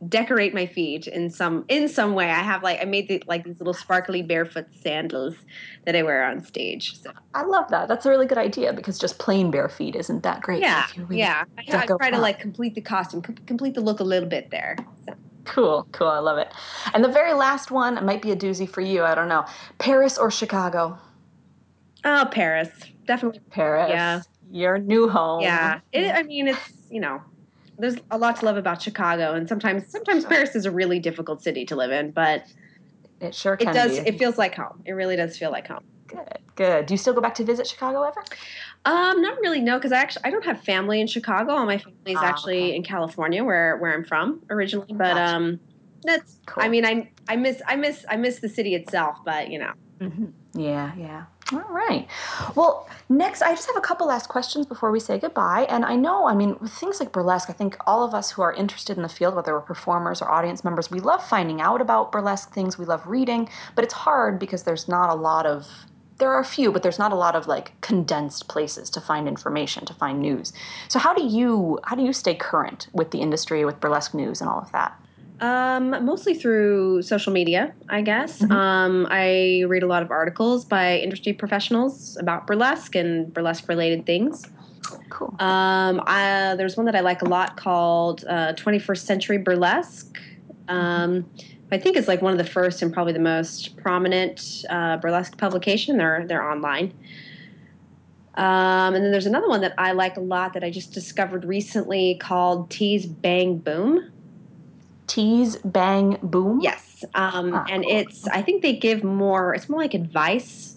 decorate 0.08 0.54
my 0.54 0.66
feet 0.66 1.06
in 1.06 1.30
some 1.30 1.64
in 1.68 1.88
some 1.88 2.14
way. 2.14 2.30
I 2.30 2.40
have 2.40 2.62
like 2.62 2.80
I 2.80 2.84
made 2.84 3.08
the, 3.08 3.22
like 3.26 3.44
these 3.44 3.58
little 3.58 3.74
sparkly 3.74 4.22
barefoot 4.22 4.66
sandals 4.80 5.34
that 5.84 5.94
I 5.94 6.02
wear 6.02 6.24
on 6.24 6.42
stage. 6.42 7.00
So 7.00 7.12
I 7.34 7.42
love 7.42 7.68
that. 7.70 7.88
That's 7.88 8.06
a 8.06 8.10
really 8.10 8.26
good 8.26 8.38
idea 8.38 8.72
because 8.72 8.98
just 8.98 9.18
plain 9.18 9.50
bare 9.50 9.68
feet 9.68 9.94
isn't 9.94 10.22
that 10.22 10.40
great. 10.40 10.62
Yeah, 10.62 10.86
really 10.96 11.18
yeah. 11.18 11.44
I, 11.58 11.76
I, 11.76 11.86
try 11.86 12.10
to 12.10 12.18
like 12.18 12.38
complete 12.38 12.74
the 12.74 12.80
costume, 12.80 13.20
complete 13.22 13.74
the 13.74 13.82
look 13.82 14.00
a 14.00 14.04
little 14.04 14.28
bit 14.28 14.50
there. 14.50 14.76
So. 15.06 15.14
Cool, 15.44 15.86
cool. 15.92 16.08
I 16.08 16.18
love 16.18 16.38
it. 16.38 16.48
And 16.94 17.04
the 17.04 17.08
very 17.08 17.34
last 17.34 17.70
one 17.70 17.98
it 17.98 18.04
might 18.04 18.22
be 18.22 18.30
a 18.30 18.36
doozy 18.36 18.68
for 18.68 18.80
you. 18.80 19.02
I 19.02 19.14
don't 19.14 19.28
know. 19.28 19.44
Paris 19.78 20.16
or 20.16 20.30
Chicago? 20.30 20.98
Oh, 22.04 22.26
Paris. 22.30 22.70
Definitely 23.06 23.40
Paris. 23.50 23.90
Yeah. 23.90 24.22
Your 24.50 24.78
new 24.78 25.08
home. 25.08 25.42
Yeah. 25.42 25.80
It, 25.92 26.10
I 26.14 26.22
mean, 26.22 26.48
it's 26.48 26.72
you 26.90 27.00
know 27.00 27.22
there's 27.80 27.96
a 28.10 28.18
lot 28.18 28.36
to 28.36 28.44
love 28.44 28.56
about 28.56 28.82
Chicago, 28.82 29.34
and 29.34 29.48
sometimes 29.48 29.86
sometimes 29.88 30.24
Paris 30.24 30.54
is 30.54 30.66
a 30.66 30.70
really 30.70 30.98
difficult 30.98 31.42
city 31.42 31.64
to 31.66 31.76
live 31.76 31.90
in, 31.90 32.10
but 32.10 32.44
it 33.20 33.34
sure 33.34 33.56
can 33.56 33.68
it 33.68 33.72
does. 33.72 34.00
Be. 34.00 34.08
It 34.08 34.18
feels 34.18 34.38
like 34.38 34.54
home. 34.54 34.82
It 34.84 34.92
really 34.92 35.16
does 35.16 35.36
feel 35.36 35.50
like 35.50 35.66
home. 35.66 35.84
Good, 36.06 36.38
good. 36.56 36.86
Do 36.86 36.94
you 36.94 36.98
still 36.98 37.14
go 37.14 37.20
back 37.20 37.34
to 37.36 37.44
visit 37.44 37.66
Chicago 37.66 38.02
ever? 38.02 38.24
Um, 38.84 39.20
not 39.22 39.38
really. 39.40 39.60
No, 39.60 39.78
because 39.78 39.92
I 39.92 39.98
actually 39.98 40.24
I 40.24 40.30
don't 40.30 40.44
have 40.44 40.62
family 40.62 41.00
in 41.00 41.06
Chicago. 41.06 41.52
All 41.52 41.66
my 41.66 41.78
family 41.78 42.12
is 42.12 42.18
oh, 42.20 42.24
actually 42.24 42.62
okay. 42.62 42.76
in 42.76 42.82
California, 42.82 43.44
where 43.44 43.76
where 43.78 43.94
I'm 43.94 44.04
from 44.04 44.42
originally. 44.50 44.92
But 44.92 45.14
gotcha. 45.14 45.36
um, 45.36 45.60
that's. 46.02 46.38
Cool. 46.46 46.64
I 46.64 46.68
mean, 46.68 46.84
I 46.84 47.10
I 47.28 47.36
miss 47.36 47.62
I 47.66 47.76
miss 47.76 48.04
I 48.08 48.16
miss 48.16 48.40
the 48.40 48.48
city 48.48 48.74
itself, 48.74 49.18
but 49.24 49.50
you 49.50 49.58
know. 49.58 49.72
Mm-hmm. 50.00 50.60
Yeah, 50.60 50.92
yeah. 50.96 51.24
All 51.52 51.64
right. 51.68 52.06
Well, 52.54 52.88
next, 53.08 53.42
I 53.42 53.50
just 53.52 53.66
have 53.66 53.76
a 53.76 53.80
couple 53.80 54.06
last 54.06 54.28
questions 54.28 54.66
before 54.66 54.92
we 54.92 55.00
say 55.00 55.18
goodbye. 55.18 55.66
And 55.68 55.84
I 55.84 55.96
know, 55.96 56.28
I 56.28 56.34
mean, 56.34 56.56
with 56.60 56.72
things 56.72 57.00
like 57.00 57.10
burlesque, 57.10 57.50
I 57.50 57.52
think 57.52 57.76
all 57.86 58.04
of 58.04 58.14
us 58.14 58.30
who 58.30 58.42
are 58.42 58.52
interested 58.52 58.96
in 58.96 59.02
the 59.02 59.08
field, 59.08 59.34
whether 59.34 59.54
we're 59.54 59.60
performers 59.60 60.22
or 60.22 60.30
audience 60.30 60.62
members, 60.62 60.90
we 60.92 61.00
love 61.00 61.24
finding 61.24 61.60
out 61.60 61.80
about 61.80 62.12
burlesque 62.12 62.52
things. 62.52 62.78
We 62.78 62.84
love 62.84 63.04
reading, 63.06 63.48
but 63.74 63.84
it's 63.84 63.94
hard 63.94 64.38
because 64.38 64.62
there's 64.62 64.86
not 64.88 65.10
a 65.10 65.14
lot 65.14 65.44
of 65.46 65.66
there 66.18 66.30
are 66.30 66.40
a 66.40 66.44
few, 66.44 66.70
but 66.70 66.82
there's 66.82 66.98
not 66.98 67.12
a 67.12 67.16
lot 67.16 67.34
of 67.34 67.46
like 67.46 67.80
condensed 67.80 68.46
places 68.46 68.90
to 68.90 69.00
find 69.00 69.26
information, 69.26 69.86
to 69.86 69.94
find 69.94 70.20
news. 70.20 70.52
So 70.88 70.98
how 70.98 71.14
do 71.14 71.24
you 71.24 71.80
how 71.84 71.96
do 71.96 72.02
you 72.02 72.12
stay 72.12 72.34
current 72.34 72.86
with 72.92 73.10
the 73.10 73.22
industry, 73.22 73.64
with 73.64 73.80
burlesque 73.80 74.14
news 74.14 74.40
and 74.40 74.48
all 74.48 74.60
of 74.60 74.70
that? 74.72 74.92
Um, 75.40 76.04
mostly 76.04 76.34
through 76.34 77.00
social 77.02 77.32
media, 77.32 77.72
I 77.88 78.02
guess. 78.02 78.40
Mm-hmm. 78.40 78.52
Um, 78.52 79.06
I 79.10 79.64
read 79.68 79.82
a 79.82 79.86
lot 79.86 80.02
of 80.02 80.10
articles 80.10 80.66
by 80.66 80.98
industry 80.98 81.32
professionals 81.32 82.18
about 82.18 82.46
burlesque 82.46 82.94
and 82.94 83.32
burlesque 83.32 83.66
related 83.66 84.04
things. 84.04 84.46
Cool. 85.08 85.34
Um, 85.38 86.02
I, 86.06 86.54
there's 86.56 86.76
one 86.76 86.86
that 86.86 86.96
I 86.96 87.00
like 87.00 87.22
a 87.22 87.26
lot 87.26 87.56
called 87.56 88.24
uh, 88.28 88.52
21st 88.54 88.98
Century 88.98 89.38
Burlesque. 89.38 90.18
Um, 90.68 91.28
I 91.72 91.78
think 91.78 91.96
it's 91.96 92.08
like 92.08 92.20
one 92.20 92.32
of 92.32 92.38
the 92.38 92.44
first 92.44 92.82
and 92.82 92.92
probably 92.92 93.12
the 93.12 93.18
most 93.18 93.76
prominent 93.76 94.64
uh, 94.68 94.96
burlesque 94.98 95.38
publication. 95.38 95.96
They're 95.96 96.26
they're 96.26 96.42
online. 96.42 96.92
Um, 98.34 98.94
and 98.94 99.04
then 99.04 99.10
there's 99.10 99.26
another 99.26 99.48
one 99.48 99.60
that 99.60 99.74
I 99.76 99.92
like 99.92 100.16
a 100.16 100.20
lot 100.20 100.52
that 100.54 100.64
I 100.64 100.70
just 100.70 100.92
discovered 100.92 101.44
recently 101.44 102.16
called 102.20 102.70
Tease 102.70 103.06
Bang 103.06 103.58
Boom. 103.58 104.10
Tease 105.10 105.56
Bang 105.64 106.18
Boom? 106.22 106.60
Yes. 106.62 107.04
Um, 107.16 107.52
ah, 107.52 107.64
and 107.68 107.82
cool. 107.82 107.96
it's, 107.98 108.28
I 108.28 108.42
think 108.42 108.62
they 108.62 108.76
give 108.76 109.02
more, 109.02 109.52
it's 109.54 109.68
more 109.68 109.80
like 109.80 109.92
advice. 109.92 110.76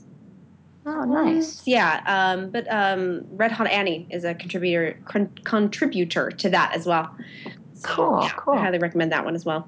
Oh, 0.87 1.03
nice. 1.03 1.61
Yeah. 1.67 2.01
Um, 2.07 2.49
but 2.49 2.65
um, 2.71 3.25
Red 3.29 3.51
Hot 3.51 3.67
Annie 3.67 4.07
is 4.09 4.23
a 4.23 4.33
contributor 4.33 4.99
con- 5.05 5.37
contributor 5.43 6.31
to 6.31 6.49
that 6.49 6.73
as 6.73 6.87
well. 6.87 7.15
So, 7.75 7.89
cool, 7.89 8.23
yeah, 8.23 8.31
cool. 8.35 8.55
I 8.55 8.61
highly 8.61 8.79
recommend 8.79 9.11
that 9.11 9.23
one 9.23 9.35
as 9.35 9.45
well. 9.45 9.67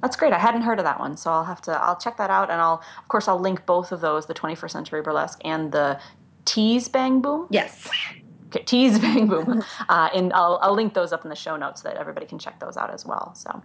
That's 0.00 0.14
great. 0.14 0.32
I 0.32 0.38
hadn't 0.38 0.62
heard 0.62 0.78
of 0.78 0.84
that 0.84 1.00
one, 1.00 1.16
so 1.16 1.32
I'll 1.32 1.44
have 1.44 1.60
to. 1.62 1.72
I'll 1.72 1.96
check 1.98 2.18
that 2.18 2.30
out, 2.30 2.50
and 2.50 2.60
I'll, 2.60 2.80
of 3.02 3.08
course, 3.08 3.26
I'll 3.26 3.40
link 3.40 3.66
both 3.66 3.90
of 3.90 4.00
those: 4.00 4.26
the 4.26 4.34
21st 4.34 4.70
Century 4.70 5.02
Burlesque 5.02 5.40
and 5.44 5.72
the 5.72 5.98
Tease 6.44 6.86
Bang 6.86 7.20
Boom. 7.20 7.48
Yes. 7.50 7.88
Okay, 8.48 8.64
tease 8.64 8.98
bang 9.04 9.26
boom 9.26 9.62
uh, 9.88 10.08
and 10.14 10.32
I'll, 10.32 10.58
I'll 10.62 10.74
link 10.74 10.94
those 10.94 11.12
up 11.12 11.24
in 11.24 11.30
the 11.30 11.36
show 11.36 11.56
notes 11.56 11.82
so 11.82 11.88
that 11.88 11.96
everybody 11.96 12.26
can 12.26 12.38
check 12.38 12.60
those 12.60 12.76
out 12.76 12.92
as 12.92 13.04
well 13.06 13.34
so 13.34 13.62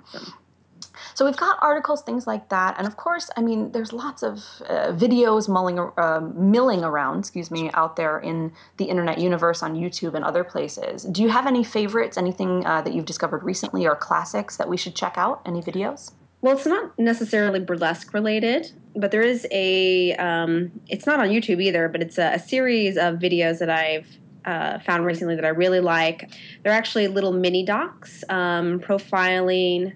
So 1.15 1.25
we've 1.25 1.37
got 1.37 1.57
articles, 1.61 2.01
things 2.01 2.27
like 2.27 2.49
that, 2.49 2.75
and 2.77 2.87
of 2.87 2.97
course, 2.97 3.29
I 3.37 3.41
mean, 3.41 3.71
there's 3.71 3.93
lots 3.93 4.23
of 4.23 4.37
uh, 4.67 4.91
videos 4.93 5.47
mulling, 5.47 5.79
uh, 5.79 6.21
milling 6.33 6.83
around, 6.83 7.19
excuse 7.19 7.51
me, 7.51 7.69
out 7.73 7.95
there 7.95 8.19
in 8.19 8.51
the 8.77 8.85
internet 8.85 9.19
universe 9.19 9.63
on 9.63 9.75
YouTube 9.75 10.13
and 10.15 10.25
other 10.25 10.43
places. 10.43 11.03
Do 11.03 11.21
you 11.21 11.29
have 11.29 11.47
any 11.47 11.63
favorites? 11.63 12.17
Anything 12.17 12.65
uh, 12.65 12.81
that 12.81 12.93
you've 12.93 13.05
discovered 13.05 13.43
recently 13.43 13.85
or 13.85 13.95
classics 13.95 14.57
that 14.57 14.67
we 14.67 14.77
should 14.77 14.95
check 14.95 15.13
out? 15.17 15.41
Any 15.45 15.61
videos? 15.61 16.11
Well, 16.41 16.57
it's 16.57 16.65
not 16.65 16.97
necessarily 16.99 17.59
burlesque 17.61 18.13
related, 18.13 18.71
but 18.95 19.11
there 19.11 19.21
is 19.21 19.47
a. 19.51 20.13
Um, 20.15 20.71
it's 20.89 21.05
not 21.05 21.19
on 21.19 21.29
YouTube 21.29 21.61
either, 21.61 21.87
but 21.87 22.01
it's 22.01 22.17
a, 22.17 22.33
a 22.33 22.39
series 22.39 22.97
of 22.97 23.15
videos 23.15 23.59
that 23.59 23.69
I've 23.69 24.07
uh, 24.45 24.79
found 24.79 25.05
recently 25.05 25.35
that 25.35 25.45
I 25.45 25.49
really 25.49 25.79
like. 25.79 26.29
They're 26.63 26.73
actually 26.73 27.07
little 27.07 27.33
mini 27.33 27.65
docs 27.65 28.23
um, 28.29 28.79
profiling 28.79 29.93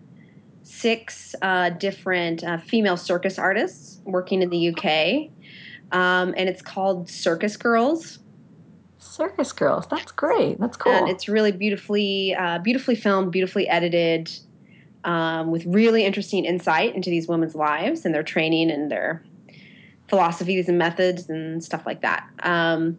six 0.64 1.34
uh, 1.42 1.70
different 1.72 2.44
uh, 2.44 2.58
female 2.58 2.98
circus 2.98 3.40
artists 3.40 4.02
working 4.04 4.42
in 4.42 4.50
the 4.50 4.70
UK, 4.70 5.32
um, 5.92 6.34
and 6.38 6.50
it's 6.50 6.62
called 6.62 7.10
Circus 7.10 7.58
Girls. 7.58 8.20
Circus 9.00 9.52
Girls, 9.52 9.86
that's 9.90 10.12
great. 10.12 10.60
That's 10.60 10.78
cool. 10.78 10.92
And 10.92 11.10
it's 11.10 11.28
really 11.28 11.52
beautifully, 11.52 12.36
uh, 12.36 12.60
beautifully 12.60 12.96
filmed, 12.96 13.32
beautifully 13.32 13.68
edited, 13.68 14.30
um, 15.06 15.52
with 15.52 15.66
really 15.66 16.06
interesting 16.06 16.46
insight 16.46 16.94
into 16.94 17.10
these 17.10 17.28
women's 17.28 17.56
lives 17.56 18.06
and 18.06 18.14
their 18.14 18.24
training 18.24 18.70
and 18.70 18.92
their 18.92 19.24
philosophies 20.10 20.70
and 20.70 20.78
methods 20.78 21.30
and 21.30 21.64
stuff 21.64 21.86
like 21.86 22.02
that. 22.02 22.28
Um, 22.44 22.98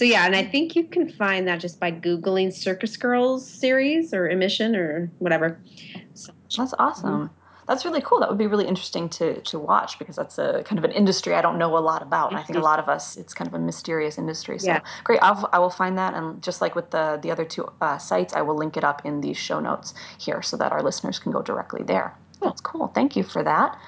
so 0.00 0.06
yeah, 0.06 0.24
and 0.24 0.34
I 0.34 0.42
think 0.42 0.76
you 0.76 0.84
can 0.84 1.10
find 1.10 1.46
that 1.46 1.60
just 1.60 1.78
by 1.78 1.92
googling 1.92 2.54
Circus 2.54 2.96
Girls 2.96 3.46
series 3.46 4.14
or 4.14 4.30
emission 4.30 4.74
or 4.74 5.12
whatever. 5.18 5.60
So, 6.14 6.32
that's 6.56 6.72
awesome. 6.78 7.28
That's 7.68 7.84
really 7.84 8.00
cool. 8.00 8.18
That 8.20 8.30
would 8.30 8.38
be 8.38 8.46
really 8.46 8.66
interesting 8.66 9.10
to 9.10 9.42
to 9.42 9.58
watch 9.58 9.98
because 9.98 10.16
that's 10.16 10.38
a 10.38 10.62
kind 10.64 10.78
of 10.78 10.86
an 10.86 10.92
industry 10.92 11.34
I 11.34 11.42
don't 11.42 11.58
know 11.58 11.76
a 11.76 11.84
lot 11.84 12.00
about. 12.00 12.30
And 12.30 12.38
I 12.38 12.42
think 12.42 12.58
a 12.58 12.62
lot 12.62 12.78
of 12.78 12.88
us, 12.88 13.18
it's 13.18 13.34
kind 13.34 13.46
of 13.46 13.52
a 13.52 13.58
mysterious 13.58 14.16
industry. 14.16 14.58
So 14.58 14.68
yeah. 14.68 14.80
great. 15.04 15.18
I'll, 15.20 15.46
I 15.52 15.58
will 15.58 15.68
find 15.68 15.98
that, 15.98 16.14
and 16.14 16.42
just 16.42 16.62
like 16.62 16.74
with 16.74 16.92
the 16.92 17.18
the 17.20 17.30
other 17.30 17.44
two 17.44 17.68
uh, 17.82 17.98
sites, 17.98 18.32
I 18.32 18.40
will 18.40 18.56
link 18.56 18.78
it 18.78 18.84
up 18.84 19.04
in 19.04 19.20
these 19.20 19.36
show 19.36 19.60
notes 19.60 19.92
here 20.16 20.40
so 20.40 20.56
that 20.56 20.72
our 20.72 20.82
listeners 20.82 21.18
can 21.18 21.30
go 21.30 21.42
directly 21.42 21.82
there. 21.82 22.16
That's 22.40 22.62
cool. 22.62 22.88
Thank 22.88 23.16
you 23.16 23.22
for 23.22 23.44
that. 23.44 23.78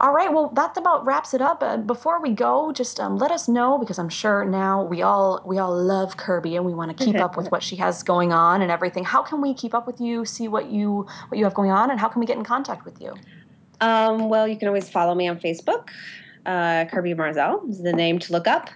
All 0.00 0.14
right, 0.14 0.32
well, 0.32 0.48
that 0.54 0.78
about 0.78 1.04
wraps 1.04 1.34
it 1.34 1.42
up. 1.42 1.62
Uh, 1.62 1.76
before 1.76 2.22
we 2.22 2.30
go, 2.30 2.72
just 2.72 2.98
um, 2.98 3.18
let 3.18 3.30
us 3.30 3.48
know 3.48 3.76
because 3.76 3.98
I'm 3.98 4.08
sure 4.08 4.46
now 4.46 4.82
we 4.82 5.02
all 5.02 5.42
we 5.44 5.58
all 5.58 5.76
love 5.76 6.16
Kirby 6.16 6.56
and 6.56 6.64
we 6.64 6.72
want 6.72 6.96
to 6.96 7.04
keep 7.04 7.16
up 7.16 7.36
with 7.36 7.48
what 7.52 7.62
she 7.62 7.76
has 7.76 8.02
going 8.02 8.32
on 8.32 8.62
and 8.62 8.70
everything. 8.70 9.04
How 9.04 9.22
can 9.22 9.42
we 9.42 9.52
keep 9.52 9.74
up 9.74 9.86
with 9.86 10.00
you, 10.00 10.24
see 10.24 10.48
what 10.48 10.70
you 10.70 11.06
what 11.28 11.36
you 11.36 11.44
have 11.44 11.52
going 11.52 11.70
on, 11.70 11.90
and 11.90 12.00
how 12.00 12.08
can 12.08 12.20
we 12.20 12.26
get 12.26 12.38
in 12.38 12.44
contact 12.44 12.86
with 12.86 12.98
you? 12.98 13.14
Um, 13.82 14.30
well, 14.30 14.48
you 14.48 14.56
can 14.56 14.68
always 14.68 14.88
follow 14.88 15.14
me 15.14 15.28
on 15.28 15.38
Facebook. 15.38 15.90
Uh, 16.46 16.86
Kirby 16.86 17.12
Marzelle 17.12 17.68
is 17.68 17.82
the 17.82 17.92
name 17.92 18.18
to 18.20 18.32
look 18.32 18.46
up. 18.46 18.70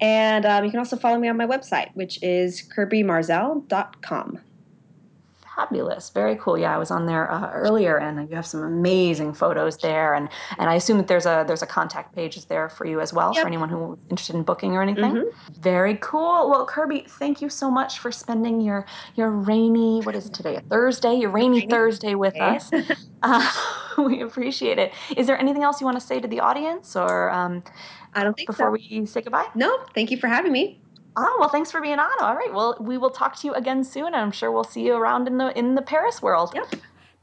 And 0.00 0.46
um, 0.46 0.64
you 0.64 0.70
can 0.70 0.78
also 0.78 0.96
follow 0.96 1.18
me 1.18 1.28
on 1.28 1.36
my 1.36 1.46
website, 1.46 1.94
which 1.94 2.22
is 2.22 2.66
kirbymarzelle.com 2.74 4.40
fabulous 5.54 6.10
very 6.10 6.36
cool 6.36 6.58
yeah 6.58 6.74
i 6.74 6.78
was 6.78 6.90
on 6.90 7.06
there 7.06 7.30
uh, 7.30 7.50
earlier 7.52 7.98
and 7.98 8.28
you 8.28 8.36
have 8.36 8.46
some 8.46 8.62
amazing 8.62 9.32
photos 9.32 9.76
there 9.78 10.14
and 10.14 10.28
and 10.58 10.68
i 10.68 10.74
assume 10.74 10.96
that 10.96 11.06
there's 11.06 11.26
a 11.26 11.44
there's 11.46 11.62
a 11.62 11.66
contact 11.66 12.14
page 12.14 12.36
is 12.36 12.44
there 12.46 12.68
for 12.68 12.86
you 12.86 13.00
as 13.00 13.12
well 13.12 13.32
yep. 13.34 13.42
for 13.42 13.48
anyone 13.48 13.68
who's 13.68 13.98
interested 14.10 14.34
in 14.36 14.42
booking 14.42 14.74
or 14.74 14.82
anything 14.82 15.12
mm-hmm. 15.12 15.60
very 15.60 15.96
cool 16.00 16.50
well 16.50 16.66
kirby 16.66 17.04
thank 17.08 17.40
you 17.40 17.48
so 17.48 17.70
much 17.70 17.98
for 17.98 18.10
spending 18.10 18.60
your 18.60 18.84
your 19.14 19.30
rainy 19.30 20.00
what 20.02 20.14
is 20.14 20.26
it 20.26 20.34
today 20.34 20.56
a 20.56 20.60
thursday 20.62 21.14
your 21.14 21.30
rainy, 21.30 21.60
rainy 21.60 21.70
thursday 21.70 22.14
with 22.14 22.34
okay. 22.34 22.56
us 22.56 22.70
uh, 23.22 23.52
we 23.98 24.22
appreciate 24.22 24.78
it 24.78 24.92
is 25.16 25.26
there 25.26 25.38
anything 25.38 25.62
else 25.62 25.80
you 25.80 25.84
want 25.84 25.98
to 25.98 26.06
say 26.06 26.20
to 26.20 26.28
the 26.28 26.40
audience 26.40 26.96
or 26.96 27.30
um, 27.30 27.62
I 28.14 28.22
don't 28.22 28.34
think 28.34 28.46
before 28.46 28.68
so. 28.68 28.70
we 28.70 29.06
say 29.06 29.22
goodbye. 29.22 29.46
No, 29.54 29.76
thank 29.94 30.10
you 30.10 30.16
for 30.16 30.28
having 30.28 30.52
me. 30.52 30.80
Oh 31.16 31.36
well, 31.38 31.48
thanks 31.48 31.70
for 31.70 31.80
being 31.80 31.98
on. 31.98 32.20
All 32.20 32.34
right, 32.34 32.52
well, 32.52 32.76
we 32.80 32.98
will 32.98 33.10
talk 33.10 33.36
to 33.36 33.46
you 33.46 33.54
again 33.54 33.84
soon, 33.84 34.06
and 34.06 34.16
I'm 34.16 34.32
sure 34.32 34.50
we'll 34.50 34.64
see 34.64 34.86
you 34.86 34.94
around 34.94 35.28
in 35.28 35.38
the 35.38 35.56
in 35.56 35.74
the 35.74 35.82
Paris 35.82 36.20
world. 36.20 36.52
Yep. 36.54 36.74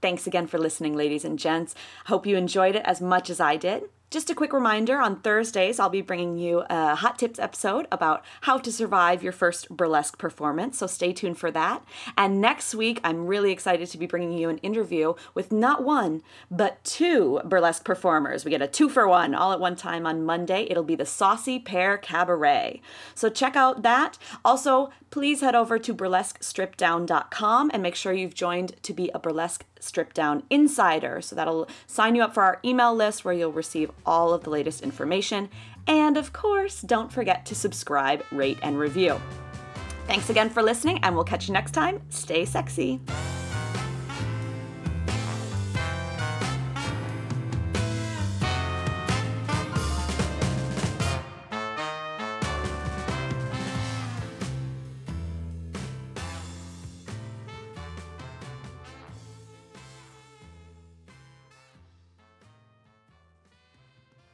Thanks 0.01 0.25
again 0.25 0.47
for 0.47 0.57
listening, 0.57 0.95
ladies 0.95 1.25
and 1.25 1.37
gents. 1.37 1.75
Hope 2.05 2.25
you 2.25 2.35
enjoyed 2.35 2.75
it 2.75 2.83
as 2.85 3.01
much 3.01 3.29
as 3.29 3.39
I 3.39 3.55
did. 3.57 3.83
Just 4.11 4.29
a 4.29 4.35
quick 4.35 4.51
reminder 4.51 4.99
on 4.99 5.21
Thursdays, 5.21 5.79
I'll 5.79 5.87
be 5.87 6.01
bringing 6.01 6.37
you 6.37 6.65
a 6.69 6.95
Hot 6.95 7.17
Tips 7.17 7.39
episode 7.39 7.87
about 7.93 8.25
how 8.41 8.57
to 8.57 8.69
survive 8.69 9.23
your 9.23 9.31
first 9.31 9.69
burlesque 9.69 10.17
performance, 10.17 10.77
so 10.77 10.85
stay 10.85 11.13
tuned 11.13 11.37
for 11.37 11.49
that. 11.51 11.81
And 12.17 12.41
next 12.41 12.75
week, 12.75 12.99
I'm 13.05 13.25
really 13.25 13.53
excited 13.53 13.87
to 13.87 13.97
be 13.97 14.07
bringing 14.07 14.33
you 14.37 14.49
an 14.49 14.57
interview 14.57 15.13
with 15.33 15.53
not 15.53 15.85
one, 15.85 16.23
but 16.51 16.83
two 16.83 17.39
burlesque 17.45 17.85
performers. 17.85 18.43
We 18.43 18.51
get 18.51 18.61
a 18.61 18.67
two 18.67 18.89
for 18.89 19.07
one 19.07 19.33
all 19.33 19.53
at 19.53 19.61
one 19.61 19.77
time 19.77 20.05
on 20.05 20.25
Monday. 20.25 20.67
It'll 20.69 20.83
be 20.83 20.95
the 20.95 21.05
Saucy 21.05 21.57
Pear 21.57 21.97
Cabaret. 21.97 22.81
So 23.15 23.29
check 23.29 23.55
out 23.55 23.81
that. 23.83 24.17
Also, 24.43 24.89
please 25.11 25.41
head 25.41 25.53
over 25.53 25.77
to 25.77 25.93
burlesquestrippeddown.com 25.93 27.71
and 27.73 27.83
make 27.83 27.95
sure 27.95 28.13
you've 28.13 28.33
joined 28.33 28.81
to 28.81 28.93
be 28.93 29.11
a 29.13 29.19
Burlesque 29.19 29.65
Stripped 29.79 30.15
Down 30.15 30.43
insider. 30.49 31.21
So 31.21 31.35
that'll 31.35 31.67
sign 31.85 32.15
you 32.15 32.23
up 32.23 32.33
for 32.33 32.43
our 32.43 32.59
email 32.65 32.95
list 32.95 33.23
where 33.23 33.33
you'll 33.33 33.51
receive 33.51 33.91
all 34.05 34.33
of 34.33 34.43
the 34.43 34.49
latest 34.49 34.81
information. 34.81 35.49
And 35.85 36.17
of 36.17 36.33
course, 36.33 36.81
don't 36.81 37.11
forget 37.11 37.45
to 37.47 37.55
subscribe, 37.55 38.23
rate, 38.31 38.57
and 38.63 38.79
review. 38.79 39.21
Thanks 40.07 40.29
again 40.29 40.49
for 40.49 40.63
listening, 40.63 40.99
and 41.03 41.15
we'll 41.15 41.23
catch 41.23 41.47
you 41.47 41.53
next 41.53 41.71
time. 41.71 42.01
Stay 42.09 42.45
sexy. 42.45 42.99